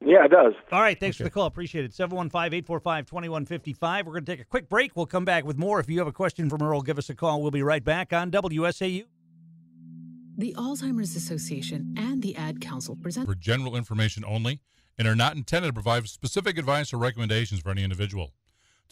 Yeah, 0.05 0.25
it 0.25 0.31
does. 0.31 0.55
All 0.73 0.81
right. 0.81 0.99
Thanks 0.99 1.17
okay. 1.17 1.25
for 1.25 1.25
the 1.25 1.31
call. 1.31 1.47
Appreciate 1.47 1.85
it. 1.85 1.95
715 1.95 2.59
845 2.59 3.07
2155. 3.07 4.07
We're 4.07 4.13
going 4.13 4.25
to 4.25 4.33
take 4.33 4.41
a 4.41 4.45
quick 4.45 4.69
break. 4.69 4.97
We'll 4.97 5.07
come 5.07 5.25
back 5.25 5.45
with 5.45 5.57
more. 5.57 5.79
If 5.79 5.89
you 5.89 5.99
have 5.99 6.09
a 6.09 6.13
question 6.13 6.51
for 6.51 6.59
Merle, 6.59 6.83
give 6.83 6.99
us 6.99 7.09
a 7.09 7.15
call. 7.15 7.41
We'll 7.41 7.53
be 7.53 7.63
right 7.63 7.85
back 7.85 8.13
on 8.13 8.31
WSAU. 8.31 9.05
The 10.37 10.55
Alzheimer's 10.55 11.15
Association 11.15 11.95
and 11.97 12.23
the 12.23 12.35
Ad 12.37 12.61
Council 12.61 12.97
present 12.97 13.27
for 13.27 13.35
general 13.35 13.77
information 13.77 14.25
only 14.27 14.61
and 14.99 15.07
are 15.07 15.15
not 15.15 15.37
intended 15.37 15.69
to 15.69 15.73
provide 15.73 16.09
specific 16.09 16.59
advice 16.59 16.93
or 16.93 16.99
recommendations 16.99 17.61
for 17.61 17.71
any 17.71 17.85
individual. 17.85 18.33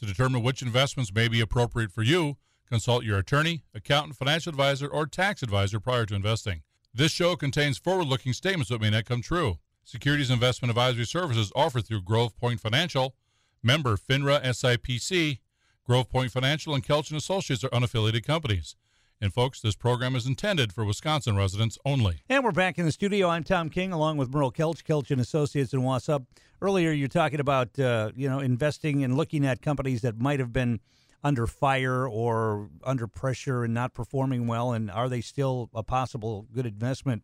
To 0.00 0.06
determine 0.06 0.42
which 0.42 0.62
investments 0.62 1.12
may 1.12 1.28
be 1.28 1.42
appropriate 1.42 1.92
for 1.92 2.02
you, 2.02 2.38
consult 2.66 3.04
your 3.04 3.18
attorney, 3.18 3.64
accountant, 3.74 4.16
financial 4.16 4.48
advisor, 4.48 4.88
or 4.88 5.06
tax 5.06 5.42
advisor 5.42 5.78
prior 5.78 6.06
to 6.06 6.14
investing. 6.14 6.62
This 6.94 7.12
show 7.12 7.36
contains 7.36 7.76
forward 7.76 8.06
looking 8.06 8.32
statements 8.32 8.70
that 8.70 8.80
may 8.80 8.88
not 8.88 9.04
come 9.04 9.20
true. 9.20 9.58
Securities 9.84 10.30
investment 10.30 10.70
advisory 10.70 11.04
services 11.04 11.52
offered 11.54 11.86
through 11.86 12.00
Grove 12.00 12.34
Point 12.38 12.60
Financial, 12.60 13.14
member 13.62 13.98
FINRA 13.98 14.42
SIPC. 14.42 15.40
Grove 15.84 16.08
Point 16.08 16.32
Financial 16.32 16.74
and 16.74 16.82
Kelch 16.82 17.14
Associates 17.14 17.62
are 17.62 17.68
unaffiliated 17.68 18.24
companies. 18.24 18.76
And 19.22 19.34
folks, 19.34 19.60
this 19.60 19.76
program 19.76 20.16
is 20.16 20.26
intended 20.26 20.72
for 20.72 20.82
Wisconsin 20.82 21.36
residents 21.36 21.76
only. 21.84 22.22
And 22.30 22.42
we're 22.42 22.52
back 22.52 22.78
in 22.78 22.86
the 22.86 22.92
studio. 22.92 23.28
I'm 23.28 23.44
Tom 23.44 23.68
King, 23.68 23.92
along 23.92 24.16
with 24.16 24.32
Merle 24.32 24.50
Kelch, 24.50 24.82
Kelch 24.82 25.10
and 25.10 25.20
Associates 25.20 25.74
in 25.74 25.80
Wausau. 25.80 26.24
Earlier, 26.62 26.90
you're 26.92 27.06
talking 27.06 27.38
about 27.38 27.78
uh, 27.78 28.12
you 28.16 28.30
know 28.30 28.38
investing 28.38 29.04
and 29.04 29.18
looking 29.18 29.44
at 29.44 29.60
companies 29.60 30.00
that 30.00 30.18
might 30.18 30.40
have 30.40 30.54
been 30.54 30.80
under 31.22 31.46
fire 31.46 32.08
or 32.08 32.70
under 32.82 33.06
pressure 33.06 33.62
and 33.62 33.74
not 33.74 33.92
performing 33.92 34.46
well, 34.46 34.72
and 34.72 34.90
are 34.90 35.10
they 35.10 35.20
still 35.20 35.68
a 35.74 35.82
possible 35.82 36.46
good 36.50 36.64
investment? 36.64 37.22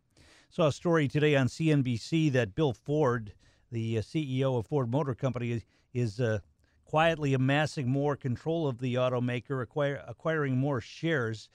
Saw 0.50 0.66
a 0.66 0.72
story 0.72 1.08
today 1.08 1.34
on 1.34 1.46
CNBC 1.46 2.30
that 2.32 2.54
Bill 2.54 2.74
Ford, 2.74 3.32
the 3.72 3.96
uh, 3.96 4.02
CEO 4.02 4.58
of 4.58 4.66
Ford 4.66 4.90
Motor 4.90 5.14
Company, 5.14 5.50
is, 5.50 5.64
is 5.94 6.20
uh, 6.20 6.40
quietly 6.84 7.32
amassing 7.32 7.88
more 7.88 8.16
control 8.16 8.68
of 8.68 8.80
the 8.80 8.96
automaker, 8.96 9.62
acquire, 9.62 10.04
acquiring 10.06 10.58
more 10.58 10.82
shares 10.82 11.48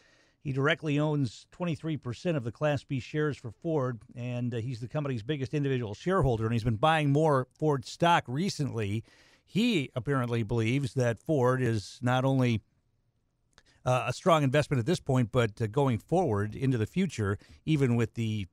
He 0.44 0.52
directly 0.52 0.98
owns 0.98 1.46
23% 1.52 2.36
of 2.36 2.44
the 2.44 2.52
Class 2.52 2.84
B 2.84 3.00
shares 3.00 3.38
for 3.38 3.52
Ford, 3.52 4.00
and 4.16 4.54
uh, 4.54 4.58
he's 4.58 4.80
the 4.80 4.88
company's 4.88 5.22
biggest 5.22 5.54
individual 5.54 5.94
shareholder, 5.94 6.46
and 6.46 6.54
he's 6.54 6.64
been 6.64 6.78
buying 6.78 7.12
more 7.12 7.48
Ford 7.54 7.86
stock 7.86 8.24
recently. 8.28 9.04
He 9.46 9.92
apparently 9.96 10.42
believes 10.42 10.96
that 10.96 11.20
Ford 11.20 11.62
is 11.62 12.00
not 12.02 12.26
only 12.26 12.62
uh, 13.86 14.06
a 14.08 14.14
strong 14.14 14.44
investment 14.44 14.80
at 14.80 14.86
this 14.88 15.00
point, 15.00 15.32
but 15.32 15.62
uh, 15.62 15.68
going 15.68 16.00
forward 16.00 16.56
into 16.56 16.78
the 16.78 16.88
future, 16.88 17.38
even 17.66 17.96
with 17.96 18.16
the 18.16 18.48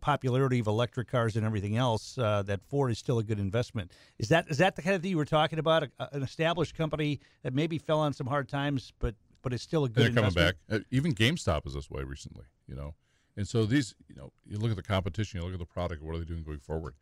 popularity 0.00 0.58
of 0.58 0.66
electric 0.66 1.08
cars 1.08 1.36
and 1.36 1.44
everything 1.44 1.76
else, 1.76 2.18
uh, 2.18 2.42
that 2.42 2.60
Ford 2.62 2.90
is 2.90 2.98
still 2.98 3.18
a 3.18 3.24
good 3.24 3.38
investment. 3.38 3.92
Is 4.18 4.28
that 4.28 4.48
is 4.48 4.58
that 4.58 4.76
the 4.76 4.82
kind 4.82 4.96
of 4.96 5.02
thing 5.02 5.10
you 5.10 5.16
were 5.16 5.24
talking 5.24 5.58
about? 5.58 5.84
A, 5.84 5.90
an 6.12 6.22
established 6.22 6.76
company 6.76 7.20
that 7.42 7.52
maybe 7.52 7.78
fell 7.78 8.00
on 8.00 8.12
some 8.12 8.26
hard 8.26 8.48
times, 8.48 8.92
but 8.98 9.14
but 9.42 9.52
it's 9.52 9.62
still 9.62 9.84
a 9.84 9.88
good. 9.88 10.06
And 10.06 10.16
they're 10.16 10.24
investment? 10.24 10.56
coming 10.68 10.80
back. 10.80 10.86
Uh, 10.86 10.88
even 10.90 11.14
GameStop 11.14 11.66
is 11.66 11.74
this 11.74 11.90
way 11.90 12.02
recently. 12.02 12.44
You 12.66 12.76
know, 12.76 12.94
and 13.36 13.46
so 13.46 13.64
these, 13.64 13.94
you 14.08 14.14
know, 14.14 14.32
you 14.46 14.58
look 14.58 14.70
at 14.70 14.76
the 14.76 14.82
competition, 14.82 15.40
you 15.40 15.44
look 15.44 15.54
at 15.54 15.58
the 15.58 15.66
product. 15.66 16.02
What 16.02 16.14
are 16.14 16.18
they 16.18 16.24
doing 16.24 16.42
going 16.42 16.60
forward? 16.60 16.94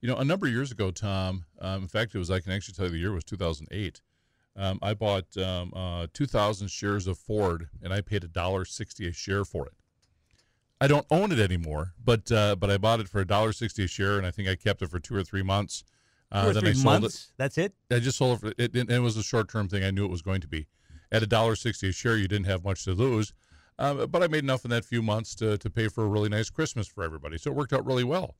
You 0.00 0.08
know, 0.08 0.16
a 0.16 0.24
number 0.24 0.46
of 0.46 0.52
years 0.52 0.72
ago, 0.72 0.90
Tom. 0.90 1.44
Um, 1.60 1.82
in 1.82 1.88
fact, 1.88 2.14
it 2.14 2.18
was 2.18 2.30
I 2.30 2.40
can 2.40 2.52
actually 2.52 2.74
tell 2.74 2.86
you 2.86 2.92
the 2.92 2.98
year 2.98 3.12
was 3.12 3.24
2008. 3.24 4.00
Um, 4.54 4.78
I 4.82 4.92
bought 4.94 5.34
um, 5.38 5.72
uh, 5.74 6.08
2,000 6.12 6.68
shares 6.68 7.06
of 7.06 7.16
Ford, 7.16 7.68
and 7.82 7.92
I 7.92 8.02
paid 8.02 8.22
a 8.22 8.28
dollar 8.28 8.64
sixty 8.64 9.08
a 9.08 9.12
share 9.12 9.44
for 9.44 9.66
it. 9.66 9.72
I 10.80 10.88
don't 10.88 11.06
own 11.10 11.30
it 11.30 11.38
anymore, 11.38 11.92
but 12.04 12.30
uh, 12.32 12.56
but 12.56 12.68
I 12.68 12.76
bought 12.76 12.98
it 12.98 13.08
for 13.08 13.20
a 13.20 13.26
dollar 13.26 13.52
sixty 13.52 13.84
a 13.84 13.86
share, 13.86 14.18
and 14.18 14.26
I 14.26 14.32
think 14.32 14.48
I 14.48 14.56
kept 14.56 14.82
it 14.82 14.90
for 14.90 14.98
two 14.98 15.14
or 15.14 15.22
three 15.22 15.42
months. 15.42 15.84
Uh, 16.32 16.42
two 16.42 16.50
or 16.50 16.52
then 16.54 16.62
three 16.62 16.70
I 16.70 16.74
sold 16.74 17.02
months. 17.02 17.14
it. 17.14 17.32
That's 17.36 17.56
it. 17.56 17.72
I 17.90 18.00
just 18.00 18.18
sold 18.18 18.38
it. 18.38 18.40
For, 18.40 18.48
it, 18.62 18.74
it, 18.74 18.90
it 18.90 18.98
was 18.98 19.16
a 19.16 19.22
short 19.22 19.48
term 19.48 19.68
thing. 19.68 19.84
I 19.84 19.92
knew 19.92 20.04
it 20.04 20.10
was 20.10 20.22
going 20.22 20.40
to 20.40 20.48
be. 20.48 20.66
At 21.12 21.22
a 21.22 21.26
dollar 21.26 21.54
sixty 21.54 21.90
a 21.90 21.92
share, 21.92 22.16
you 22.16 22.26
didn't 22.26 22.46
have 22.46 22.64
much 22.64 22.84
to 22.84 22.92
lose, 22.92 23.32
um, 23.78 24.06
but 24.06 24.22
I 24.22 24.26
made 24.26 24.42
enough 24.42 24.64
in 24.64 24.70
that 24.70 24.84
few 24.84 25.02
months 25.02 25.34
to 25.36 25.58
to 25.58 25.70
pay 25.70 25.88
for 25.88 26.04
a 26.04 26.08
really 26.08 26.28
nice 26.28 26.50
Christmas 26.50 26.88
for 26.88 27.04
everybody. 27.04 27.38
So 27.38 27.50
it 27.50 27.56
worked 27.56 27.72
out 27.72 27.86
really 27.86 28.04
well. 28.04 28.34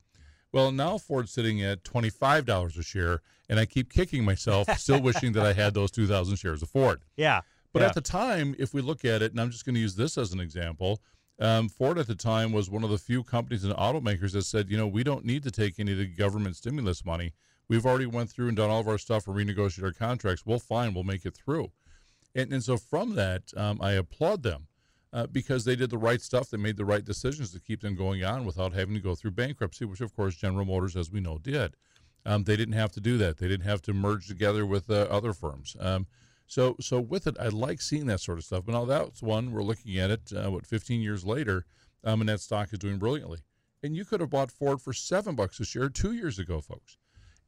Well, 0.52 0.72
now 0.72 0.98
Ford's 0.98 1.32
sitting 1.32 1.62
at 1.62 1.84
twenty 1.84 2.10
five 2.10 2.46
dollars 2.46 2.76
a 2.76 2.82
share, 2.82 3.20
and 3.48 3.60
I 3.60 3.66
keep 3.66 3.92
kicking 3.92 4.24
myself, 4.24 4.68
still 4.78 5.00
wishing 5.08 5.32
that 5.32 5.44
I 5.44 5.52
had 5.52 5.74
those 5.74 5.90
two 5.90 6.06
thousand 6.06 6.36
shares 6.36 6.62
of 6.62 6.70
Ford. 6.70 7.02
Yeah. 7.16 7.42
But 7.72 7.80
yeah. 7.80 7.88
at 7.88 7.94
the 7.94 8.00
time, 8.00 8.54
if 8.58 8.74
we 8.74 8.82
look 8.82 9.04
at 9.04 9.22
it, 9.22 9.32
and 9.32 9.40
I'm 9.40 9.50
just 9.50 9.64
going 9.64 9.74
to 9.74 9.80
use 9.80 9.94
this 9.94 10.18
as 10.18 10.32
an 10.32 10.40
example, 10.40 11.00
um, 11.40 11.68
Ford 11.68 11.98
at 11.98 12.06
the 12.06 12.14
time 12.14 12.52
was 12.52 12.70
one 12.70 12.84
of 12.84 12.90
the 12.90 12.98
few 12.98 13.22
companies 13.22 13.64
and 13.64 13.74
automakers 13.74 14.32
that 14.32 14.44
said, 14.44 14.70
you 14.70 14.76
know, 14.76 14.86
we 14.86 15.02
don't 15.02 15.24
need 15.24 15.42
to 15.44 15.50
take 15.50 15.80
any 15.80 15.92
of 15.92 15.98
the 15.98 16.06
government 16.06 16.56
stimulus 16.56 17.04
money. 17.04 17.32
We've 17.68 17.86
already 17.86 18.06
went 18.06 18.30
through 18.30 18.48
and 18.48 18.56
done 18.56 18.68
all 18.68 18.80
of 18.80 18.88
our 18.88 18.98
stuff 18.98 19.26
and 19.26 19.34
renegotiated 19.34 19.84
our 19.84 19.92
contracts. 19.92 20.44
We'll 20.44 20.58
fine. 20.58 20.92
We'll 20.92 21.04
make 21.04 21.24
it 21.24 21.34
through. 21.34 21.72
And, 22.34 22.52
and 22.52 22.64
so 22.64 22.76
from 22.76 23.14
that, 23.14 23.42
um, 23.56 23.80
I 23.80 23.92
applaud 23.92 24.42
them 24.42 24.68
uh, 25.12 25.26
because 25.26 25.64
they 25.64 25.76
did 25.76 25.90
the 25.90 25.98
right 25.98 26.20
stuff. 26.20 26.50
They 26.50 26.56
made 26.56 26.76
the 26.76 26.84
right 26.84 27.04
decisions 27.04 27.52
to 27.52 27.60
keep 27.60 27.82
them 27.82 27.94
going 27.94 28.24
on 28.24 28.44
without 28.44 28.72
having 28.72 28.94
to 28.94 29.00
go 29.00 29.14
through 29.14 29.32
bankruptcy, 29.32 29.84
which 29.84 30.00
of 30.00 30.14
course 30.14 30.36
General 30.36 30.64
Motors, 30.64 30.96
as 30.96 31.10
we 31.10 31.20
know, 31.20 31.38
did. 31.38 31.76
Um, 32.24 32.44
they 32.44 32.56
didn't 32.56 32.74
have 32.74 32.92
to 32.92 33.00
do 33.00 33.18
that. 33.18 33.38
They 33.38 33.48
didn't 33.48 33.66
have 33.66 33.82
to 33.82 33.92
merge 33.92 34.28
together 34.28 34.64
with 34.64 34.88
uh, 34.88 35.06
other 35.10 35.32
firms. 35.32 35.76
Um, 35.80 36.06
so, 36.46 36.76
so 36.80 37.00
with 37.00 37.26
it, 37.26 37.36
I 37.40 37.48
like 37.48 37.80
seeing 37.80 38.06
that 38.06 38.20
sort 38.20 38.38
of 38.38 38.44
stuff. 38.44 38.64
But 38.66 38.72
now 38.72 38.84
that's 38.84 39.22
one 39.22 39.52
we're 39.52 39.62
looking 39.62 39.98
at 39.98 40.10
it. 40.10 40.32
Uh, 40.34 40.50
what 40.50 40.66
15 40.66 41.00
years 41.00 41.24
later, 41.24 41.66
um, 42.04 42.20
and 42.20 42.28
that 42.28 42.40
stock 42.40 42.72
is 42.72 42.78
doing 42.78 42.98
brilliantly. 42.98 43.40
And 43.82 43.96
you 43.96 44.04
could 44.04 44.20
have 44.20 44.30
bought 44.30 44.52
Ford 44.52 44.80
for 44.80 44.92
seven 44.92 45.34
bucks 45.34 45.58
a 45.58 45.64
share 45.64 45.88
two 45.88 46.12
years 46.12 46.38
ago, 46.38 46.60
folks. 46.60 46.98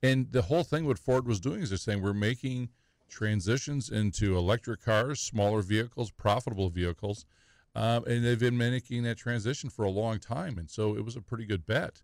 And 0.02 0.32
the 0.32 0.42
whole 0.42 0.64
thing 0.64 0.86
what 0.86 0.98
Ford 0.98 1.26
was 1.26 1.40
doing 1.40 1.62
is 1.62 1.70
they're 1.70 1.78
saying 1.78 2.02
we're 2.02 2.12
making 2.12 2.70
transitions 3.08 3.90
into 3.90 4.36
electric 4.36 4.82
cars, 4.82 5.20
smaller 5.20 5.62
vehicles, 5.62 6.10
profitable 6.10 6.70
vehicles, 6.70 7.26
um, 7.74 8.04
and 8.06 8.24
they've 8.24 8.38
been 8.38 8.58
making 8.58 9.02
that 9.02 9.16
transition 9.16 9.70
for 9.70 9.84
a 9.84 9.90
long 9.90 10.18
time. 10.18 10.58
And 10.58 10.70
so 10.70 10.96
it 10.96 11.04
was 11.04 11.16
a 11.16 11.20
pretty 11.20 11.44
good 11.44 11.66
bet. 11.66 12.02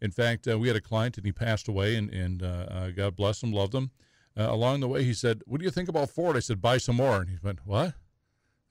In 0.00 0.10
fact, 0.10 0.48
uh, 0.48 0.58
we 0.58 0.68
had 0.68 0.76
a 0.76 0.80
client 0.80 1.16
and 1.16 1.24
he 1.24 1.32
passed 1.32 1.68
away, 1.68 1.96
and, 1.96 2.10
and 2.10 2.42
uh, 2.42 2.66
uh, 2.68 2.90
God 2.90 3.14
bless 3.16 3.42
him, 3.42 3.52
loved 3.52 3.74
him. 3.74 3.90
Uh, 4.36 4.48
along 4.48 4.80
the 4.80 4.88
way, 4.88 5.04
he 5.04 5.14
said, 5.14 5.42
"What 5.46 5.58
do 5.58 5.64
you 5.64 5.70
think 5.70 5.88
about 5.88 6.10
Ford?" 6.10 6.36
I 6.36 6.40
said, 6.40 6.60
"Buy 6.60 6.78
some 6.78 6.96
more." 6.96 7.20
And 7.20 7.30
he 7.30 7.36
went, 7.42 7.66
"What?" 7.66 7.94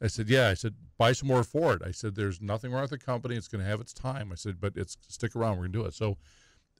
I 0.01 0.07
said, 0.07 0.27
"Yeah." 0.27 0.49
I 0.49 0.55
said, 0.55 0.73
"Buy 0.97 1.13
some 1.13 1.27
more 1.27 1.43
Ford." 1.43 1.83
I 1.85 1.91
said, 1.91 2.15
"There's 2.15 2.41
nothing 2.41 2.71
wrong 2.71 2.81
with 2.81 2.89
the 2.89 2.97
company. 2.97 3.35
It's 3.35 3.47
going 3.47 3.63
to 3.63 3.69
have 3.69 3.79
its 3.79 3.93
time." 3.93 4.31
I 4.31 4.35
said, 4.35 4.59
"But 4.59 4.73
it's 4.75 4.97
stick 5.07 5.35
around. 5.35 5.57
We're 5.57 5.67
going 5.67 5.73
to 5.73 5.79
do 5.79 5.85
it." 5.85 5.93
So 5.93 6.17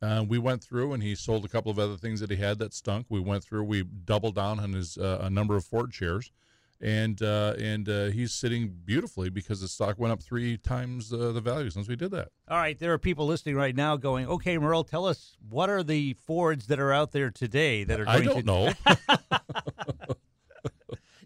uh, 0.02 0.26
we 0.28 0.38
went 0.38 0.64
through, 0.64 0.94
and 0.94 1.04
he 1.04 1.16
sold 1.16 1.46
a 1.46 1.48
couple 1.48 1.72
of 1.72 1.80
other 1.80 1.98
things 1.98 2.20
that 2.20 2.30
he 2.30 2.38
had 2.38 2.60
that 2.60 2.74
stunk. 2.74 3.06
We 3.10 3.20
went 3.20 3.44
through. 3.44 3.64
We 3.64 3.84
doubled 3.84 4.36
down 4.36 4.60
on 4.60 4.74
his 4.74 4.98
uh, 4.98 5.20
a 5.22 5.30
number 5.30 5.56
of 5.56 5.64
Ford 5.64 5.94
shares, 5.94 6.32
and 6.80 7.22
uh, 7.22 7.54
and 7.60 7.88
uh, 7.88 8.06
he's 8.06 8.32
sitting 8.32 8.76
beautifully 8.86 9.30
because 9.30 9.62
the 9.62 9.68
stock 9.68 10.00
went 10.00 10.12
up 10.12 10.22
three 10.22 10.58
times 10.58 11.14
uh, 11.14 11.32
the 11.32 11.42
value 11.42 11.70
since 11.70 11.88
we 11.88 11.96
did 11.96 12.12
that. 12.12 12.30
All 12.50 12.58
right, 12.58 12.78
there 12.80 12.94
are 12.94 12.98
people 12.98 13.28
listening 13.28 13.56
right 13.56 13.76
now 13.76 13.96
going, 13.98 14.28
"Okay, 14.28 14.58
Merle, 14.58 14.84
tell 14.84 15.06
us 15.06 15.38
what 15.50 15.70
are 15.70 15.84
the 15.84 16.14
Fords 16.14 16.68
that 16.68 16.80
are 16.80 16.92
out 16.92 17.12
there 17.12 17.30
today 17.30 17.84
that 17.84 18.00
are 18.00 18.10
I 18.10 18.22
don't 18.22 18.40
to 18.40 18.44
know. 18.44 18.74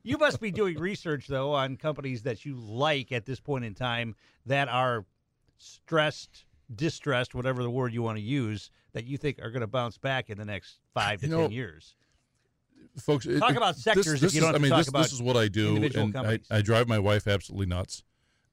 You 0.06 0.20
must 0.20 0.40
be 0.40 0.52
doing 0.52 0.78
research 0.78 1.26
though 1.26 1.54
on 1.54 1.78
companies 1.78 2.22
that 2.24 2.46
you 2.46 2.54
like 2.58 3.12
at 3.12 3.26
this 3.26 3.40
point 3.40 3.66
in 3.66 3.74
time 3.74 4.16
that 4.46 4.70
are 4.70 5.04
stressed, 5.58 6.46
distressed, 6.74 7.36
whatever 7.36 7.64
the 7.64 7.70
word 7.70 7.94
you 7.94 8.02
want 8.02 8.18
to 8.18 8.24
use, 8.24 8.72
that 8.94 9.06
you 9.06 9.18
think 9.18 9.40
are 9.42 9.52
going 9.52 9.62
to 9.62 9.68
bounce 9.68 9.98
back 9.98 10.30
in 10.30 10.38
the 10.38 10.46
next 10.46 10.80
five 10.94 11.20
to 11.22 11.28
You 11.28 11.32
ten 11.34 11.42
know, 11.44 11.50
years. 11.50 11.96
folks. 12.98 13.26
Talk 13.26 13.52
it- 13.52 13.58
about 13.58 13.76
this- 13.76 13.84
sectors 13.84 14.24
if 14.24 14.34
you 14.34 14.42
don't 14.42 14.54
have 14.54 14.56
I 14.56 14.60
mean, 14.64 14.70
talk 14.72 14.80
this, 14.80 14.88
about 14.88 15.04
this 15.04 15.14
is 15.14 15.22
what 15.22 15.38
I 15.38 15.48
do, 15.48 15.76
and 15.78 16.18
I. 16.18 16.40
I 16.50 16.62
drive 16.62 16.88
my 16.88 17.00
wife 17.00 17.28
absolutely 17.28 17.68
nuts 17.68 18.04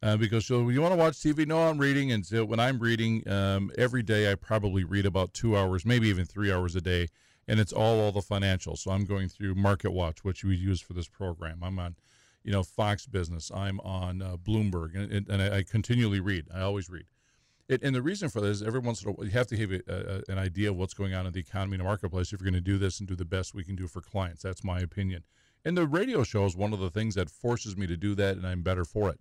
uh, 0.03 0.16
because 0.16 0.44
she'll. 0.44 0.70
You 0.70 0.83
want 0.83 0.92
to 0.92 0.98
watch 0.98 1.14
TV? 1.14 1.46
No, 1.46 1.68
I'm 1.68 1.79
reading, 1.79 2.12
and 2.12 2.25
so 2.27 2.44
when 2.44 2.61
I'm 2.61 2.79
reading, 2.79 3.27
um, 3.29 3.70
every 3.79 4.03
day 4.03 4.31
I 4.31 4.35
probably 4.35 4.85
read 4.85 5.07
about 5.07 5.33
two 5.33 5.57
hours, 5.57 5.87
maybe 5.87 6.09
even 6.09 6.25
three 6.27 6.53
hours 6.53 6.75
a 6.77 6.81
day, 6.81 7.09
and 7.48 7.61
it's 7.61 7.72
all 7.72 8.01
all 8.01 8.12
the 8.12 8.20
financials. 8.20 8.79
So 8.79 8.90
I'm 8.90 9.05
going 9.05 9.29
through 9.29 9.55
Market 9.55 9.92
Watch, 9.92 10.25
which 10.25 10.44
we 10.44 10.57
use 10.57 10.81
for 10.81 10.92
this 10.92 11.09
program. 11.09 11.62
I'm 11.62 11.79
on, 11.79 11.94
you 12.42 12.51
know, 12.53 12.62
Fox 12.62 13.07
Business. 13.07 13.51
I'm 13.55 13.79
on 13.81 14.20
uh, 14.22 14.37
Bloomberg, 14.37 14.96
and, 14.96 15.12
and, 15.12 15.29
and 15.29 15.42
I, 15.42 15.59
I 15.59 15.62
continually 15.62 16.20
read. 16.20 16.46
I 16.53 16.61
always 16.62 16.90
read. 16.90 17.05
It, 17.72 17.82
and 17.82 17.94
the 17.94 18.02
reason 18.02 18.28
for 18.28 18.42
this 18.42 18.61
is 18.61 18.62
every 18.62 18.80
once 18.80 19.02
in 19.02 19.08
a 19.08 19.12
while 19.12 19.24
you 19.24 19.32
have 19.32 19.46
to 19.46 19.56
have 19.56 19.72
a, 19.72 19.80
a, 19.88 20.32
an 20.32 20.38
idea 20.38 20.70
of 20.70 20.76
what's 20.76 20.92
going 20.92 21.14
on 21.14 21.26
in 21.26 21.32
the 21.32 21.40
economy 21.40 21.76
and 21.76 21.80
the 21.80 21.85
marketplace 21.85 22.30
if 22.30 22.40
you're 22.40 22.50
going 22.50 22.52
to 22.52 22.61
do 22.61 22.76
this 22.76 23.00
and 23.00 23.08
do 23.08 23.16
the 23.16 23.24
best 23.24 23.54
we 23.54 23.64
can 23.64 23.76
do 23.76 23.87
for 23.87 24.02
clients. 24.02 24.42
That's 24.42 24.62
my 24.62 24.80
opinion. 24.80 25.24
And 25.64 25.76
the 25.76 25.87
radio 25.87 26.22
show 26.22 26.44
is 26.44 26.54
one 26.54 26.74
of 26.74 26.80
the 26.80 26.90
things 26.90 27.14
that 27.14 27.30
forces 27.30 27.76
me 27.76 27.87
to 27.87 27.96
do 27.96 28.14
that, 28.16 28.37
and 28.37 28.46
I'm 28.46 28.62
better 28.62 28.85
for 28.85 29.08
it. 29.08 29.20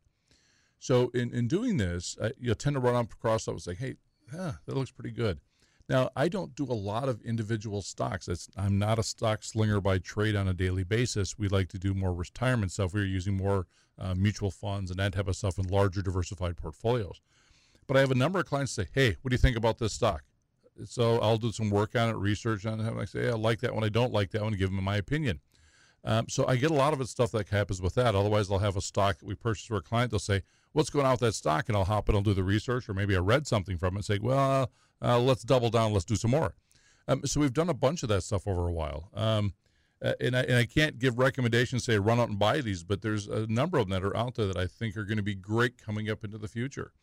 So 0.80 1.12
in, 1.14 1.34
in 1.34 1.48
doing 1.48 1.78
this, 1.78 2.18
I, 2.22 2.32
you 2.38 2.54
tend 2.56 2.74
to 2.74 2.82
run 2.82 2.96
up 2.96 3.14
across 3.14 3.44
stuff 3.44 3.54
and 3.54 3.62
say, 3.62 3.76
hey, 3.76 3.96
huh, 4.36 4.54
that 4.66 4.76
looks 4.76 4.92
pretty 4.92 5.12
good. 5.12 5.40
Now, 5.88 6.10
I 6.16 6.28
don't 6.28 6.54
do 6.54 6.66
a 6.66 6.74
lot 6.74 7.08
of 7.08 7.22
individual 7.22 7.82
stocks. 7.82 8.28
I'm 8.58 8.78
not 8.78 9.00
a 9.00 9.04
stock 9.04 9.44
slinger 9.44 9.80
by 9.80 10.00
trade 10.00 10.36
on 10.36 10.48
a 10.48 10.54
daily 10.54 10.84
basis. 10.84 11.38
We 11.38 11.48
like 11.48 11.70
to 11.70 11.80
do 11.80 11.94
more 11.94 12.14
retirement 12.14 12.72
stuff. 12.72 12.94
We're 12.94 13.06
using 13.06 13.38
more 13.38 13.68
uh, 13.98 14.16
mutual 14.16 14.52
funds 14.52 14.92
and 14.92 15.00
that 15.00 15.14
type 15.14 15.28
of 15.28 15.36
stuff 15.36 15.58
in 15.58 15.68
larger 15.68 16.02
diversified 16.02 16.58
portfolios. 16.58 17.22
But 17.92 17.98
I 17.98 18.00
have 18.00 18.12
a 18.12 18.16
number 18.16 18.40
of 18.40 18.46
clients 18.46 18.72
say, 18.72 18.88
hey, 18.94 19.18
what 19.22 19.32
do 19.32 19.34
you 19.34 19.38
think 19.38 19.58
about 19.58 19.78
this 19.78 19.92
stock? 19.92 20.24
So 20.86 21.20
I'll 21.20 21.38
do 21.38 21.52
some 21.52 21.70
work 21.70 21.94
on 21.94 22.08
it, 22.08 22.16
research 22.16 22.66
on 22.66 22.80
it. 22.80 22.88
And 22.88 22.98
I 22.98 23.04
say, 23.04 23.28
I 23.28 23.34
like 23.34 23.60
that 23.60 23.76
one. 23.76 23.84
I 23.84 23.90
don't 23.90 24.14
like 24.14 24.32
that 24.32 24.42
one. 24.42 24.54
Give 24.54 24.74
them 24.74 24.82
my 24.82 24.96
opinion. 24.96 25.42
Um, 26.06 26.30
so 26.30 26.48
I 26.48 26.56
get 26.56 26.72
a 26.72 26.74
lot 26.74 26.94
of 26.94 27.02
it 27.02 27.10
stuff 27.10 27.34
that 27.34 27.50
happens 27.50 27.82
with 27.82 27.96
that. 27.96 28.16
Otherwise, 28.16 28.50
I'll 28.50 28.60
have 28.60 28.78
a 28.78 28.82
stock 28.82 29.20
that 29.20 29.26
we 29.26 29.36
purchase 29.36 29.66
for 29.66 29.76
a 29.76 29.82
client. 29.82 30.12
They'll 30.12 30.20
say, 30.20 30.44
"What's 30.72 30.90
going 30.90 31.06
on 31.06 31.12
with 31.12 31.20
that 31.20 31.36
stock?" 31.36 31.68
And 31.68 31.76
I'll 31.76 31.84
hop 31.84 32.08
in, 32.08 32.16
I'll 32.16 32.22
do 32.22 32.34
the 32.34 32.46
research, 32.46 32.88
or 32.88 32.94
maybe 32.94 33.14
I 33.14 33.20
read 33.20 33.46
something 33.46 33.78
from 33.78 33.96
it 33.96 33.98
and 33.98 34.06
say, 34.06 34.20
"Well, 34.20 34.72
uh, 35.02 35.20
let's 35.20 35.44
double 35.44 35.70
down. 35.70 35.92
Let's 35.92 36.06
do 36.06 36.16
some 36.16 36.32
more." 36.32 36.56
Um, 37.10 37.26
so 37.26 37.42
we've 37.42 37.52
done 37.52 37.68
a 37.68 37.74
bunch 37.74 38.04
of 38.04 38.10
that 38.10 38.24
stuff 38.24 38.48
over 38.48 38.70
a 38.70 38.72
while. 38.72 39.10
Um, 39.14 39.54
uh, 40.02 40.14
and, 40.22 40.38
I, 40.38 40.44
and 40.44 40.56
I 40.56 40.66
can't 40.66 40.98
give 40.98 41.20
recommendations, 41.20 41.84
say 41.84 42.00
run 42.00 42.22
out 42.22 42.30
and 42.30 42.40
buy 42.40 42.62
these, 42.62 42.86
but 42.86 43.02
there's 43.02 43.28
a 43.28 43.48
number 43.48 43.80
of 43.80 43.90
them 43.90 44.02
that 44.02 44.08
are 44.08 44.16
out 44.16 44.36
there 44.36 44.48
that 44.48 44.56
I 44.56 44.66
think 44.66 44.96
are 44.96 45.04
going 45.04 45.18
to 45.18 45.24
be 45.24 45.36
great 45.36 45.78
coming 45.78 46.10
up 46.10 46.24
into 46.24 46.38
the 46.38 46.48
future. 46.48 46.94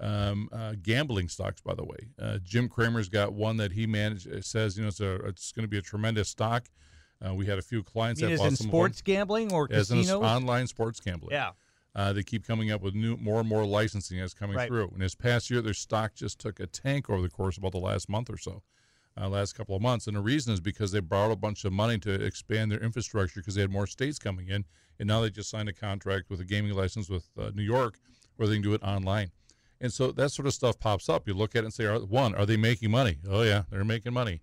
Um, 0.00 0.48
uh, 0.50 0.74
gambling 0.82 1.28
stocks, 1.28 1.60
by 1.60 1.74
the 1.74 1.84
way. 1.84 1.98
Uh, 2.18 2.38
Jim 2.42 2.68
Cramer's 2.70 3.10
got 3.10 3.34
one 3.34 3.58
that 3.58 3.72
he 3.72 3.86
managed. 3.86 4.26
It 4.26 4.46
says, 4.46 4.76
you 4.78 4.82
know, 4.82 4.88
it's, 4.88 5.00
a, 5.00 5.14
it's 5.26 5.52
going 5.52 5.64
to 5.64 5.68
be 5.68 5.76
a 5.76 5.82
tremendous 5.82 6.30
stock. 6.30 6.68
Uh, 7.24 7.34
we 7.34 7.44
had 7.44 7.58
a 7.58 7.62
few 7.62 7.82
clients 7.82 8.18
You 8.20 8.28
that 8.28 8.32
as 8.34 8.38
bought 8.40 8.48
in 8.48 8.56
sports 8.56 9.02
gambling 9.02 9.52
or 9.52 9.68
as 9.70 9.90
in 9.90 9.98
casinos? 9.98 10.22
online 10.22 10.66
sports 10.68 11.00
gambling. 11.00 11.32
yeah. 11.34 11.50
Uh, 11.94 12.12
they 12.14 12.22
keep 12.22 12.46
coming 12.46 12.70
up 12.70 12.80
with 12.80 12.94
new, 12.94 13.16
more 13.18 13.40
and 13.40 13.48
more 13.48 13.66
licensing 13.66 14.18
that's 14.20 14.32
coming 14.32 14.56
Right. 14.56 14.68
through. 14.68 14.88
And 14.92 15.02
this 15.02 15.14
past 15.16 15.50
year, 15.50 15.60
their 15.60 15.74
stock 15.74 16.14
just 16.14 16.38
took 16.38 16.60
a 16.60 16.66
tank 16.66 17.10
over 17.10 17.20
the 17.20 17.28
course 17.28 17.56
of 17.58 17.64
about 17.64 17.72
the 17.72 17.78
last 17.84 18.08
month 18.08 18.30
or 18.30 18.38
so, 18.38 18.62
uh, 19.20 19.28
last 19.28 19.54
couple 19.54 19.74
of 19.76 19.82
months. 19.82 20.06
And 20.06 20.16
the 20.16 20.20
reason 20.20 20.54
is 20.54 20.60
because 20.60 20.92
they 20.92 21.00
borrowed 21.00 21.32
a 21.32 21.36
bunch 21.36 21.64
of 21.66 21.72
money 21.74 21.98
to 21.98 22.12
expand 22.24 22.70
their 22.72 22.78
infrastructure 22.80 23.40
because 23.40 23.56
they 23.56 23.60
had 23.60 23.70
more 23.72 23.88
states 23.88 24.18
coming 24.20 24.48
in, 24.48 24.64
and 24.98 25.08
now 25.08 25.20
they 25.20 25.28
just 25.30 25.50
signed 25.50 25.68
a 25.68 25.72
contract 25.74 26.30
with 26.30 26.40
a 26.40 26.44
gaming 26.44 26.72
license 26.72 27.10
with 27.10 27.28
uh, 27.36 27.50
New 27.54 27.64
York 27.64 27.98
where 28.36 28.48
they 28.48 28.54
can 28.54 28.62
do 28.62 28.72
it 28.72 28.82
online. 28.84 29.32
And 29.80 29.92
so 29.92 30.12
that 30.12 30.30
sort 30.30 30.46
of 30.46 30.54
stuff 30.54 30.78
pops 30.78 31.08
up. 31.08 31.26
You 31.26 31.34
look 31.34 31.56
at 31.56 31.60
it 31.60 31.64
and 31.64 31.74
say, 31.74 31.86
one, 31.86 32.34
are 32.34 32.46
they 32.46 32.56
making 32.56 32.90
money? 32.90 33.18
Oh 33.28 33.42
yeah, 33.42 33.62
they're 33.70 33.84
making 33.84 34.12
money. 34.12 34.42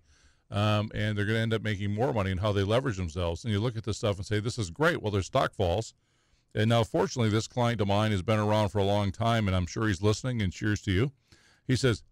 Um, 0.50 0.90
and 0.94 1.16
they're 1.16 1.26
going 1.26 1.36
to 1.36 1.42
end 1.42 1.54
up 1.54 1.62
making 1.62 1.94
more 1.94 2.12
money 2.12 2.30
in 2.30 2.38
how 2.38 2.52
they 2.52 2.62
leverage 2.62 2.96
themselves. 2.96 3.44
And 3.44 3.52
you 3.52 3.60
look 3.60 3.76
at 3.76 3.84
this 3.84 3.98
stuff 3.98 4.16
and 4.16 4.24
say, 4.24 4.40
this 4.40 4.58
is 4.58 4.70
great. 4.70 5.02
Well, 5.02 5.12
their 5.12 5.22
stock 5.22 5.52
falls 5.54 5.92
And 6.54 6.70
now, 6.70 6.84
fortunately, 6.84 7.30
this 7.30 7.46
client 7.46 7.80
of 7.80 7.88
mine 7.88 8.12
has 8.12 8.22
been 8.22 8.38
around 8.38 8.70
for 8.70 8.78
a 8.78 8.84
long 8.84 9.12
time, 9.12 9.46
and 9.46 9.54
I'm 9.56 9.66
sure 9.66 9.86
he's 9.86 10.00
listening. 10.02 10.40
And 10.40 10.52
cheers 10.52 10.80
to 10.82 10.90
you. 10.90 11.12
He 11.66 11.76
says, 11.76 12.02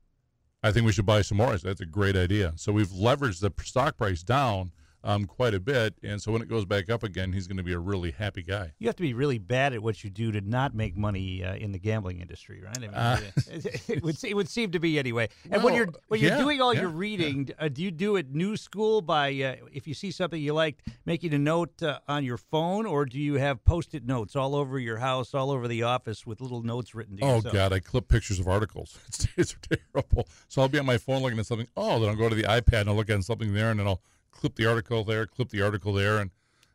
"I 0.63 0.71
think 0.71 0.85
we 0.85 0.93
should 0.93 1.07
buy 1.07 1.23
some 1.23 1.39
more." 1.39 1.57
Said, 1.57 1.71
That's 1.71 1.81
a 1.81 1.87
great 1.87 2.15
idea. 2.15 2.53
So 2.57 2.73
we've 2.73 2.89
leveraged 2.89 3.41
the 3.41 3.51
stock 3.65 3.97
price 3.97 4.23
down 4.23 4.73
um, 5.07 5.25
quite 5.25 5.55
a 5.55 5.61
bit. 5.61 5.95
And 6.03 6.21
so 6.21 6.33
when 6.33 6.43
it 6.43 6.49
goes 6.49 6.65
back 6.65 6.91
up 6.91 7.05
again, 7.05 7.33
he's 7.33 7.47
going 7.47 7.57
to 7.59 7.63
be 7.63 7.73
a 7.73 7.79
really 7.79 8.11
happy 8.11 8.43
guy. 8.43 8.73
You 8.79 8.89
have 8.89 8.97
to 8.97 9.03
be 9.03 9.15
really 9.15 9.39
bad 9.39 9.73
at 9.73 9.81
what 9.81 10.03
you 10.03 10.11
do 10.11 10.33
to 10.33 10.41
not 10.41 10.75
make 10.75 10.97
money 10.97 11.45
uh, 11.45 11.55
in 11.55 11.71
the 11.71 11.79
gambling 11.79 12.21
industry, 12.21 12.61
right? 12.61 12.77
I 12.77 12.81
mean, 12.81 12.91
uh, 12.91 13.21
it, 13.89 14.03
would, 14.03 14.23
it 14.25 14.35
would 14.35 14.49
seem 14.49 14.73
to 14.73 14.81
be 14.81 14.99
anyway. 14.99 15.29
And 15.45 15.63
well, 15.63 15.67
when 15.67 15.75
you're 15.75 15.89
when 16.09 16.21
you're 16.21 16.37
doing 16.37 16.61
all 16.61 16.75
yeah, 16.75 16.83
your 16.83 16.91
reading, 16.91 17.47
yeah. 17.49 17.67
uh, 17.67 17.69
do 17.69 17.83
you 17.83 17.93
do 17.93 18.17
it 18.17 18.35
new 18.35 18.57
school 18.57 19.01
by 19.01 19.29
uh, 19.29 19.67
if 19.73 19.87
you 19.87 19.95
see 19.95 20.11
something 20.11 20.43
you 20.43 20.53
like, 20.53 20.83
making 21.05 21.33
a 21.35 21.39
note 21.39 21.81
uh, 21.85 22.01
on 22.09 22.25
your 22.25 22.37
phone, 22.37 22.85
or 22.85 23.07
do 23.07 23.21
you 23.21 23.35
have 23.35 23.65
post-it 23.65 24.05
notes 24.05 24.35
all 24.35 24.57
over 24.57 24.77
your 24.81 24.99
house, 24.99 25.35
all 25.35 25.53
over 25.53 25.69
the 25.69 25.85
office 25.85 26.27
with 26.27 26.41
little 26.41 26.63
notes 26.63 26.97
written? 26.97 27.17
oh 27.23 27.37
yourself? 27.37 27.55
God, 27.55 27.73
I 27.73 27.79
clip 27.79 28.09
pictures 28.09 28.41
of 28.41 28.49
articles. 28.49 28.99
It's, 29.09 29.29
it's 29.37 29.57
terrible. 29.95 30.29
So 30.49 30.61
I'll 30.61 30.69
be 30.69 30.79
on 30.79 30.85
my 30.85 30.99
phone 30.99 31.23
looking 31.23 31.39
at 31.39 31.47
something. 31.47 31.69
Oh, 31.77 32.01
then 32.01 32.09
I'll 32.09 32.17
go 32.17 32.29
to 32.29 32.35
the 32.35 32.43
iPad 32.43 32.83
and 32.83 32.91
I'll 32.91 32.97
look 32.97 33.09
at 33.09 33.23
something 33.23 33.55
there, 33.55 33.71
and 33.71 33.79
then 33.79 33.87
I'll 33.87 34.01
clip 34.37 34.55
the 34.57 34.67
article 34.67 35.05
there, 35.05 35.27
clip 35.27 35.51
the 35.51 35.63
article 35.63 35.93
there, 35.93 36.19
and 36.19 36.31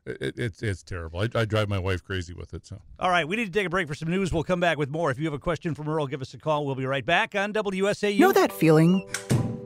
it, 0.05 0.37
it's 0.37 0.63
it's 0.63 0.83
terrible. 0.83 1.19
I, 1.19 1.29
I, 1.35 1.45
drive 1.45 1.69
my 1.69 1.79
wife 1.79 2.03
crazy 2.03 2.33
with 2.33 2.53
it. 2.53 2.65
So, 2.65 2.81
all 2.99 3.09
right, 3.09 3.27
we 3.27 3.35
need 3.35 3.45
to 3.45 3.51
take 3.51 3.67
a 3.67 3.69
break 3.69 3.87
for 3.87 3.95
some 3.95 4.09
news. 4.09 4.33
We'll 4.33 4.43
come 4.43 4.59
back 4.59 4.77
with 4.77 4.89
more. 4.89 5.11
If 5.11 5.19
you 5.19 5.25
have 5.25 5.33
a 5.33 5.39
question 5.39 5.75
for 5.75 5.83
Merle, 5.83 6.07
give 6.07 6.21
us 6.21 6.33
a 6.33 6.37
call. 6.37 6.65
We'll 6.65 6.75
be 6.75 6.85
right 6.85 7.05
back 7.05 7.35
on 7.35 7.53
WSAU. 7.53 8.19
Know 8.19 8.31
that 8.31 8.51
feeling, 8.51 9.07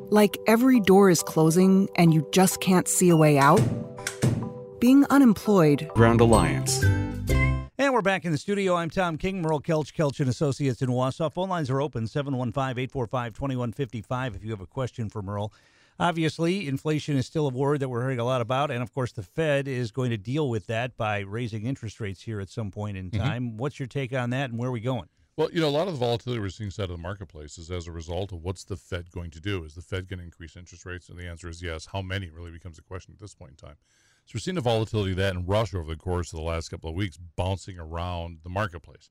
like 0.09 0.37
every 0.47 0.79
door 0.81 1.09
is 1.09 1.23
closing 1.23 1.89
and 1.95 2.13
you 2.13 2.27
just 2.31 2.59
can't 2.59 2.87
see 2.87 3.09
a 3.09 3.15
way 3.15 3.37
out. 3.37 3.61
Being 4.79 5.05
unemployed. 5.05 5.89
Ground 5.95 6.21
Alliance. 6.21 6.83
And 7.77 7.93
we're 7.93 8.01
back 8.01 8.23
in 8.23 8.31
the 8.31 8.37
studio. 8.37 8.75
I'm 8.75 8.89
Tom 8.89 9.17
King, 9.17 9.41
Merle 9.41 9.61
Kelch, 9.61 9.93
Kelch 9.93 10.19
and 10.19 10.29
Associates 10.29 10.81
in 10.81 10.89
Wausau. 10.89 11.31
Phone 11.33 11.49
lines 11.49 11.69
are 11.69 11.81
open 11.81 12.07
715 12.07 12.61
845 12.61 13.33
2155 13.33 14.35
if 14.35 14.43
you 14.43 14.51
have 14.51 14.61
a 14.61 14.65
question 14.65 15.09
for 15.09 15.21
Merle. 15.21 15.51
Obviously, 15.99 16.67
inflation 16.67 17.15
is 17.15 17.25
still 17.25 17.47
a 17.47 17.51
word 17.51 17.79
that 17.79 17.89
we're 17.89 18.01
hearing 18.01 18.19
a 18.19 18.25
lot 18.25 18.41
about. 18.41 18.69
And 18.69 18.81
of 18.81 18.93
course, 18.93 19.11
the 19.13 19.23
Fed 19.23 19.67
is 19.67 19.91
going 19.91 20.09
to 20.09 20.17
deal 20.17 20.49
with 20.49 20.67
that 20.67 20.97
by 20.97 21.19
raising 21.19 21.65
interest 21.65 21.99
rates 21.99 22.21
here 22.21 22.41
at 22.41 22.49
some 22.49 22.69
point 22.69 22.97
in 22.97 23.09
mm-hmm. 23.09 23.21
time. 23.21 23.43
Mm-hmm. 23.43 23.57
What's 23.57 23.79
your 23.79 23.87
take 23.87 24.13
on 24.13 24.31
that 24.31 24.49
and 24.49 24.59
where 24.59 24.69
are 24.69 24.73
we 24.73 24.81
going? 24.81 25.07
Well, 25.37 25.49
you 25.51 25.59
know, 25.59 25.67
a 25.67 25.69
lot 25.69 25.87
of 25.87 25.93
the 25.93 25.99
volatility 25.99 26.39
we're 26.39 26.49
seeing 26.49 26.71
out 26.79 26.85
of 26.85 26.89
the 26.89 26.97
marketplace 26.97 27.57
is 27.57 27.69
as 27.69 27.87
a 27.87 27.91
result 27.91 28.31
of 28.31 28.41
what's 28.41 28.63
the 28.63 28.77
Fed 28.77 29.11
going 29.11 29.31
to 29.31 29.41
do? 29.41 29.65
Is 29.65 29.75
the 29.75 29.81
Fed 29.81 30.07
going 30.07 30.19
to 30.19 30.25
increase 30.25 30.55
interest 30.55 30.85
rates? 30.85 31.09
And 31.09 31.17
the 31.17 31.27
answer 31.27 31.49
is 31.49 31.61
yes. 31.61 31.87
How 31.87 32.01
many 32.01 32.29
really 32.29 32.51
becomes 32.51 32.77
a 32.77 32.81
question 32.81 33.13
at 33.13 33.19
this 33.19 33.35
point 33.35 33.51
in 33.51 33.57
time. 33.57 33.75
So 34.25 34.31
we're 34.35 34.39
seeing 34.39 34.55
the 34.55 34.61
volatility 34.61 35.11
of 35.11 35.17
that 35.17 35.35
in 35.35 35.45
Russia 35.45 35.77
over 35.77 35.91
the 35.91 35.99
course 35.99 36.31
of 36.31 36.39
the 36.39 36.45
last 36.45 36.69
couple 36.69 36.89
of 36.89 36.95
weeks 36.95 37.17
bouncing 37.35 37.77
around 37.77 38.39
the 38.43 38.49
marketplace. 38.49 39.09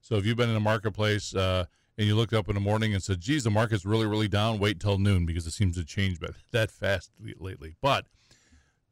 So 0.00 0.16
if 0.16 0.24
you've 0.24 0.36
been 0.36 0.50
in 0.50 0.56
a 0.56 0.60
marketplace, 0.60 1.34
uh, 1.34 1.64
and 1.96 2.06
you 2.06 2.16
looked 2.16 2.32
up 2.32 2.48
in 2.48 2.54
the 2.54 2.60
morning 2.60 2.92
and 2.92 3.02
said, 3.02 3.20
geez, 3.20 3.44
the 3.44 3.50
market's 3.50 3.84
really, 3.84 4.06
really 4.06 4.28
down, 4.28 4.58
wait 4.58 4.80
till 4.80 4.98
noon 4.98 5.26
because 5.26 5.46
it 5.46 5.52
seems 5.52 5.76
to 5.76 5.84
change 5.84 6.18
that 6.52 6.70
fast 6.70 7.10
lately. 7.38 7.76
But 7.80 8.06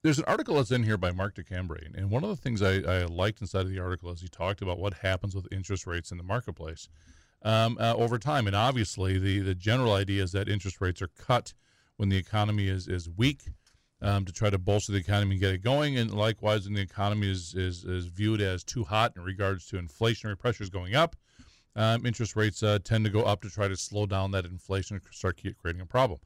there's 0.03 0.19
an 0.19 0.25
article 0.27 0.57
that's 0.57 0.71
in 0.71 0.83
here 0.83 0.97
by 0.97 1.12
Mark 1.12 1.35
DeCambre. 1.35 1.97
And 1.97 2.11
one 2.11 2.25
of 2.25 2.31
the 2.31 2.37
things 2.37 2.62
I, 2.62 2.79
I 2.81 3.05
liked 3.05 3.41
inside 3.41 3.62
of 3.62 3.71
the 3.71 3.81
article 3.81 4.11
is 4.11 4.21
he 4.21 4.29
talked 4.29 4.62
about 4.62 4.79
what 4.79 4.95
happens 4.95 5.35
with 5.35 5.53
interest 5.53 5.87
rates 5.87 6.11
in 6.11 6.19
the 6.19 6.25
marketplace 6.25 6.88
um, 7.43 7.77
uh, 7.81 7.95
over 7.95 8.19
time. 8.19 8.47
And 8.47 8.57
obviously, 8.57 9.19
the, 9.19 9.41
the 9.41 9.55
general 9.55 9.95
idea 9.95 10.23
is 10.23 10.33
that 10.33 10.49
interest 10.49 10.81
rates 10.81 11.03
are 11.03 11.11
cut 11.19 11.55
when 11.97 12.09
the 12.09 12.17
economy 12.17 12.69
is, 12.69 12.88
is 12.88 13.09
weak. 13.09 13.43
Um, 14.05 14.25
to 14.25 14.33
try 14.33 14.51
to 14.51 14.59
bolster 14.59 14.91
the 14.91 14.99
economy 14.99 15.37
and 15.37 15.41
get 15.41 15.55
it 15.55 15.62
going, 15.62 15.97
and 15.97 16.12
likewise, 16.12 16.65
when 16.65 16.75
the 16.75 16.81
economy 16.81 17.31
is, 17.31 17.55
is, 17.55 17.85
is 17.85 18.07
viewed 18.07 18.41
as 18.41 18.65
too 18.65 18.83
hot 18.83 19.12
in 19.15 19.23
regards 19.23 19.69
to 19.69 19.77
inflationary 19.77 20.37
pressures 20.37 20.69
going 20.69 20.97
up, 20.97 21.15
um, 21.77 22.05
interest 22.05 22.37
rates 22.37 22.63
uh, 22.63 22.79
tend 22.83 23.05
to 23.05 23.11
go 23.11 23.23
up 23.23 23.43
to 23.43 23.51
try 23.51 23.69
to 23.69 23.77
slow 23.77 24.07
down 24.07 24.31
that 24.33 24.45
inflation 24.45 24.97
and 24.97 25.15
start 25.15 25.41
creating 25.61 25.81
a 25.81 25.87
problem. 25.87 26.21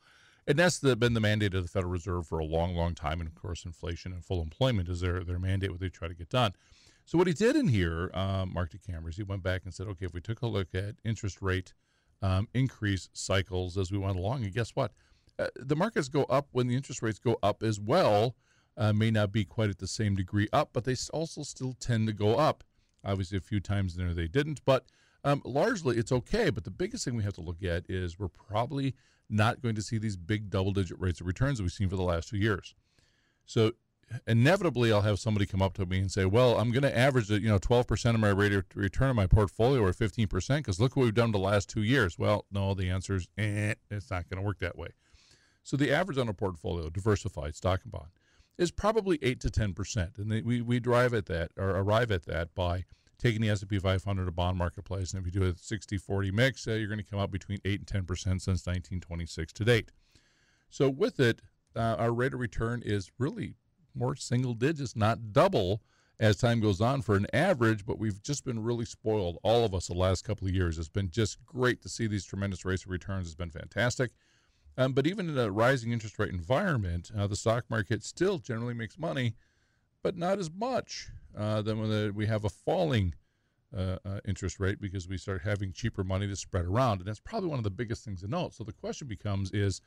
And 0.48 0.58
that's 0.58 0.78
the, 0.78 0.94
been 0.94 1.14
the 1.14 1.20
mandate 1.20 1.54
of 1.54 1.62
the 1.62 1.68
Federal 1.68 1.92
Reserve 1.92 2.26
for 2.26 2.38
a 2.38 2.44
long, 2.44 2.74
long 2.74 2.94
time. 2.94 3.20
And 3.20 3.28
of 3.28 3.34
course, 3.34 3.64
inflation 3.64 4.12
and 4.12 4.24
full 4.24 4.42
employment 4.42 4.88
is 4.88 5.00
their, 5.00 5.24
their 5.24 5.38
mandate, 5.38 5.70
what 5.70 5.80
they 5.80 5.88
try 5.88 6.08
to 6.08 6.14
get 6.14 6.28
done. 6.28 6.52
So, 7.04 7.18
what 7.18 7.26
he 7.26 7.32
did 7.32 7.56
in 7.56 7.68
here, 7.68 8.10
um, 8.14 8.52
Mark 8.52 8.72
DeCambre, 8.72 9.14
he 9.14 9.22
went 9.22 9.42
back 9.42 9.62
and 9.64 9.72
said, 9.72 9.86
okay, 9.88 10.06
if 10.06 10.12
we 10.12 10.20
took 10.20 10.42
a 10.42 10.46
look 10.46 10.74
at 10.74 10.96
interest 11.04 11.40
rate 11.40 11.74
um, 12.22 12.48
increase 12.54 13.08
cycles 13.12 13.76
as 13.76 13.92
we 13.92 13.98
went 13.98 14.16
along, 14.16 14.44
and 14.44 14.52
guess 14.52 14.70
what? 14.70 14.92
Uh, 15.38 15.48
the 15.56 15.76
markets 15.76 16.08
go 16.08 16.24
up 16.24 16.48
when 16.52 16.66
the 16.66 16.74
interest 16.74 17.02
rates 17.02 17.18
go 17.18 17.38
up 17.42 17.62
as 17.62 17.78
well. 17.78 18.34
Uh, 18.78 18.92
may 18.92 19.10
not 19.10 19.32
be 19.32 19.44
quite 19.44 19.70
at 19.70 19.78
the 19.78 19.86
same 19.86 20.14
degree 20.14 20.48
up, 20.52 20.70
but 20.72 20.84
they 20.84 20.94
also 21.12 21.42
still 21.42 21.74
tend 21.80 22.06
to 22.06 22.12
go 22.12 22.34
up. 22.34 22.62
Obviously, 23.04 23.38
a 23.38 23.40
few 23.40 23.60
times 23.60 23.96
in 23.96 24.04
there 24.04 24.14
they 24.14 24.28
didn't, 24.28 24.60
but 24.64 24.84
um, 25.26 25.42
largely, 25.44 25.98
it's 25.98 26.12
okay. 26.12 26.50
But 26.50 26.64
the 26.64 26.70
biggest 26.70 27.04
thing 27.04 27.16
we 27.16 27.24
have 27.24 27.34
to 27.34 27.40
look 27.40 27.62
at 27.62 27.84
is 27.90 28.18
we're 28.18 28.28
probably 28.28 28.94
not 29.28 29.60
going 29.60 29.74
to 29.74 29.82
see 29.82 29.98
these 29.98 30.16
big 30.16 30.50
double 30.50 30.72
digit 30.72 31.00
rates 31.00 31.20
of 31.20 31.26
returns 31.26 31.58
that 31.58 31.64
we've 31.64 31.72
seen 31.72 31.88
for 31.88 31.96
the 31.96 32.02
last 32.02 32.28
two 32.28 32.36
years. 32.36 32.76
So 33.44 33.72
inevitably, 34.28 34.92
I'll 34.92 35.02
have 35.02 35.18
somebody 35.18 35.44
come 35.44 35.60
up 35.60 35.74
to 35.74 35.84
me 35.84 35.98
and 35.98 36.12
say, 36.12 36.26
"Well, 36.26 36.56
I'm 36.58 36.70
going 36.70 36.84
to 36.84 36.96
average 36.96 37.28
you 37.28 37.48
know 37.48 37.58
12% 37.58 38.14
of 38.14 38.20
my 38.20 38.28
rate 38.28 38.52
of 38.52 38.64
return 38.76 39.10
on 39.10 39.16
my 39.16 39.26
portfolio 39.26 39.82
or 39.82 39.92
15% 39.92 40.58
because 40.58 40.78
look 40.78 40.94
what 40.94 41.02
we've 41.02 41.12
done 41.12 41.32
the 41.32 41.38
last 41.38 41.68
two 41.68 41.82
years." 41.82 42.16
Well, 42.16 42.46
no, 42.52 42.74
the 42.74 42.88
answer 42.88 43.16
is 43.16 43.26
eh, 43.36 43.74
it's 43.90 44.10
not 44.12 44.30
going 44.30 44.40
to 44.40 44.46
work 44.46 44.60
that 44.60 44.78
way. 44.78 44.90
So 45.64 45.76
the 45.76 45.90
average 45.90 46.18
on 46.18 46.28
a 46.28 46.34
portfolio, 46.34 46.88
diversified 46.88 47.56
stock 47.56 47.80
and 47.82 47.90
bond, 47.90 48.10
is 48.58 48.70
probably 48.70 49.18
eight 49.22 49.40
to 49.40 49.48
10%, 49.48 50.18
and 50.18 50.46
we 50.46 50.62
we 50.62 50.78
drive 50.78 51.12
at 51.14 51.26
that 51.26 51.50
or 51.56 51.70
arrive 51.70 52.12
at 52.12 52.26
that 52.26 52.54
by 52.54 52.84
taking 53.18 53.40
the 53.40 53.50
S&P 53.50 53.78
500 53.78 54.24
to 54.24 54.30
bond 54.30 54.58
marketplace, 54.58 55.12
and 55.12 55.20
if 55.20 55.34
you 55.34 55.40
do 55.40 55.46
a 55.46 55.52
60-40 55.52 56.32
mix, 56.32 56.66
uh, 56.66 56.72
you're 56.72 56.88
going 56.88 56.98
to 56.98 57.04
come 57.04 57.18
out 57.18 57.30
between 57.30 57.58
8 57.64 57.80
and 57.80 57.88
10 57.88 58.04
percent 58.04 58.42
since 58.42 58.66
1926 58.66 59.52
to 59.54 59.64
date. 59.64 59.92
So 60.70 60.88
with 60.88 61.20
it, 61.20 61.40
uh, 61.74 61.96
our 61.98 62.12
rate 62.12 62.34
of 62.34 62.40
return 62.40 62.82
is 62.84 63.10
really 63.18 63.54
more 63.94 64.16
single 64.16 64.54
digits, 64.54 64.96
not 64.96 65.32
double 65.32 65.82
as 66.18 66.36
time 66.36 66.60
goes 66.60 66.80
on 66.80 67.02
for 67.02 67.14
an 67.16 67.26
average, 67.32 67.84
but 67.84 67.98
we've 67.98 68.22
just 68.22 68.44
been 68.44 68.62
really 68.62 68.84
spoiled, 68.84 69.38
all 69.42 69.64
of 69.64 69.74
us, 69.74 69.88
the 69.88 69.94
last 69.94 70.24
couple 70.24 70.48
of 70.48 70.54
years. 70.54 70.78
It's 70.78 70.88
been 70.88 71.10
just 71.10 71.44
great 71.44 71.82
to 71.82 71.88
see 71.88 72.06
these 72.06 72.24
tremendous 72.24 72.64
rates 72.64 72.84
of 72.84 72.90
returns. 72.90 73.26
It's 73.26 73.34
been 73.34 73.50
fantastic. 73.50 74.12
Um, 74.78 74.92
but 74.92 75.06
even 75.06 75.28
in 75.28 75.38
a 75.38 75.50
rising 75.50 75.92
interest 75.92 76.18
rate 76.18 76.30
environment, 76.30 77.10
uh, 77.16 77.26
the 77.26 77.36
stock 77.36 77.64
market 77.68 78.02
still 78.02 78.38
generally 78.38 78.74
makes 78.74 78.98
money, 78.98 79.34
but 80.02 80.16
not 80.16 80.38
as 80.38 80.50
much 80.50 81.10
uh, 81.36 81.62
then 81.62 81.78
when 81.78 81.90
the, 81.90 82.12
we 82.14 82.26
have 82.26 82.44
a 82.44 82.48
falling 82.48 83.14
uh, 83.76 83.96
uh, 84.04 84.20
interest 84.26 84.58
rate 84.60 84.80
because 84.80 85.08
we 85.08 85.18
start 85.18 85.42
having 85.42 85.72
cheaper 85.72 86.04
money 86.04 86.26
to 86.26 86.36
spread 86.36 86.64
around, 86.64 87.00
and 87.00 87.08
that's 87.08 87.20
probably 87.20 87.48
one 87.48 87.58
of 87.58 87.64
the 87.64 87.70
biggest 87.70 88.04
things 88.04 88.22
to 88.22 88.28
note. 88.28 88.54
So 88.54 88.64
the 88.64 88.72
question 88.72 89.06
becomes: 89.06 89.50
Is 89.52 89.80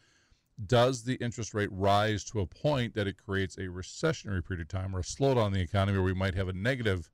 does 0.66 1.04
the 1.04 1.16
interest 1.16 1.54
rate 1.54 1.72
rise 1.72 2.24
to 2.26 2.42
a 2.42 2.46
point 2.46 2.94
that 2.94 3.08
it 3.08 3.18
creates 3.18 3.58
a 3.58 3.64
recessionary 3.64 4.46
period 4.46 4.62
of 4.62 4.68
time 4.68 4.96
or 4.96 5.00
a 5.00 5.04
slowdown 5.04 5.48
in 5.48 5.54
the 5.54 5.62
economy 5.62 5.98
where 5.98 6.06
we 6.06 6.14
might 6.14 6.36
have 6.36 6.50
a 6.50 6.54
negative 6.54 7.10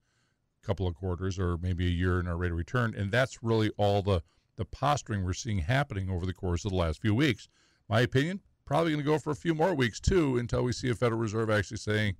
couple 0.63 0.87
of 0.87 0.95
quarters 0.95 1.37
or 1.37 1.57
maybe 1.57 1.85
a 1.85 1.91
year 1.91 2.19
in 2.19 2.27
our 2.27 2.37
rate 2.37 2.51
of 2.51 2.57
return? 2.57 2.95
And 2.97 3.11
that's 3.11 3.43
really 3.43 3.69
all 3.77 4.01
the 4.01 4.21
the 4.57 4.65
posturing 4.65 5.23
we're 5.23 5.33
seeing 5.33 5.59
happening 5.59 6.09
over 6.09 6.25
the 6.25 6.33
course 6.33 6.65
of 6.65 6.71
the 6.71 6.77
last 6.77 7.01
few 7.01 7.13
weeks. 7.13 7.47
My 7.89 8.01
opinion, 8.01 8.39
probably 8.65 8.91
going 8.91 9.03
to 9.03 9.09
go 9.09 9.19
for 9.19 9.31
a 9.31 9.35
few 9.35 9.53
more 9.53 9.75
weeks 9.75 9.99
too 9.99 10.37
until 10.37 10.63
we 10.63 10.71
see 10.71 10.89
a 10.89 10.95
Federal 10.95 11.19
Reserve 11.19 11.49
actually 11.49 11.77
saying 11.77 12.15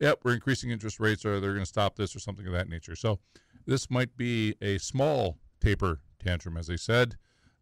yep, 0.00 0.20
we're 0.24 0.34
increasing 0.34 0.70
interest 0.70 0.98
rates 0.98 1.24
or 1.24 1.40
they're 1.40 1.52
going 1.52 1.62
to 1.62 1.66
stop 1.66 1.96
this 1.96 2.16
or 2.16 2.18
something 2.18 2.46
of 2.46 2.52
that 2.52 2.68
nature. 2.68 2.96
So 2.96 3.18
this 3.66 3.90
might 3.90 4.16
be 4.16 4.54
a 4.60 4.78
small 4.78 5.38
taper 5.60 6.00
tantrum, 6.18 6.56
as 6.56 6.66
they 6.66 6.76
said. 6.76 7.16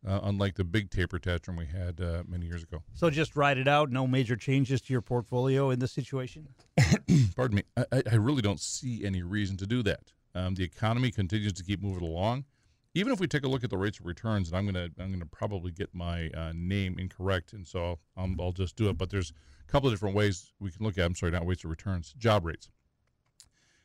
Uh, 0.07 0.20
unlike 0.22 0.55
the 0.55 0.62
big 0.62 0.90
taper 0.90 1.18
tantrum 1.18 1.57
we 1.57 1.66
had 1.66 2.01
uh, 2.01 2.22
many 2.29 2.46
years 2.46 2.62
ago. 2.62 2.81
So 2.94 3.11
just 3.11 3.35
ride 3.35 3.59
it 3.59 3.66
out. 3.66 3.90
No 3.90 4.07
major 4.07 4.37
changes 4.37 4.81
to 4.83 4.92
your 4.92 5.03
portfolio 5.03 5.70
in 5.70 5.81
this 5.81 5.90
situation. 5.90 6.46
Pardon 7.37 7.57
me. 7.57 7.62
I, 7.77 8.03
I, 8.12 8.14
really 8.14 8.40
don't 8.40 8.61
see 8.61 9.05
any 9.05 9.24
reason 9.24 9.57
to 9.57 9.66
do 9.66 9.83
that. 9.83 10.12
Um, 10.37 10.55
the 10.55 10.62
economy 10.62 11.11
continues 11.11 11.53
to 11.55 11.64
keep 11.64 11.83
moving 11.83 12.07
along. 12.09 12.44
Even 12.98 13.12
if 13.12 13.20
we 13.20 13.28
take 13.28 13.44
a 13.44 13.48
look 13.48 13.62
at 13.62 13.70
the 13.70 13.78
rates 13.78 14.00
of 14.00 14.06
returns, 14.06 14.48
and 14.48 14.56
I'm 14.58 14.66
gonna 14.66 14.88
I'm 14.98 15.12
gonna 15.12 15.24
probably 15.24 15.70
get 15.70 15.94
my 15.94 16.30
uh, 16.30 16.52
name 16.52 16.98
incorrect, 16.98 17.52
and 17.52 17.64
so 17.64 18.00
I'll, 18.16 18.34
I'll 18.40 18.50
just 18.50 18.74
do 18.74 18.88
it. 18.88 18.98
But 18.98 19.11
there's 19.11 19.30
a 19.30 19.70
couple 19.70 19.88
of 19.88 19.92
different 19.92 20.16
ways 20.16 20.52
we 20.58 20.72
can 20.72 20.84
look 20.84 20.98
at 20.98 21.02
them. 21.02 21.14
Sorry, 21.14 21.30
not 21.30 21.46
rates 21.46 21.62
of 21.62 21.70
returns, 21.70 22.12
job 22.18 22.44
rates. 22.44 22.68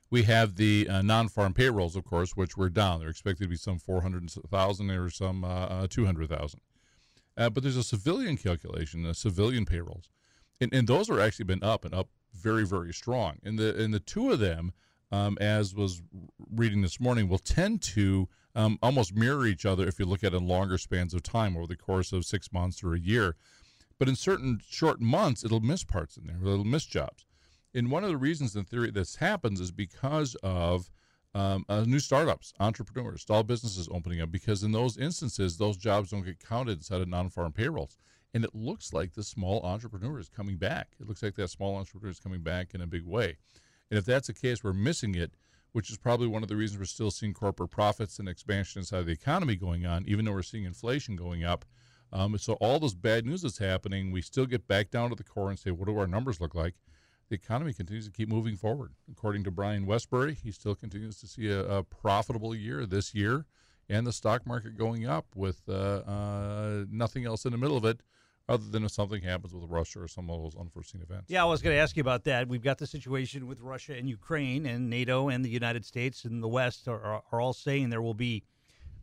We 0.09 0.23
have 0.23 0.55
the 0.55 0.89
uh, 0.89 1.03
non-farm 1.03 1.53
payrolls, 1.53 1.95
of 1.95 2.05
course, 2.05 2.35
which 2.35 2.57
were 2.57 2.69
down. 2.69 3.01
They're 3.01 3.09
expected 3.09 3.43
to 3.43 3.49
be 3.49 3.55
some 3.55 3.77
400,000 3.77 4.89
or 4.89 5.09
some 5.11 5.43
uh, 5.43 5.47
uh 5.47 5.87
200,000. 5.87 6.59
Uh, 7.37 7.49
but 7.51 7.61
there's 7.61 7.77
a 7.77 7.83
civilian 7.83 8.35
calculation, 8.35 9.03
the 9.03 9.13
civilian 9.13 9.65
payrolls, 9.65 10.09
and, 10.59 10.73
and 10.73 10.87
those 10.87 11.07
are 11.11 11.19
actually 11.19 11.45
been 11.45 11.63
up 11.63 11.85
and 11.85 11.93
up 11.93 12.09
very, 12.33 12.65
very 12.65 12.91
strong. 12.91 13.37
And 13.43 13.59
the 13.59 13.79
and 13.79 13.93
the 13.93 13.99
two 13.99 14.31
of 14.31 14.39
them, 14.39 14.73
um, 15.13 15.37
as 15.39 15.75
was 15.75 16.01
reading 16.51 16.81
this 16.81 16.99
morning, 16.99 17.29
will 17.29 17.37
tend 17.37 17.83
to 17.83 18.27
um, 18.55 18.79
almost 18.81 19.15
mirror 19.15 19.45
each 19.45 19.63
other 19.63 19.87
if 19.87 19.99
you 19.99 20.05
look 20.05 20.23
at 20.23 20.33
in 20.33 20.47
longer 20.47 20.79
spans 20.79 21.13
of 21.13 21.21
time 21.21 21.55
over 21.55 21.67
the 21.67 21.77
course 21.77 22.11
of 22.11 22.25
six 22.25 22.51
months 22.51 22.83
or 22.83 22.95
a 22.95 22.99
year. 22.99 23.35
But 23.99 24.09
in 24.09 24.15
certain 24.15 24.59
short 24.67 24.99
months, 24.99 25.45
it'll 25.45 25.59
miss 25.59 25.83
parts 25.83 26.17
in 26.17 26.25
there, 26.25 26.37
it'll 26.41 26.65
miss 26.65 26.85
jobs. 26.85 27.27
And 27.75 27.91
one 27.91 28.03
of 28.03 28.09
the 28.09 28.17
reasons 28.17 28.55
in 28.55 28.65
theory 28.65 28.89
this 28.89 29.15
happens 29.17 29.59
is 29.59 29.71
because 29.71 30.35
of 30.41 30.89
um, 31.35 31.63
uh, 31.69 31.81
new 31.81 31.99
startups, 31.99 32.51
entrepreneurs, 32.59 33.21
small 33.21 33.43
businesses 33.43 33.87
opening 33.91 34.19
up 34.19 34.31
because 34.31 34.63
in 34.63 34.71
those 34.71 34.97
instances, 34.97 35.57
those 35.57 35.77
jobs 35.77 36.09
don't 36.09 36.25
get 36.25 36.39
counted 36.39 36.79
inside 36.79 37.01
of 37.01 37.07
non-farm 37.07 37.51
payrolls. 37.51 37.97
And 38.33 38.43
it 38.43 38.55
looks 38.55 38.93
like 38.93 39.13
the 39.13 39.23
small 39.23 39.61
entrepreneur 39.63 40.19
is 40.19 40.29
coming 40.29 40.57
back. 40.57 40.87
It 40.99 41.07
looks 41.07 41.21
like 41.21 41.35
that 41.35 41.49
small 41.49 41.75
entrepreneur 41.75 42.09
is 42.09 42.19
coming 42.19 42.41
back 42.41 42.73
in 42.73 42.81
a 42.81 42.87
big 42.87 43.05
way. 43.05 43.37
And 43.93 43.99
if 43.99 44.05
that's 44.05 44.25
the 44.25 44.33
case, 44.33 44.63
we're 44.63 44.73
missing 44.73 45.13
it, 45.13 45.33
which 45.71 45.91
is 45.91 45.99
probably 45.99 46.25
one 46.25 46.41
of 46.41 46.49
the 46.49 46.55
reasons 46.55 46.79
we're 46.79 46.85
still 46.85 47.11
seeing 47.11 47.31
corporate 47.31 47.69
profits 47.69 48.17
and 48.17 48.27
expansion 48.27 48.79
inside 48.79 49.01
of 49.01 49.05
the 49.05 49.11
economy 49.11 49.55
going 49.55 49.85
on, 49.85 50.03
even 50.07 50.25
though 50.25 50.31
we're 50.31 50.41
seeing 50.41 50.63
inflation 50.63 51.15
going 51.15 51.43
up. 51.43 51.63
Um, 52.11 52.35
so 52.39 52.53
all 52.53 52.79
this 52.79 52.95
bad 52.95 53.23
news 53.23 53.43
that's 53.43 53.59
happening, 53.59 54.11
we 54.11 54.23
still 54.23 54.47
get 54.47 54.67
back 54.67 54.89
down 54.89 55.11
to 55.11 55.15
the 55.15 55.23
core 55.23 55.51
and 55.51 55.59
say, 55.59 55.69
what 55.69 55.85
do 55.85 55.95
our 55.99 56.07
numbers 56.07 56.41
look 56.41 56.55
like? 56.55 56.73
The 57.29 57.35
economy 57.35 57.71
continues 57.71 58.07
to 58.07 58.11
keep 58.11 58.29
moving 58.29 58.55
forward. 58.55 58.93
According 59.11 59.43
to 59.43 59.51
Brian 59.51 59.85
Wesbury, 59.85 60.33
he 60.43 60.51
still 60.51 60.73
continues 60.73 61.19
to 61.19 61.27
see 61.27 61.51
a, 61.51 61.63
a 61.63 61.83
profitable 61.83 62.55
year 62.55 62.87
this 62.87 63.13
year, 63.13 63.45
and 63.87 64.07
the 64.07 64.11
stock 64.11 64.47
market 64.47 64.75
going 64.75 65.05
up 65.05 65.27
with 65.35 65.61
uh, 65.69 65.71
uh, 65.71 66.85
nothing 66.89 67.27
else 67.27 67.45
in 67.45 67.51
the 67.51 67.59
middle 67.59 67.77
of 67.77 67.85
it 67.85 68.01
other 68.49 68.65
than 68.69 68.83
if 68.83 68.91
something 68.91 69.21
happens 69.21 69.53
with 69.53 69.69
Russia 69.69 70.01
or 70.01 70.07
some 70.07 70.29
of 70.29 70.41
those 70.41 70.55
unforeseen 70.55 71.01
events. 71.01 71.29
Yeah, 71.29 71.43
I 71.43 71.45
was 71.45 71.61
going 71.61 71.75
to 71.75 71.79
ask 71.81 71.95
you 71.95 72.01
about 72.01 72.25
that. 72.25 72.47
We've 72.47 72.63
got 72.63 72.77
the 72.77 72.87
situation 72.87 73.47
with 73.47 73.61
Russia 73.61 73.95
and 73.95 74.09
Ukraine, 74.09 74.65
and 74.65 74.89
NATO 74.89 75.29
and 75.29 75.43
the 75.43 75.49
United 75.49 75.85
States 75.85 76.25
and 76.25 76.43
the 76.43 76.47
West 76.47 76.87
are, 76.87 77.01
are, 77.01 77.23
are 77.31 77.41
all 77.41 77.53
saying 77.53 77.89
there 77.89 78.01
will 78.01 78.13
be 78.13 78.43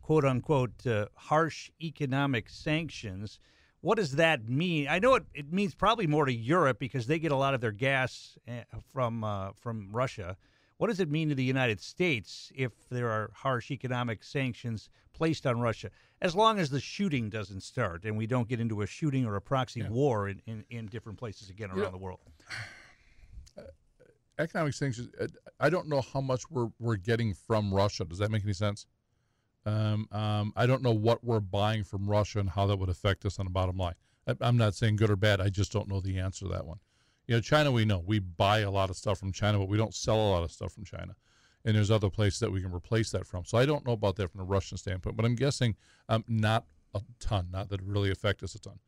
quote 0.01 0.25
unquote 0.25 0.85
uh, 0.85 1.07
harsh 1.15 1.71
economic 1.81 2.49
sanctions. 2.49 3.39
What 3.81 3.97
does 3.97 4.15
that 4.17 4.47
mean? 4.47 4.87
I 4.87 4.99
know 4.99 5.15
it, 5.15 5.23
it 5.33 5.51
means 5.51 5.73
probably 5.73 6.05
more 6.05 6.25
to 6.25 6.33
Europe 6.33 6.77
because 6.77 7.07
they 7.07 7.17
get 7.17 7.31
a 7.31 7.35
lot 7.35 7.55
of 7.55 7.61
their 7.61 7.71
gas 7.71 8.37
eh, 8.47 8.63
from 8.93 9.23
uh, 9.23 9.51
from 9.59 9.89
Russia. 9.91 10.37
What 10.81 10.87
does 10.87 10.99
it 10.99 11.11
mean 11.11 11.29
to 11.29 11.35
the 11.35 11.43
United 11.43 11.79
States 11.79 12.51
if 12.55 12.71
there 12.89 13.07
are 13.07 13.29
harsh 13.35 13.69
economic 13.69 14.23
sanctions 14.23 14.89
placed 15.13 15.45
on 15.45 15.59
Russia? 15.59 15.91
As 16.23 16.33
long 16.35 16.57
as 16.57 16.71
the 16.71 16.79
shooting 16.79 17.29
doesn't 17.29 17.61
start 17.61 18.03
and 18.03 18.17
we 18.17 18.25
don't 18.25 18.47
get 18.47 18.59
into 18.59 18.81
a 18.81 18.87
shooting 18.87 19.23
or 19.23 19.35
a 19.35 19.41
proxy 19.41 19.81
yeah. 19.81 19.89
war 19.89 20.27
in, 20.27 20.41
in, 20.47 20.65
in, 20.71 20.87
different 20.87 21.19
places 21.19 21.51
again 21.51 21.69
around 21.69 21.83
yeah. 21.83 21.89
the 21.91 21.99
world. 21.99 22.21
Uh, 23.55 23.61
economic 24.39 24.73
sanctions, 24.73 25.09
uh, 25.21 25.27
I 25.59 25.69
don't 25.69 25.87
know 25.87 26.01
how 26.01 26.19
much 26.19 26.49
we're, 26.49 26.69
we're 26.79 26.95
getting 26.95 27.35
from 27.35 27.71
Russia. 27.71 28.03
Does 28.03 28.17
that 28.17 28.31
make 28.31 28.43
any 28.43 28.53
sense? 28.53 28.87
Um, 29.67 30.07
um, 30.11 30.51
I 30.55 30.65
don't 30.65 30.81
know 30.81 30.95
what 30.95 31.23
we're 31.23 31.41
buying 31.41 31.83
from 31.83 32.09
Russia 32.09 32.39
and 32.39 32.49
how 32.49 32.65
that 32.65 32.77
would 32.77 32.89
affect 32.89 33.23
us 33.23 33.37
on 33.37 33.45
the 33.45 33.51
bottom 33.51 33.77
line. 33.77 33.93
I, 34.25 34.33
I'm 34.41 34.57
not 34.57 34.73
saying 34.73 34.95
good 34.95 35.11
or 35.11 35.15
bad. 35.15 35.41
I 35.41 35.49
just 35.49 35.71
don't 35.71 35.87
know 35.87 35.99
the 35.99 36.17
answer 36.17 36.45
to 36.45 36.51
that 36.53 36.65
one. 36.65 36.79
You 37.31 37.37
know, 37.37 37.41
China, 37.41 37.71
we 37.71 37.85
know 37.85 38.03
we 38.05 38.19
buy 38.19 38.59
a 38.59 38.69
lot 38.69 38.89
of 38.89 38.97
stuff 38.97 39.17
from 39.17 39.31
China, 39.31 39.57
but 39.57 39.69
we 39.69 39.77
don't 39.77 39.95
sell 39.95 40.17
a 40.17 40.29
lot 40.31 40.43
of 40.43 40.51
stuff 40.51 40.73
from 40.73 40.83
China. 40.83 41.15
And 41.63 41.77
there's 41.77 41.89
other 41.89 42.09
places 42.09 42.41
that 42.41 42.51
we 42.51 42.61
can 42.61 42.73
replace 42.73 43.09
that 43.11 43.25
from. 43.25 43.45
So 43.45 43.57
I 43.57 43.65
don't 43.65 43.87
know 43.87 43.93
about 43.93 44.17
that 44.17 44.29
from 44.29 44.39
the 44.39 44.45
Russian 44.45 44.77
standpoint, 44.77 45.15
but 45.15 45.23
I'm 45.23 45.35
guessing 45.35 45.77
um, 46.09 46.25
not 46.27 46.65
a 46.93 46.99
ton, 47.21 47.47
not 47.49 47.69
that 47.69 47.81
really 47.83 48.11
affect 48.11 48.43
us 48.43 48.53
a 48.55 48.59
ton. 48.59 48.79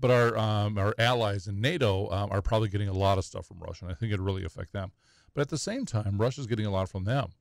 But 0.00 0.10
our 0.10 0.34
um, 0.38 0.78
our 0.78 0.94
allies 0.98 1.46
in 1.46 1.60
NATO 1.60 2.08
um, 2.10 2.30
are 2.32 2.40
probably 2.40 2.70
getting 2.70 2.88
a 2.88 2.94
lot 2.94 3.18
of 3.18 3.24
stuff 3.26 3.44
from 3.44 3.58
Russia, 3.58 3.84
and 3.84 3.92
I 3.92 3.94
think 3.94 4.14
it 4.14 4.18
really 4.20 4.46
affect 4.46 4.72
them. 4.72 4.90
But 5.34 5.42
at 5.42 5.50
the 5.50 5.58
same 5.58 5.84
time, 5.84 6.16
Russia's 6.16 6.46
getting 6.46 6.64
a 6.64 6.70
lot 6.70 6.88
from 6.88 7.04
them. 7.04 7.32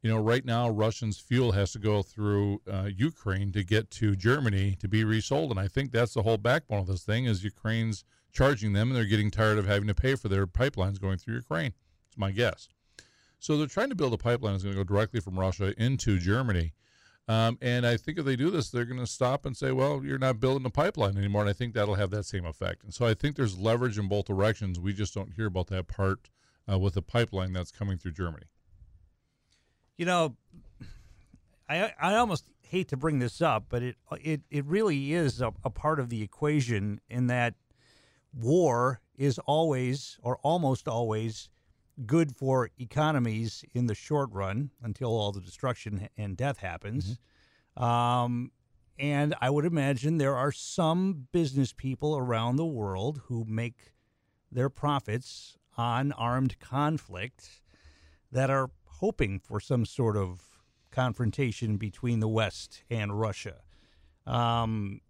You 0.00 0.08
know, 0.08 0.18
right 0.18 0.46
now, 0.46 0.70
Russians' 0.70 1.18
fuel 1.18 1.52
has 1.52 1.72
to 1.72 1.78
go 1.78 2.02
through 2.02 2.62
uh, 2.66 2.88
Ukraine 2.96 3.52
to 3.52 3.62
get 3.62 3.90
to 3.90 4.16
Germany 4.16 4.78
to 4.80 4.88
be 4.88 5.04
resold, 5.04 5.50
and 5.50 5.60
I 5.60 5.68
think 5.68 5.92
that's 5.92 6.14
the 6.14 6.22
whole 6.22 6.38
backbone 6.38 6.78
of 6.78 6.86
this 6.86 7.04
thing 7.04 7.26
is 7.26 7.44
Ukraine's 7.44 8.04
charging 8.36 8.74
them, 8.74 8.88
and 8.88 8.96
they're 8.96 9.04
getting 9.04 9.30
tired 9.30 9.58
of 9.58 9.66
having 9.66 9.88
to 9.88 9.94
pay 9.94 10.14
for 10.14 10.28
their 10.28 10.46
pipelines 10.46 11.00
going 11.00 11.16
through 11.16 11.34
Ukraine. 11.34 11.72
It's 12.06 12.18
my 12.18 12.30
guess. 12.30 12.68
So 13.38 13.56
they're 13.56 13.66
trying 13.66 13.88
to 13.88 13.94
build 13.94 14.12
a 14.12 14.18
pipeline 14.18 14.52
that's 14.52 14.64
going 14.64 14.76
to 14.76 14.84
go 14.84 14.84
directly 14.84 15.20
from 15.20 15.38
Russia 15.38 15.72
into 15.82 16.18
Germany. 16.18 16.74
Um, 17.28 17.58
and 17.60 17.86
I 17.86 17.96
think 17.96 18.18
if 18.18 18.24
they 18.24 18.36
do 18.36 18.50
this, 18.50 18.70
they're 18.70 18.84
going 18.84 19.00
to 19.00 19.06
stop 19.06 19.46
and 19.46 19.56
say, 19.56 19.72
well, 19.72 20.02
you're 20.04 20.18
not 20.18 20.38
building 20.38 20.66
a 20.66 20.70
pipeline 20.70 21.16
anymore. 21.16 21.42
And 21.42 21.50
I 21.50 21.54
think 21.54 21.74
that'll 21.74 21.96
have 21.96 22.10
that 22.10 22.24
same 22.24 22.44
effect. 22.44 22.84
And 22.84 22.94
so 22.94 23.06
I 23.06 23.14
think 23.14 23.36
there's 23.36 23.58
leverage 23.58 23.98
in 23.98 24.06
both 24.06 24.26
directions. 24.26 24.78
We 24.78 24.92
just 24.92 25.14
don't 25.14 25.32
hear 25.32 25.46
about 25.46 25.66
that 25.68 25.88
part 25.88 26.30
uh, 26.70 26.78
with 26.78 26.94
the 26.94 27.02
pipeline 27.02 27.52
that's 27.52 27.72
coming 27.72 27.98
through 27.98 28.12
Germany. 28.12 28.46
You 29.96 30.06
know, 30.06 30.36
I, 31.68 31.92
I 32.00 32.14
almost 32.14 32.44
hate 32.60 32.88
to 32.88 32.96
bring 32.96 33.18
this 33.18 33.40
up, 33.40 33.66
but 33.68 33.82
it 33.82 33.96
it, 34.20 34.40
it 34.50 34.64
really 34.66 35.12
is 35.12 35.40
a, 35.40 35.52
a 35.64 35.70
part 35.70 35.98
of 35.98 36.10
the 36.10 36.22
equation 36.22 37.00
in 37.08 37.28
that 37.28 37.54
war 38.36 39.00
is 39.16 39.38
always 39.40 40.18
or 40.22 40.38
almost 40.42 40.86
always 40.86 41.48
good 42.04 42.36
for 42.36 42.70
economies 42.78 43.64
in 43.72 43.86
the 43.86 43.94
short 43.94 44.30
run 44.30 44.70
until 44.82 45.08
all 45.08 45.32
the 45.32 45.40
destruction 45.40 46.08
and 46.16 46.36
death 46.36 46.58
happens. 46.58 47.18
Mm-hmm. 47.78 47.84
Um, 47.84 48.50
and 48.98 49.34
I 49.40 49.50
would 49.50 49.64
imagine 49.64 50.18
there 50.18 50.36
are 50.36 50.52
some 50.52 51.28
business 51.32 51.72
people 51.72 52.16
around 52.16 52.56
the 52.56 52.66
world 52.66 53.22
who 53.26 53.44
make 53.46 53.92
their 54.50 54.70
profits 54.70 55.56
on 55.76 56.12
armed 56.12 56.58
conflict 56.58 57.62
that 58.32 58.50
are 58.50 58.70
hoping 58.84 59.38
for 59.38 59.60
some 59.60 59.84
sort 59.84 60.16
of 60.16 60.40
confrontation 60.90 61.76
between 61.76 62.20
the 62.20 62.28
West 62.28 62.82
and 62.88 63.18
Russia. 63.20 63.60
Um, 64.26 65.00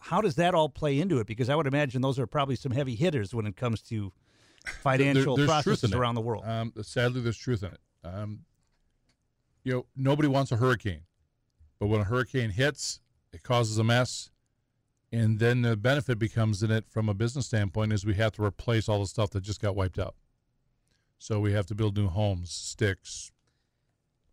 how 0.00 0.20
does 0.20 0.34
that 0.36 0.54
all 0.54 0.68
play 0.68 0.98
into 0.98 1.18
it? 1.18 1.26
Because 1.26 1.48
I 1.48 1.54
would 1.54 1.66
imagine 1.66 2.02
those 2.02 2.18
are 2.18 2.26
probably 2.26 2.56
some 2.56 2.72
heavy 2.72 2.94
hitters 2.94 3.34
when 3.34 3.46
it 3.46 3.56
comes 3.56 3.82
to 3.82 4.12
financial 4.82 5.36
there, 5.36 5.46
processes 5.46 5.92
around 5.92 6.14
the 6.14 6.20
world. 6.20 6.44
Um, 6.46 6.72
sadly, 6.82 7.20
there's 7.20 7.36
truth 7.36 7.62
in 7.62 7.72
it. 7.72 7.80
Um, 8.02 8.40
you 9.62 9.72
know, 9.72 9.86
nobody 9.94 10.26
wants 10.26 10.52
a 10.52 10.56
hurricane, 10.56 11.02
but 11.78 11.88
when 11.88 12.00
a 12.00 12.04
hurricane 12.04 12.50
hits, 12.50 13.00
it 13.32 13.42
causes 13.42 13.76
a 13.78 13.84
mess, 13.84 14.30
and 15.12 15.38
then 15.38 15.62
the 15.62 15.76
benefit 15.76 16.18
becomes 16.18 16.62
in 16.62 16.70
it 16.70 16.86
from 16.88 17.08
a 17.08 17.14
business 17.14 17.46
standpoint 17.46 17.92
is 17.92 18.06
we 18.06 18.14
have 18.14 18.32
to 18.32 18.42
replace 18.42 18.88
all 18.88 19.00
the 19.00 19.06
stuff 19.06 19.30
that 19.30 19.42
just 19.42 19.60
got 19.60 19.76
wiped 19.76 19.98
out. 19.98 20.14
So 21.18 21.38
we 21.40 21.52
have 21.52 21.66
to 21.66 21.74
build 21.74 21.96
new 21.96 22.08
homes, 22.08 22.50
sticks, 22.50 23.30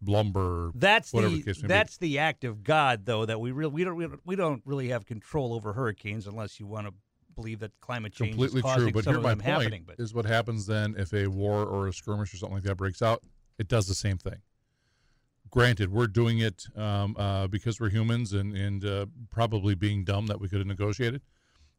lumber. 0.05 0.71
That's 0.75 1.11
the, 1.11 1.43
the 1.45 1.67
that's 1.67 1.97
be. 1.97 2.07
the 2.07 2.19
act 2.19 2.43
of 2.43 2.63
God, 2.63 3.05
though. 3.05 3.25
That 3.25 3.39
we 3.39 3.51
really 3.51 3.71
we 3.71 3.83
don't 3.83 4.19
we 4.25 4.35
don't 4.35 4.61
really 4.65 4.89
have 4.89 5.05
control 5.05 5.53
over 5.53 5.73
hurricanes 5.73 6.27
unless 6.27 6.59
you 6.59 6.67
want 6.67 6.87
to 6.87 6.93
believe 7.35 7.59
that 7.59 7.71
climate 7.81 8.13
change 8.13 8.31
completely 8.31 8.61
is 8.67 8.75
true. 8.75 8.91
But 8.91 9.05
here 9.05 9.19
my 9.19 9.35
point 9.35 9.41
happening. 9.43 9.83
But 9.85 9.99
is 9.99 10.13
what 10.13 10.25
happens 10.25 10.65
then 10.65 10.95
if 10.97 11.13
a 11.13 11.27
war 11.27 11.65
or 11.65 11.87
a 11.87 11.93
skirmish 11.93 12.33
or 12.33 12.37
something 12.37 12.55
like 12.55 12.63
that 12.63 12.75
breaks 12.75 13.01
out. 13.01 13.23
It 13.57 13.67
does 13.67 13.87
the 13.87 13.95
same 13.95 14.17
thing. 14.17 14.41
Granted, 15.49 15.91
we're 15.91 16.07
doing 16.07 16.39
it 16.39 16.65
um, 16.75 17.15
uh, 17.17 17.47
because 17.47 17.79
we're 17.79 17.89
humans 17.89 18.33
and 18.33 18.55
and 18.55 18.85
uh, 18.85 19.05
probably 19.29 19.75
being 19.75 20.03
dumb 20.03 20.27
that 20.27 20.39
we 20.39 20.49
could 20.49 20.59
have 20.59 20.67
negotiated, 20.67 21.21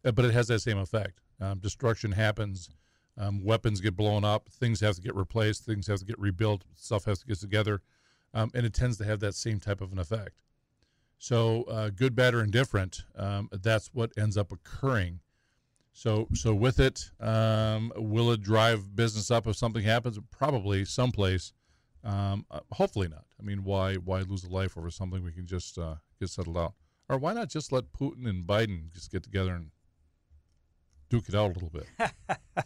uh, 0.05 0.13
but 0.13 0.25
it 0.25 0.33
has 0.33 0.49
that 0.49 0.61
same 0.61 0.79
effect. 0.79 1.21
Um, 1.41 1.59
destruction 1.59 2.13
happens. 2.13 2.71
Um, 3.17 3.45
weapons 3.45 3.81
get 3.81 3.97
blown 3.97 4.25
up. 4.25 4.49
Things 4.49 4.81
have 4.81 4.95
to 4.95 5.01
get 5.01 5.15
replaced. 5.15 5.65
Things 5.65 5.89
have 5.89 5.99
to 5.99 6.05
get 6.05 6.19
rebuilt. 6.21 6.63
Stuff 6.77 7.05
has 7.05 7.19
to 7.19 7.27
get 7.27 7.39
together 7.41 7.83
um, 8.35 8.51
and 8.55 8.65
it 8.67 8.75
tends 8.75 8.97
to 8.99 9.05
have 9.05 9.21
that 9.21 9.35
same 9.35 9.61
type 9.61 9.81
of 9.81 9.93
an 9.93 9.99
effect. 9.99 10.41
So, 11.19 11.65
uh, 11.65 11.91
good, 11.91 12.15
bad, 12.15 12.35
or 12.35 12.43
indifferent, 12.43 13.03
um, 13.17 13.49
that's 13.51 13.89
what 13.93 14.13
ends 14.17 14.37
up 14.37 14.53
occurring. 14.53 15.21
So, 15.93 16.29
so 16.33 16.55
with 16.55 16.79
it, 16.79 17.11
um, 17.19 17.93
will 17.97 18.31
it 18.31 18.41
drive 18.41 18.95
business 18.95 19.33
up 19.33 19.49
if 19.49 19.57
something 19.57 19.83
happens? 19.83 20.17
Probably 20.31 20.85
someplace. 20.85 21.53
Um, 22.05 22.47
uh, 22.53 22.61
hopefully 22.71 23.09
not. 23.09 23.25
I 23.41 23.43
mean, 23.43 23.65
why 23.65 23.97
why 23.97 24.21
lose 24.21 24.45
a 24.45 24.49
life 24.49 24.79
over 24.79 24.91
something 24.91 25.25
we 25.25 25.33
can 25.33 25.47
just 25.47 25.77
uh, 25.77 25.97
get 26.21 26.31
settled 26.31 26.57
out? 26.57 26.75
Or 27.09 27.19
why 27.19 27.33
not 27.33 27.49
just 27.49 27.73
let 27.73 27.93
Putin 27.93 28.29
and 28.29 28.47
Biden 28.47 28.93
just 28.93 29.11
get 29.11 29.25
together 29.25 29.55
and 29.55 29.71
duke 31.09 31.29
it 31.29 31.35
out 31.35 31.51
a 31.51 31.55
little 31.55 31.71
bit? 31.71 31.87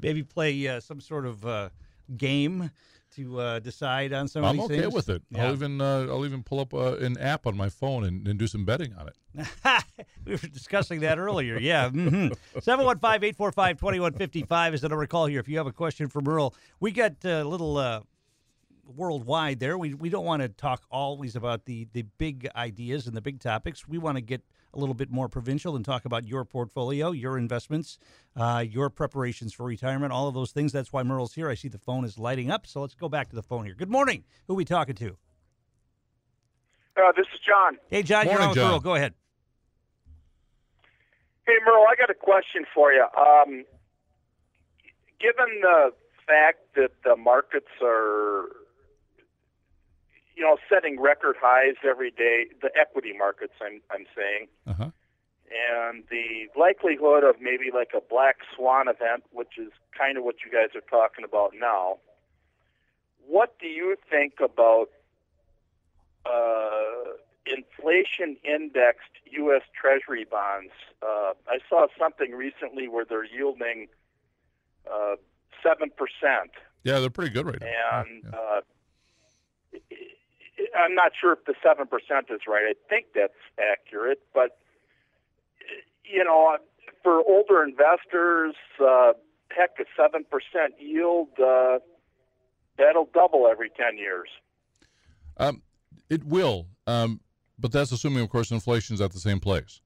Maybe 0.00 0.22
play 0.22 0.68
uh, 0.68 0.80
some 0.80 1.00
sort 1.00 1.24
of 1.24 1.46
uh, 1.46 1.70
game 2.16 2.70
to 3.16 3.40
uh, 3.40 3.58
decide 3.58 4.12
on 4.12 4.28
some 4.28 4.44
I'm 4.44 4.60
of 4.60 4.68
these 4.68 4.80
okay 4.80 4.88
with 4.88 5.08
it. 5.08 5.22
Yeah. 5.30 5.46
I'll 5.46 5.52
even 5.52 5.80
uh, 5.80 6.06
I'll 6.08 6.24
even 6.24 6.42
pull 6.42 6.60
up 6.60 6.74
uh, 6.74 6.96
an 6.96 7.18
app 7.18 7.46
on 7.46 7.56
my 7.56 7.68
phone 7.68 8.04
and, 8.04 8.26
and, 8.28 8.38
do 8.38 8.46
some 8.46 8.64
betting 8.64 8.94
on 8.94 9.08
it. 9.08 9.16
we 10.24 10.32
were 10.32 10.38
discussing 10.38 11.00
that 11.00 11.18
earlier. 11.18 11.58
Yeah. 11.58 11.88
Mm-hmm. 11.88 12.58
715-845-2155 12.58 14.74
is 14.74 14.82
the 14.82 14.88
number 14.88 15.04
to 15.04 15.08
call 15.08 15.26
here 15.26 15.40
if 15.40 15.48
you 15.48 15.58
have 15.58 15.66
a 15.66 15.72
question 15.72 16.08
for 16.08 16.20
Merle. 16.20 16.54
We 16.80 16.92
got 16.92 17.24
a 17.24 17.42
little 17.44 17.78
uh, 17.78 18.00
worldwide 18.94 19.58
there. 19.60 19.78
We 19.78 19.94
we 19.94 20.10
don't 20.10 20.24
want 20.24 20.42
to 20.42 20.48
talk 20.48 20.84
always 20.90 21.36
about 21.36 21.64
the 21.64 21.86
the 21.92 22.02
big 22.18 22.48
ideas 22.54 23.06
and 23.06 23.16
the 23.16 23.22
big 23.22 23.40
topics. 23.40 23.88
We 23.88 23.98
want 23.98 24.16
to 24.16 24.22
get 24.22 24.42
a 24.76 24.80
little 24.80 24.94
bit 24.94 25.10
more 25.10 25.28
provincial 25.28 25.74
and 25.74 25.84
talk 25.84 26.04
about 26.04 26.26
your 26.26 26.44
portfolio, 26.44 27.10
your 27.10 27.38
investments, 27.38 27.98
uh, 28.36 28.64
your 28.68 28.90
preparations 28.90 29.52
for 29.52 29.64
retirement, 29.64 30.12
all 30.12 30.28
of 30.28 30.34
those 30.34 30.52
things. 30.52 30.72
That's 30.72 30.92
why 30.92 31.02
Merle's 31.02 31.34
here. 31.34 31.48
I 31.48 31.54
see 31.54 31.68
the 31.68 31.78
phone 31.78 32.04
is 32.04 32.18
lighting 32.18 32.50
up, 32.50 32.66
so 32.66 32.82
let's 32.82 32.94
go 32.94 33.08
back 33.08 33.30
to 33.30 33.36
the 33.36 33.42
phone 33.42 33.64
here. 33.64 33.74
Good 33.74 33.90
morning. 33.90 34.24
Who 34.46 34.54
are 34.54 34.56
we 34.56 34.64
talking 34.64 34.94
to? 34.96 35.16
Uh, 36.96 37.12
this 37.16 37.26
is 37.34 37.40
John. 37.46 37.78
Hey, 37.88 38.02
John, 38.02 38.26
morning, 38.26 38.32
you're 38.32 38.42
on 38.42 38.48
with 38.50 38.56
John. 38.56 38.70
Merle. 38.70 38.80
Go 38.80 38.94
ahead. 38.94 39.14
Hey, 41.46 41.54
Merle, 41.64 41.84
I 41.90 41.94
got 41.96 42.10
a 42.10 42.14
question 42.14 42.64
for 42.74 42.92
you. 42.92 43.04
Um, 43.16 43.64
given 45.20 45.60
the 45.62 45.92
fact 46.26 46.58
that 46.74 46.90
the 47.04 47.16
markets 47.16 47.70
are 47.82 48.46
you 50.36 50.44
know, 50.44 50.58
setting 50.68 51.00
record 51.00 51.36
highs 51.40 51.76
every 51.82 52.10
day. 52.10 52.46
The 52.60 52.70
equity 52.78 53.12
markets, 53.16 53.54
I'm 53.60 53.80
I'm 53.90 54.06
saying, 54.14 54.48
uh-huh. 54.66 54.90
and 55.90 56.04
the 56.10 56.48
likelihood 56.58 57.24
of 57.24 57.36
maybe 57.40 57.70
like 57.72 57.90
a 57.96 58.00
black 58.00 58.36
swan 58.54 58.86
event, 58.88 59.24
which 59.32 59.58
is 59.58 59.72
kind 59.96 60.18
of 60.18 60.24
what 60.24 60.36
you 60.44 60.52
guys 60.52 60.76
are 60.76 60.86
talking 60.88 61.24
about 61.24 61.52
now. 61.58 61.98
What 63.26 63.58
do 63.58 63.66
you 63.66 63.96
think 64.08 64.34
about 64.44 64.88
uh, 66.26 67.16
inflation 67.46 68.36
indexed 68.44 69.10
U.S. 69.32 69.62
Treasury 69.74 70.26
bonds? 70.30 70.72
Uh, 71.02 71.32
I 71.48 71.58
saw 71.68 71.86
something 71.98 72.32
recently 72.32 72.88
where 72.88 73.04
they're 73.04 73.24
yielding 73.24 73.88
uh, 74.86 75.16
seven 75.62 75.90
percent. 75.90 76.52
Yeah, 76.84 77.00
they're 77.00 77.10
pretty 77.10 77.32
good 77.32 77.46
right 77.46 77.60
now. 77.60 78.04
And 78.06 78.22
yeah. 78.32 78.60
I'm 80.78 80.94
not 80.94 81.12
sure 81.20 81.32
if 81.32 81.44
the 81.44 81.54
seven 81.62 81.86
percent 81.86 82.26
is 82.30 82.40
right. 82.48 82.64
I 82.68 82.74
think 82.88 83.06
that's 83.14 83.32
accurate, 83.58 84.20
but 84.34 84.58
you 86.04 86.24
know, 86.24 86.56
for 87.02 87.18
older 87.26 87.62
investors, 87.62 88.54
uh, 88.80 89.12
heck, 89.50 89.70
a 89.80 89.84
seven 89.96 90.24
percent 90.24 90.74
yield 90.80 91.28
uh, 91.38 91.78
that'll 92.78 93.08
double 93.12 93.48
every 93.50 93.70
ten 93.70 93.98
years. 93.98 94.28
Um, 95.36 95.62
it 96.08 96.24
will, 96.24 96.66
um, 96.86 97.20
but 97.58 97.72
that's 97.72 97.92
assuming, 97.92 98.22
of 98.22 98.30
course, 98.30 98.50
inflation 98.50 98.94
is 98.94 99.00
at 99.00 99.12
the 99.12 99.18
same 99.18 99.40
place. 99.40 99.80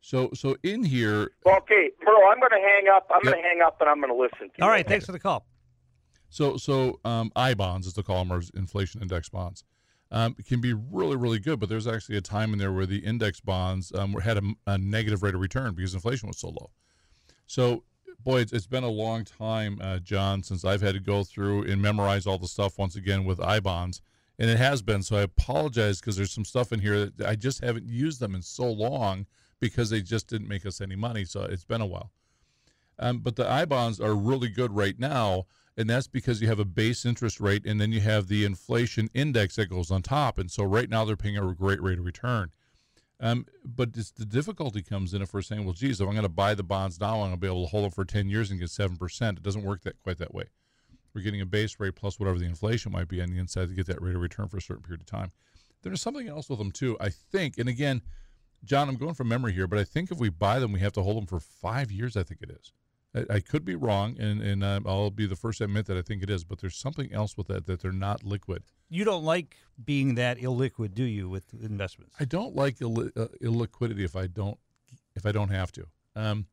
So, 0.00 0.30
so 0.34 0.56
in 0.62 0.84
here. 0.84 1.30
Okay, 1.46 1.90
bro, 2.02 2.30
I'm 2.30 2.38
going 2.38 2.50
to 2.50 2.60
hang 2.60 2.88
up. 2.94 3.10
I'm 3.10 3.20
yep. 3.24 3.32
going 3.32 3.42
to 3.42 3.48
hang 3.48 3.62
up, 3.62 3.80
and 3.80 3.88
I'm 3.88 4.00
going 4.00 4.12
to 4.12 4.20
listen 4.20 4.48
to 4.48 4.54
you. 4.58 4.64
All 4.64 4.68
right, 4.68 4.86
thanks 4.86 5.06
for 5.06 5.12
the 5.12 5.18
call. 5.18 5.46
So, 6.28 6.56
so 6.56 7.00
um, 7.04 7.32
I 7.36 7.54
bonds, 7.54 7.86
is 7.86 7.94
the 7.94 8.02
call 8.02 8.24
them, 8.24 8.32
or 8.32 8.42
inflation 8.54 9.00
index 9.00 9.28
bonds, 9.28 9.64
um, 10.10 10.34
can 10.46 10.60
be 10.60 10.72
really, 10.72 11.16
really 11.16 11.38
good. 11.38 11.60
But 11.60 11.68
there's 11.68 11.86
actually 11.86 12.16
a 12.16 12.22
time 12.22 12.52
in 12.52 12.58
there 12.58 12.72
where 12.72 12.86
the 12.86 12.98
index 12.98 13.40
bonds 13.40 13.92
um, 13.94 14.12
had 14.14 14.38
a, 14.38 14.42
a, 14.66 14.78
negative 14.78 15.22
rate 15.22 15.34
of 15.34 15.40
return 15.40 15.74
because 15.74 15.94
inflation 15.94 16.28
was 16.28 16.38
so 16.38 16.48
low. 16.48 16.70
So, 17.46 17.84
boy, 18.22 18.40
it's, 18.40 18.52
it's 18.52 18.66
been 18.66 18.84
a 18.84 18.88
long 18.88 19.24
time, 19.24 19.78
uh, 19.80 19.98
John, 19.98 20.42
since 20.42 20.64
I've 20.64 20.82
had 20.82 20.94
to 20.94 21.00
go 21.00 21.24
through 21.24 21.64
and 21.64 21.80
memorize 21.80 22.26
all 22.26 22.38
the 22.38 22.48
stuff 22.48 22.78
once 22.78 22.96
again 22.96 23.24
with 23.24 23.40
I 23.40 23.60
bonds, 23.60 24.02
and 24.38 24.48
it 24.48 24.58
has 24.58 24.82
been. 24.82 25.02
So 25.02 25.16
I 25.16 25.22
apologize 25.22 26.00
because 26.00 26.16
there's 26.16 26.32
some 26.32 26.44
stuff 26.44 26.72
in 26.72 26.80
here 26.80 27.06
that 27.06 27.28
I 27.28 27.34
just 27.34 27.62
haven't 27.62 27.86
used 27.86 28.20
them 28.20 28.34
in 28.34 28.42
so 28.42 28.70
long 28.70 29.26
because 29.60 29.90
they 29.90 30.02
just 30.02 30.28
didn't 30.28 30.48
make 30.48 30.66
us 30.66 30.80
any 30.80 30.96
money. 30.96 31.24
So 31.24 31.42
it's 31.42 31.64
been 31.64 31.80
a 31.80 31.86
while. 31.86 32.10
Um, 32.98 33.18
but 33.18 33.36
the 33.36 33.50
I 33.50 33.64
bonds 33.64 34.00
are 34.00 34.14
really 34.14 34.48
good 34.48 34.74
right 34.74 34.98
now, 34.98 35.46
and 35.76 35.90
that's 35.90 36.06
because 36.06 36.40
you 36.40 36.48
have 36.48 36.60
a 36.60 36.64
base 36.64 37.04
interest 37.04 37.40
rate 37.40 37.66
and 37.66 37.80
then 37.80 37.90
you 37.90 38.00
have 38.00 38.28
the 38.28 38.44
inflation 38.44 39.08
index 39.12 39.56
that 39.56 39.66
goes 39.66 39.90
on 39.90 40.02
top. 40.02 40.38
And 40.38 40.50
so 40.50 40.62
right 40.64 40.88
now 40.88 41.04
they're 41.04 41.16
paying 41.16 41.36
a 41.36 41.54
great 41.54 41.82
rate 41.82 41.98
of 41.98 42.04
return. 42.04 42.50
Um, 43.20 43.46
but 43.64 43.92
the 43.92 44.24
difficulty 44.24 44.82
comes 44.82 45.14
in 45.14 45.22
if 45.22 45.32
we're 45.32 45.42
saying, 45.42 45.64
well, 45.64 45.72
geez, 45.72 46.00
if 46.00 46.06
I'm 46.06 46.14
going 46.14 46.24
to 46.24 46.28
buy 46.28 46.54
the 46.54 46.62
bonds 46.62 47.00
now, 47.00 47.14
I'm 47.14 47.20
going 47.20 47.30
to 47.32 47.36
be 47.36 47.46
able 47.46 47.64
to 47.64 47.70
hold 47.70 47.84
them 47.84 47.90
for 47.90 48.04
10 48.04 48.28
years 48.28 48.50
and 48.50 48.60
get 48.60 48.68
7%. 48.68 49.30
It 49.30 49.42
doesn't 49.42 49.62
work 49.62 49.82
that 49.82 50.00
quite 50.02 50.18
that 50.18 50.34
way. 50.34 50.44
We're 51.14 51.22
getting 51.22 51.40
a 51.40 51.46
base 51.46 51.78
rate 51.78 51.94
plus 51.94 52.18
whatever 52.18 52.38
the 52.38 52.44
inflation 52.44 52.92
might 52.92 53.08
be 53.08 53.22
on 53.22 53.30
the 53.30 53.38
inside 53.38 53.68
to 53.68 53.74
get 53.74 53.86
that 53.86 54.02
rate 54.02 54.16
of 54.16 54.20
return 54.20 54.48
for 54.48 54.58
a 54.58 54.62
certain 54.62 54.82
period 54.82 55.00
of 55.00 55.06
time. 55.06 55.30
There's 55.82 56.02
something 56.02 56.28
else 56.28 56.48
with 56.48 56.58
them, 56.58 56.72
too. 56.72 56.96
I 57.00 57.10
think, 57.10 57.58
and 57.58 57.68
again, 57.68 58.02
John, 58.64 58.88
I'm 58.88 58.96
going 58.96 59.14
from 59.14 59.28
memory 59.28 59.52
here, 59.52 59.66
but 59.66 59.78
I 59.78 59.84
think 59.84 60.10
if 60.10 60.18
we 60.18 60.28
buy 60.28 60.58
them, 60.58 60.72
we 60.72 60.80
have 60.80 60.92
to 60.94 61.02
hold 61.02 61.16
them 61.16 61.26
for 61.26 61.40
five 61.40 61.92
years. 61.92 62.16
I 62.16 62.22
think 62.22 62.42
it 62.42 62.50
is. 62.50 62.72
I, 63.14 63.34
I 63.34 63.40
could 63.40 63.64
be 63.64 63.74
wrong, 63.74 64.16
and 64.18 64.40
and 64.40 64.64
uh, 64.64 64.80
I'll 64.86 65.10
be 65.10 65.26
the 65.26 65.36
first 65.36 65.58
to 65.58 65.64
admit 65.64 65.86
that 65.86 65.96
I 65.96 66.02
think 66.02 66.22
it 66.22 66.30
is. 66.30 66.44
But 66.44 66.60
there's 66.60 66.76
something 66.76 67.12
else 67.12 67.36
with 67.36 67.48
that 67.48 67.66
that 67.66 67.80
they're 67.80 67.92
not 67.92 68.24
liquid. 68.24 68.64
You 68.88 69.04
don't 69.04 69.24
like 69.24 69.56
being 69.84 70.14
that 70.16 70.38
illiquid, 70.38 70.94
do 70.94 71.04
you, 71.04 71.28
with 71.28 71.54
investments? 71.54 72.14
I 72.20 72.24
don't 72.24 72.54
like 72.54 72.80
Ill- 72.80 73.10
uh, 73.16 73.26
illiquidity 73.42 74.04
if 74.04 74.16
I 74.16 74.26
don't 74.26 74.58
if 75.16 75.26
I 75.26 75.32
don't 75.32 75.50
have 75.50 75.72
to. 75.72 75.86
Um, 76.16 76.46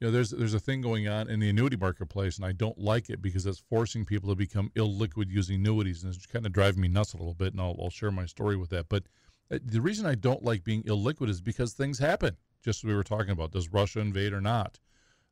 you 0.00 0.06
know, 0.06 0.12
there's 0.12 0.30
there's 0.30 0.54
a 0.54 0.60
thing 0.60 0.82
going 0.82 1.08
on 1.08 1.30
in 1.30 1.40
the 1.40 1.48
annuity 1.48 1.76
marketplace, 1.76 2.36
and 2.36 2.44
I 2.44 2.52
don't 2.52 2.78
like 2.78 3.08
it 3.08 3.22
because 3.22 3.46
it's 3.46 3.62
forcing 3.70 4.04
people 4.04 4.28
to 4.28 4.34
become 4.34 4.70
illiquid 4.76 5.30
using 5.30 5.56
annuities, 5.56 6.04
and 6.04 6.14
it's 6.14 6.26
kind 6.26 6.44
of 6.44 6.52
driving 6.52 6.82
me 6.82 6.88
nuts 6.88 7.14
a 7.14 7.16
little 7.16 7.34
bit. 7.34 7.52
And 7.52 7.60
I'll, 7.60 7.76
I'll 7.80 7.90
share 7.90 8.10
my 8.10 8.26
story 8.26 8.56
with 8.56 8.70
that. 8.70 8.90
But 8.90 9.04
uh, 9.50 9.58
the 9.64 9.80
reason 9.80 10.04
I 10.04 10.14
don't 10.14 10.44
like 10.44 10.64
being 10.64 10.82
illiquid 10.82 11.30
is 11.30 11.40
because 11.40 11.72
things 11.72 11.98
happen. 11.98 12.36
Just 12.62 12.80
as 12.80 12.84
we 12.84 12.94
were 12.94 13.04
talking 13.04 13.30
about, 13.30 13.52
does 13.52 13.72
Russia 13.72 14.00
invade 14.00 14.32
or 14.32 14.40
not? 14.40 14.80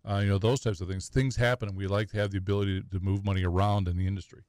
Uh, 0.09 0.19
you 0.19 0.29
know, 0.29 0.39
those 0.39 0.61
types 0.61 0.81
of 0.81 0.89
things. 0.89 1.09
Things 1.09 1.37
happen, 1.37 1.69
and 1.69 1.77
we 1.77 1.87
like 1.87 2.11
to 2.11 2.19
have 2.19 2.31
the 2.31 2.39
ability 2.39 2.83
to, 2.93 3.01
move 3.01 3.25
money 3.25 3.45
around 3.45 3.89
in 3.89 3.97
the 3.97 4.07
industry. 4.07 4.43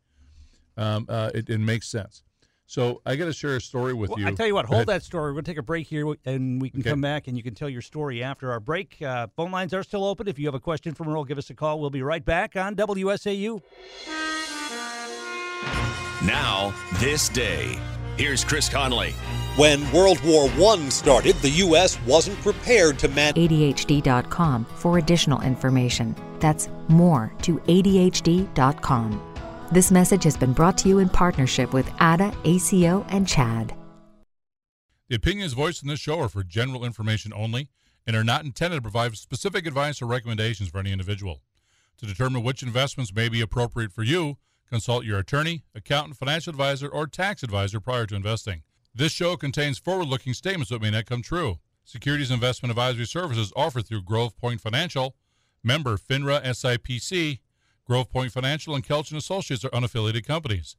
Um, 0.77 1.05
uh, 1.07 1.31
it, 1.33 1.49
it, 1.49 1.59
makes 1.59 1.87
sense. 1.87 2.23
So 2.67 3.01
I 3.05 3.15
got 3.15 3.25
to 3.25 3.33
share 3.33 3.55
a 3.55 3.61
story 3.61 3.93
with 3.93 4.09
well, 4.09 4.19
you. 4.19 4.27
I 4.27 4.31
tell 4.31 4.47
you 4.47 4.55
what, 4.55 4.65
hold 4.65 4.87
that 4.87 5.03
story. 5.03 5.29
We're 5.29 5.35
going 5.35 5.45
to 5.45 5.51
take 5.51 5.57
a 5.57 5.63
break 5.63 5.87
here, 5.87 6.13
and 6.25 6.61
we 6.61 6.69
can 6.69 6.81
okay. 6.81 6.89
come 6.89 7.01
back 7.01 7.27
and 7.27 7.37
you 7.37 7.43
can 7.43 7.53
tell 7.53 7.69
your 7.69 7.81
story 7.81 8.23
after 8.23 8.51
our 8.51 8.59
break. 8.59 9.01
Uh, 9.01 9.27
phone 9.35 9.51
lines 9.51 9.73
are 9.73 9.83
still 9.83 10.03
open. 10.03 10.27
If 10.27 10.39
you 10.39 10.47
have 10.47 10.55
a 10.55 10.59
question 10.59 10.93
for 10.93 11.05
Merle, 11.05 11.23
give 11.23 11.37
us 11.37 11.49
a 11.49 11.53
call. 11.53 11.79
We'll 11.79 11.89
be 11.89 12.01
right 12.01 12.25
back 12.25 12.55
on 12.55 12.75
WSAU. 12.75 13.61
Now, 16.25 16.73
this 16.99 17.29
day. 17.29 17.77
Here's 18.17 18.45
Chris 18.45 18.69
Conley. 18.69 19.11
When 19.57 19.91
World 19.91 20.23
War 20.23 20.49
I 20.49 20.87
started, 20.87 21.35
the 21.37 21.49
U.S. 21.49 21.99
wasn't 22.03 22.39
prepared 22.41 22.97
to 22.99 23.09
manage. 23.09 23.35
ADHD.com 23.35 24.65
for 24.65 24.97
additional 24.97 25.41
information. 25.41 26.15
That's 26.39 26.69
more 26.87 27.33
to 27.41 27.57
ADHD.com. 27.57 29.21
This 29.69 29.91
message 29.91 30.23
has 30.23 30.37
been 30.37 30.53
brought 30.53 30.77
to 30.79 30.87
you 30.87 30.99
in 30.99 31.09
partnership 31.09 31.73
with 31.73 31.89
ADA, 31.99 32.33
ACO, 32.45 33.05
and 33.09 33.27
CHAD. 33.27 33.75
The 35.09 35.15
opinions 35.15 35.51
voiced 35.51 35.83
in 35.83 35.89
this 35.89 35.99
show 35.99 36.19
are 36.21 36.29
for 36.29 36.43
general 36.43 36.85
information 36.85 37.33
only 37.35 37.67
and 38.07 38.15
are 38.15 38.23
not 38.23 38.45
intended 38.45 38.77
to 38.77 38.81
provide 38.81 39.17
specific 39.17 39.67
advice 39.67 40.01
or 40.01 40.05
recommendations 40.05 40.69
for 40.69 40.79
any 40.79 40.93
individual. 40.93 41.41
To 41.97 42.05
determine 42.05 42.43
which 42.43 42.63
investments 42.63 43.13
may 43.13 43.27
be 43.27 43.41
appropriate 43.41 43.91
for 43.91 44.03
you, 44.03 44.37
consult 44.69 45.05
your 45.05 45.19
attorney, 45.19 45.63
accountant, 45.73 46.17
financial 46.17 46.51
advisor, 46.51 46.87
or 46.87 47.07
tax 47.07 47.43
advisor 47.43 47.79
prior 47.79 48.05
to 48.05 48.15
investing. 48.15 48.63
This 48.93 49.11
show 49.11 49.35
contains 49.35 49.77
forward 49.77 50.07
looking 50.07 50.33
statements 50.33 50.69
that 50.69 50.81
may 50.81 50.91
not 50.91 51.05
come 51.05 51.21
true. 51.21 51.59
Securities 51.83 52.31
investment 52.31 52.71
advisory 52.71 53.05
services 53.05 53.53
offered 53.55 53.85
through 53.85 54.01
Grove 54.01 54.37
Point 54.37 54.61
Financial, 54.61 55.15
member 55.63 55.97
FINRA 55.97 56.43
SIPC. 56.43 57.39
Grove 57.85 58.09
Point 58.09 58.31
Financial 58.31 58.73
and 58.73 58.83
Kelch 58.83 59.15
Associates 59.15 59.63
are 59.63 59.69
unaffiliated 59.69 60.25
companies. 60.25 60.75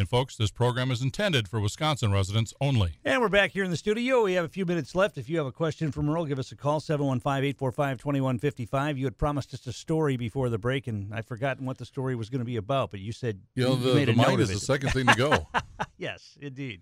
And 0.00 0.08
folks, 0.08 0.34
this 0.34 0.50
program 0.50 0.90
is 0.90 1.02
intended 1.02 1.46
for 1.46 1.60
Wisconsin 1.60 2.10
residents 2.10 2.54
only. 2.58 2.94
And 3.04 3.20
we're 3.20 3.28
back 3.28 3.50
here 3.50 3.64
in 3.64 3.70
the 3.70 3.76
studio. 3.76 4.24
We 4.24 4.32
have 4.32 4.46
a 4.46 4.48
few 4.48 4.64
minutes 4.64 4.94
left. 4.94 5.18
If 5.18 5.28
you 5.28 5.36
have 5.36 5.46
a 5.46 5.52
question 5.52 5.92
for 5.92 6.00
Merle, 6.00 6.24
give 6.24 6.38
us 6.38 6.50
a 6.52 6.56
call 6.56 6.80
715-845-2155. 6.80 8.96
You 8.96 9.04
had 9.04 9.18
promised 9.18 9.52
us 9.52 9.66
a 9.66 9.74
story 9.74 10.16
before 10.16 10.48
the 10.48 10.56
break, 10.56 10.86
and 10.86 11.12
I'd 11.12 11.26
forgotten 11.26 11.66
what 11.66 11.76
the 11.76 11.84
story 11.84 12.16
was 12.16 12.30
going 12.30 12.38
to 12.38 12.46
be 12.46 12.56
about. 12.56 12.90
But 12.90 13.00
you 13.00 13.12
said 13.12 13.42
you 13.54 13.64
know 13.64 13.76
the, 13.76 14.06
the 14.06 14.14
mind 14.14 14.40
is 14.40 14.48
the 14.48 14.58
second 14.58 14.92
thing 14.92 15.06
to 15.06 15.14
go. 15.14 15.46
yes, 15.98 16.38
indeed. 16.40 16.80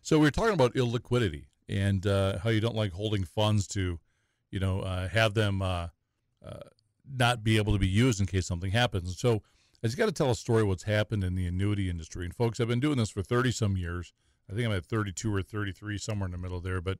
So 0.00 0.20
we 0.20 0.28
are 0.28 0.30
talking 0.30 0.54
about 0.54 0.74
illiquidity 0.74 1.46
and 1.68 2.06
uh, 2.06 2.38
how 2.38 2.50
you 2.50 2.60
don't 2.60 2.76
like 2.76 2.92
holding 2.92 3.24
funds 3.24 3.66
to, 3.68 3.98
you 4.52 4.60
know, 4.60 4.82
uh, 4.82 5.08
have 5.08 5.34
them 5.34 5.60
uh, 5.60 5.88
uh 6.46 6.60
not 7.12 7.42
be 7.42 7.56
able 7.56 7.72
to 7.72 7.80
be 7.80 7.88
used 7.88 8.20
in 8.20 8.26
case 8.26 8.46
something 8.46 8.70
happens. 8.70 9.18
So 9.18 9.42
I 9.82 9.86
just 9.86 9.96
got 9.96 10.06
to 10.06 10.12
tell 10.12 10.30
a 10.30 10.34
story 10.34 10.62
what's 10.62 10.82
happened 10.82 11.24
in 11.24 11.34
the 11.34 11.46
annuity 11.46 11.88
industry. 11.88 12.26
And 12.26 12.34
folks, 12.34 12.60
I've 12.60 12.68
been 12.68 12.80
doing 12.80 12.98
this 12.98 13.10
for 13.10 13.22
30 13.22 13.50
some 13.52 13.76
years. 13.76 14.12
I 14.50 14.54
think 14.54 14.66
I'm 14.66 14.72
at 14.72 14.84
32 14.84 15.34
or 15.34 15.42
33, 15.42 15.96
somewhere 15.96 16.26
in 16.26 16.32
the 16.32 16.38
middle 16.38 16.60
there. 16.60 16.80
But 16.80 16.98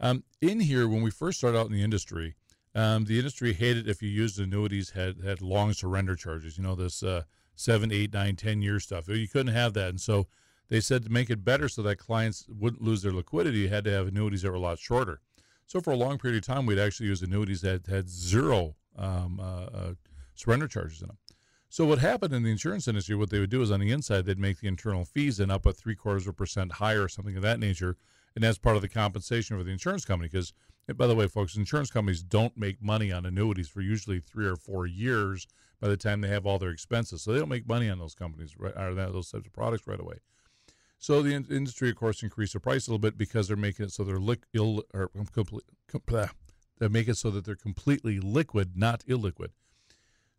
um, 0.00 0.24
in 0.40 0.60
here, 0.60 0.88
when 0.88 1.02
we 1.02 1.10
first 1.10 1.38
started 1.38 1.58
out 1.58 1.66
in 1.66 1.72
the 1.72 1.82
industry, 1.82 2.34
um, 2.74 3.04
the 3.04 3.18
industry 3.18 3.52
hated 3.52 3.88
if 3.88 4.02
you 4.02 4.08
used 4.08 4.40
annuities 4.40 4.90
had 4.90 5.22
had 5.22 5.42
long 5.42 5.72
surrender 5.74 6.16
charges. 6.16 6.56
You 6.56 6.64
know 6.64 6.74
this 6.74 7.02
uh, 7.02 7.22
seven, 7.54 7.92
eight, 7.92 8.12
nine, 8.12 8.34
ten 8.34 8.62
year 8.62 8.80
stuff. 8.80 9.08
You 9.08 9.28
couldn't 9.28 9.54
have 9.54 9.74
that, 9.74 9.90
and 9.90 10.00
so 10.00 10.26
they 10.68 10.80
said 10.80 11.04
to 11.04 11.10
make 11.10 11.28
it 11.28 11.44
better 11.44 11.68
so 11.68 11.82
that 11.82 11.96
clients 11.96 12.46
wouldn't 12.48 12.82
lose 12.82 13.02
their 13.02 13.12
liquidity, 13.12 13.58
you 13.58 13.68
had 13.68 13.84
to 13.84 13.90
have 13.90 14.08
annuities 14.08 14.40
that 14.40 14.48
were 14.48 14.56
a 14.56 14.60
lot 14.60 14.78
shorter. 14.78 15.20
So 15.66 15.82
for 15.82 15.90
a 15.90 15.96
long 15.96 16.18
period 16.18 16.42
of 16.42 16.46
time, 16.46 16.64
we'd 16.64 16.78
actually 16.78 17.08
use 17.08 17.20
annuities 17.20 17.60
that 17.60 17.86
had 17.86 18.08
zero 18.08 18.74
um, 18.96 19.38
uh, 19.38 19.64
uh, 19.66 19.94
surrender 20.34 20.66
charges 20.66 21.02
in 21.02 21.08
them. 21.08 21.18
So 21.72 21.86
what 21.86 22.00
happened 22.00 22.34
in 22.34 22.42
the 22.42 22.50
insurance 22.50 22.86
industry, 22.86 23.16
what 23.16 23.30
they 23.30 23.38
would 23.38 23.48
do 23.48 23.62
is 23.62 23.70
on 23.70 23.80
the 23.80 23.92
inside, 23.92 24.26
they'd 24.26 24.38
make 24.38 24.60
the 24.60 24.68
internal 24.68 25.06
fees 25.06 25.40
and 25.40 25.50
up 25.50 25.64
a 25.64 25.72
three 25.72 25.94
quarters 25.94 26.24
of 26.24 26.28
a 26.28 26.32
percent 26.34 26.72
higher, 26.72 27.04
or 27.04 27.08
something 27.08 27.34
of 27.34 27.40
that 27.40 27.58
nature. 27.58 27.96
And 28.34 28.44
that's 28.44 28.58
part 28.58 28.76
of 28.76 28.82
the 28.82 28.90
compensation 28.90 29.56
for 29.56 29.64
the 29.64 29.70
insurance 29.70 30.04
company. 30.04 30.28
Because, 30.28 30.52
by 30.94 31.06
the 31.06 31.14
way, 31.14 31.28
folks, 31.28 31.56
insurance 31.56 31.90
companies 31.90 32.22
don't 32.22 32.58
make 32.58 32.82
money 32.82 33.10
on 33.10 33.24
annuities 33.24 33.70
for 33.70 33.80
usually 33.80 34.20
three 34.20 34.44
or 34.44 34.56
four 34.56 34.86
years 34.86 35.46
by 35.80 35.88
the 35.88 35.96
time 35.96 36.20
they 36.20 36.28
have 36.28 36.44
all 36.44 36.58
their 36.58 36.68
expenses. 36.68 37.22
So 37.22 37.32
they 37.32 37.38
don't 37.38 37.48
make 37.48 37.66
money 37.66 37.88
on 37.88 37.98
those 37.98 38.14
companies, 38.14 38.54
right, 38.58 38.76
or 38.76 38.92
those 38.92 39.30
types 39.30 39.46
of 39.46 39.52
products 39.54 39.86
right 39.86 39.98
away. 39.98 40.16
So 40.98 41.22
the 41.22 41.32
in- 41.32 41.46
industry, 41.50 41.88
of 41.88 41.96
course, 41.96 42.22
increased 42.22 42.52
the 42.52 42.60
price 42.60 42.86
a 42.86 42.90
little 42.90 42.98
bit 42.98 43.16
because 43.16 43.48
they're 43.48 43.56
making 43.56 43.86
it 43.86 43.92
so 43.92 44.04
they're 44.04 44.20
li- 44.20 44.36
ill 44.52 44.84
or 44.92 45.10
complete. 45.32 45.64
Com- 45.88 46.02
they 46.80 46.88
make 46.88 47.08
it 47.08 47.16
so 47.16 47.30
that 47.30 47.46
they're 47.46 47.56
completely 47.56 48.20
liquid, 48.20 48.76
not 48.76 49.04
illiquid. 49.06 49.52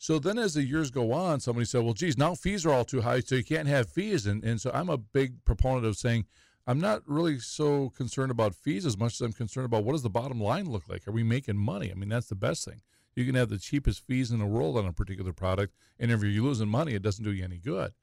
So 0.03 0.19
then, 0.19 0.37
as 0.37 0.55
the 0.55 0.63
years 0.63 0.91
go 0.91 1.13
on, 1.13 1.39
somebody 1.39 1.63
said, 1.63 1.81
"Well, 1.81 1.93
geez, 1.93 2.17
now 2.17 2.35
fees 2.35 2.65
are 2.65 2.73
all 2.73 2.83
too 2.83 2.99
high, 2.99 3.21
so 3.21 3.35
you 3.35 3.43
can't 3.45 3.69
have 3.69 3.89
fees." 3.89 4.25
And 4.25 4.43
and 4.43 4.59
so 4.59 4.69
I'm 4.73 4.89
a 4.89 4.97
big 4.97 5.45
proponent 5.45 5.85
of 5.85 5.95
saying 5.95 6.25
I'm 6.67 6.81
not 6.81 7.03
really 7.05 7.39
so 7.39 7.89
concerned 7.91 8.29
about 8.29 8.53
fees 8.53 8.85
as 8.85 8.97
much 8.97 9.13
as 9.13 9.21
I'm 9.21 9.31
concerned 9.31 9.65
about 9.65 9.85
what 9.85 9.93
does 9.93 10.01
the 10.01 10.09
bottom 10.09 10.41
line 10.41 10.69
look 10.69 10.89
like. 10.89 11.07
Are 11.07 11.13
we 11.13 11.23
making 11.23 11.55
money? 11.55 11.89
I 11.89 11.93
mean, 11.93 12.09
that's 12.09 12.27
the 12.27 12.35
best 12.35 12.65
thing. 12.65 12.81
You 13.15 13.25
can 13.25 13.35
have 13.35 13.47
the 13.47 13.57
cheapest 13.57 14.05
fees 14.05 14.29
in 14.29 14.39
the 14.39 14.45
world 14.45 14.77
on 14.77 14.85
a 14.85 14.91
particular 14.91 15.31
product, 15.31 15.73
and 15.97 16.11
if 16.11 16.21
you're 16.21 16.43
losing 16.43 16.67
money, 16.67 16.95
it 16.95 17.01
doesn't 17.01 17.23
do 17.23 17.31
you 17.31 17.45
any 17.45 17.57
good. 17.57 17.93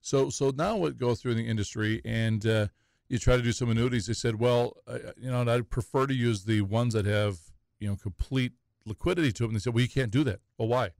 So 0.00 0.30
so 0.30 0.50
now 0.50 0.78
what 0.78 0.98
go 0.98 1.14
through 1.14 1.34
the 1.34 1.46
industry 1.46 2.02
and 2.04 2.44
uh, 2.44 2.66
you 3.08 3.20
try 3.20 3.36
to 3.36 3.42
do 3.42 3.52
some 3.52 3.70
annuities. 3.70 4.08
They 4.08 4.14
said, 4.14 4.40
well, 4.40 4.78
uh, 4.88 4.98
you 5.16 5.30
know, 5.30 5.48
I 5.48 5.60
prefer 5.60 6.08
to 6.08 6.14
use 6.14 6.42
the 6.42 6.62
ones 6.62 6.94
that 6.94 7.06
have 7.06 7.38
you 7.78 7.86
know 7.86 7.94
complete 7.94 8.54
liquidity 8.84 9.30
to 9.30 9.44
them. 9.44 9.52
They 9.52 9.60
said, 9.60 9.74
well, 9.74 9.82
you 9.82 9.88
can't 9.88 10.10
do 10.10 10.24
that. 10.24 10.40
Well, 10.58 10.66
why? 10.66 10.90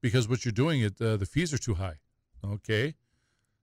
Because 0.00 0.28
what 0.28 0.44
you're 0.44 0.52
doing 0.52 0.80
it 0.80 1.00
uh, 1.00 1.16
the 1.16 1.26
fees 1.26 1.52
are 1.52 1.58
too 1.58 1.74
high. 1.74 1.98
Okay, 2.44 2.94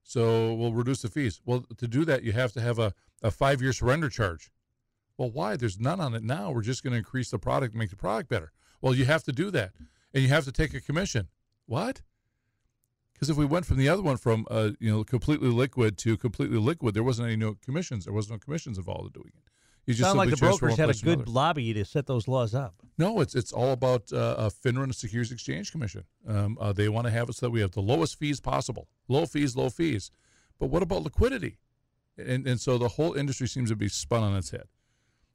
so 0.03 0.53
we'll 0.53 0.73
reduce 0.73 1.01
the 1.01 1.09
fees. 1.09 1.41
Well, 1.45 1.65
to 1.77 1.88
do 1.88 2.05
that, 2.05 2.23
you 2.23 2.31
have 2.31 2.53
to 2.53 2.61
have 2.61 2.79
a, 2.79 2.93
a 3.21 3.31
five 3.31 3.61
year 3.61 3.73
surrender 3.73 4.09
charge. 4.09 4.51
Well, 5.17 5.31
why? 5.31 5.55
There's 5.55 5.79
none 5.79 5.99
on 5.99 6.13
it 6.13 6.23
now. 6.23 6.51
We're 6.51 6.61
just 6.61 6.83
going 6.83 6.91
to 6.91 6.97
increase 6.97 7.31
the 7.31 7.39
product, 7.39 7.73
make 7.73 7.89
the 7.89 7.95
product 7.95 8.29
better. 8.29 8.51
Well, 8.81 8.93
you 8.93 9.05
have 9.05 9.23
to 9.23 9.31
do 9.31 9.49
that, 9.51 9.71
and 10.13 10.21
you 10.21 10.29
have 10.29 10.45
to 10.45 10.51
take 10.51 10.73
a 10.75 10.81
commission. 10.81 11.27
What? 11.65 12.01
Because 13.13 13.31
if 13.31 13.38
we 13.38 13.45
went 13.45 13.65
from 13.65 13.77
the 13.77 13.89
other 13.89 14.03
one 14.03 14.17
from 14.17 14.45
uh, 14.51 14.71
you 14.79 14.91
know 14.91 15.03
completely 15.03 15.49
liquid 15.49 15.97
to 15.99 16.17
completely 16.17 16.59
liquid, 16.59 16.93
there 16.93 17.03
wasn't 17.03 17.27
any 17.27 17.35
no 17.35 17.55
commissions. 17.55 18.05
There 18.05 18.13
was 18.13 18.29
no 18.29 18.38
commissions 18.38 18.77
involved 18.77 19.07
in 19.07 19.21
doing 19.21 19.33
it. 19.35 19.46
You 19.88 19.93
just 19.93 20.05
sound 20.05 20.17
like 20.17 20.29
the 20.29 20.35
brokers 20.35 20.75
had 20.75 20.89
a 20.89 20.93
good 20.93 21.29
lobby 21.29 21.73
to 21.73 21.85
set 21.85 22.07
those 22.07 22.27
laws 22.27 22.53
up. 22.53 22.75
No, 22.97 23.21
it's 23.21 23.35
it's 23.35 23.53
all 23.53 23.71
about 23.71 24.11
uh, 24.11 24.35
a 24.38 24.51
FINRA 24.51 24.83
and 24.83 24.91
a 24.91 24.93
Securities 24.93 25.31
Exchange 25.31 25.71
Commission. 25.71 26.03
Um, 26.27 26.57
uh, 26.59 26.73
they 26.73 26.89
want 26.89 27.07
to 27.07 27.11
have 27.11 27.29
it 27.29 27.35
so 27.35 27.45
that 27.45 27.51
we 27.51 27.61
have 27.61 27.71
the 27.71 27.81
lowest 27.81 28.19
fees 28.19 28.41
possible, 28.41 28.89
low 29.07 29.25
fees, 29.25 29.55
low 29.55 29.69
fees. 29.69 30.11
But 30.59 30.67
what 30.67 30.83
about 30.83 31.03
liquidity? 31.03 31.57
And 32.17 32.45
and 32.45 32.59
so 32.59 32.77
the 32.77 32.89
whole 32.89 33.13
industry 33.13 33.47
seems 33.47 33.69
to 33.69 33.77
be 33.77 33.88
spun 33.88 34.23
on 34.23 34.35
its 34.35 34.51
head. 34.51 34.65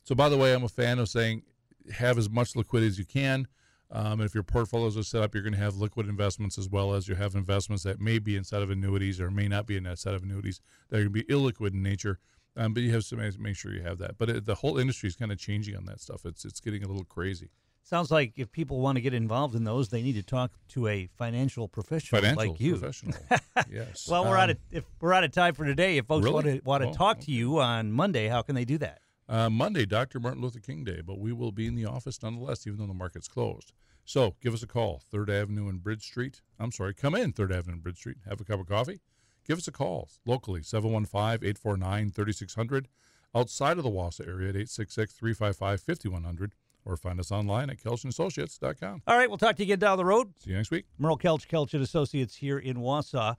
So 0.05 0.15
by 0.15 0.29
the 0.29 0.37
way, 0.37 0.53
I'm 0.53 0.65
a 0.65 0.69
fan 0.69 0.99
of 0.99 1.09
saying 1.09 1.45
have 1.91 2.19
as 2.19 2.29
much 2.29 2.55
liquidity 2.55 2.89
as 2.89 2.99
you 2.99 3.07
can. 3.07 3.49
Um, 3.91 4.21
and 4.21 4.23
if 4.23 4.35
your 4.35 4.43
portfolios 4.43 4.97
are 4.97 5.03
set 5.03 5.23
up, 5.23 5.35
you're 5.35 5.43
going 5.43 5.53
to 5.55 5.59
have 5.59 5.77
liquid 5.77 6.09
investments 6.09 6.59
as 6.59 6.69
well 6.69 6.95
as 6.95 7.09
you 7.09 7.15
have 7.15 7.35
investments 7.35 7.83
that 7.85 8.01
may 8.01 8.19
be 8.19 8.37
inside 8.37 8.63
of 8.63 8.71
annuities 8.71 9.21
or 9.21 9.31
may 9.31 9.49
not 9.49 9.67
be 9.67 9.77
in 9.77 9.85
that 9.85 9.99
set 9.99 10.15
of 10.15 10.23
annuities 10.23 10.61
that 10.89 10.97
are 10.97 11.09
going 11.09 11.13
to 11.15 11.25
be 11.25 11.35
illiquid 11.35 11.75
in 11.75 11.83
nature. 11.83 12.19
Um, 12.57 12.75
but 12.75 12.83
you 12.83 12.93
have 12.93 13.07
to 13.07 13.17
make 13.39 13.57
sure 13.57 13.73
you 13.73 13.83
have 13.83 13.99
that. 13.99 14.19
But 14.19 14.29
it, 14.29 14.45
the 14.45 14.57
whole 14.57 14.79
industry 14.79 15.09
is 15.09 15.17
kind 15.17 15.33
of 15.33 15.39
changing 15.39 15.77
on 15.77 15.87
that 15.87 16.01
stuff. 16.01 16.25
It's 16.25 16.45
it's 16.45 16.61
getting 16.61 16.85
a 16.85 16.87
little 16.87 17.05
crazy. 17.05 17.51
Sounds 17.85 18.11
like 18.11 18.35
if 18.37 18.53
people 18.53 18.81
want 18.81 18.97
to 18.97 19.03
get 19.03 19.13
involved 19.13 19.55
in 19.55 19.65
those, 19.65 19.89
they 19.89 20.03
need 20.03 20.15
to 20.15 20.23
talk 20.23 20.53
to 20.69 20.87
a 20.87 21.09
financial 21.19 21.67
professional 21.67 22.21
financial 22.21 22.53
like 22.53 22.61
you. 22.61 22.77
Professional, 22.77 23.15
yes. 23.71 24.07
well, 24.09 24.25
we're 24.25 24.37
um, 24.37 24.43
out 24.43 24.51
of 24.51 24.59
if 24.71 24.85
we're 25.01 25.13
out 25.13 25.25
of 25.25 25.33
time 25.33 25.55
for 25.55 25.65
today. 25.65 25.97
If 25.97 26.07
folks 26.07 26.25
really? 26.25 26.35
want 26.35 26.47
to 26.47 26.61
want 26.65 26.83
to 26.85 26.89
oh, 26.91 26.93
talk 26.93 27.17
okay. 27.19 27.27
to 27.27 27.33
you 27.33 27.59
on 27.61 27.91
Monday, 27.91 28.29
how 28.29 28.43
can 28.43 28.55
they 28.55 28.65
do 28.65 28.79
that? 28.79 29.01
Uh, 29.29 29.49
Monday, 29.49 29.87
Dr. 29.87 30.21
Martin 30.21 30.43
Luther 30.43 30.61
King 30.61 30.85
Day, 30.85 31.01
but 31.01 31.19
we 31.19 31.33
will 31.33 31.53
be 31.53 31.67
in 31.67 31.75
the 31.75 31.87
office 31.87 32.23
nonetheless, 32.23 32.67
even 32.67 32.79
though 32.79 32.87
the 32.87 32.95
market's 32.95 33.29
closed. 33.29 33.73
So 34.05 34.35
give 34.43 34.53
us 34.53 34.63
a 34.63 34.67
call, 34.67 35.01
Third 35.11 35.31
Avenue 35.31 35.69
and 35.69 35.83
Bridge 35.83 36.05
Street. 36.05 36.43
I'm 36.59 36.73
sorry, 36.73 36.93
come 36.93 37.15
in 37.15 37.33
Third 37.33 37.53
Avenue 37.53 37.75
and 37.75 37.83
Bridge 37.83 37.99
Street, 37.99 38.19
have 38.29 38.41
a 38.41 38.45
cup 38.45 38.61
of 38.61 38.67
coffee. 38.67 39.01
Give 39.47 39.59
us 39.59 39.69
a 39.69 39.73
call 39.73 40.09
locally, 40.25 40.63
715 40.63 41.49
849 41.49 42.11
3600 42.11 42.89
outside 43.35 43.79
of 43.79 43.85
the 43.85 43.91
Wausau 43.91 44.27
area 44.27 44.51
at 44.51 44.57
866 44.57 45.13
355 45.15 45.81
5100 45.81 46.53
or 46.85 46.97
find 46.97 47.21
us 47.21 47.31
online 47.31 47.71
at 47.71 47.79
kelchassociates.com. 47.79 49.03
All 49.07 49.17
right, 49.17 49.29
we'll 49.29 49.39
talk 49.39 49.57
to 49.57 49.63
you 49.63 49.67
again 49.67 49.79
down 49.79 49.99
the 49.99 50.05
road. 50.05 50.33
See 50.39 50.51
you 50.51 50.57
next 50.57 50.71
week. 50.71 50.87
Merle 50.99 51.19
Kelch, 51.19 51.47
Kelch 51.47 51.75
and 51.75 51.83
Associates 51.83 52.37
here 52.37 52.59
in 52.59 52.79
Wausau. 52.79 53.37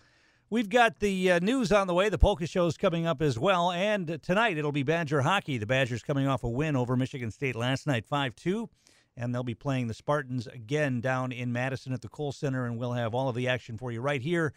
We've 0.49 0.70
got 0.70 0.99
the 0.99 1.32
uh, 1.32 1.39
news 1.39 1.72
on 1.72 1.88
the 1.88 1.93
way. 1.93 2.10
The 2.10 2.20
polka 2.20 2.45
show's 2.45 2.78
coming 2.78 3.08
up 3.08 3.22
as 3.22 3.39
well. 3.39 3.72
And 3.72 4.20
tonight 4.22 4.58
it'll 4.58 4.72
be 4.72 4.84
Badger 4.84 5.22
hockey. 5.22 5.58
The 5.58 5.66
Badgers 5.66 6.04
coming 6.04 6.28
off 6.28 6.43
a 6.43 6.49
win 6.49 6.76
over 6.76 6.95
Michigan 6.95 7.32
State 7.32 7.56
last 7.56 7.88
night, 7.88 8.06
5 8.06 8.36
2. 8.36 8.70
And 9.18 9.34
they'll 9.34 9.43
be 9.43 9.56
playing 9.56 9.88
the 9.88 9.93
Spartans 9.93 10.47
again 10.47 11.01
down 11.01 11.32
in 11.32 11.51
Madison 11.51 11.91
at 11.91 12.01
the 12.01 12.10
Kohl 12.10 12.32
Center. 12.32 12.66
And 12.66 12.78
we'll 12.78 12.93
have 12.93 13.16
all 13.16 13.30
of 13.30 13.36
the 13.36 13.47
action 13.47 13.78
for 13.78 13.91
you 13.91 14.01
right 14.01 14.22
here. 14.22 14.54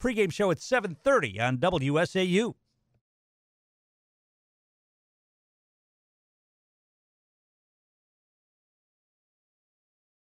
Pregame 0.00 0.32
show 0.32 0.50
at 0.52 0.58
7.30 0.58 1.40
on 1.40 1.58
WSAU. 1.58 2.54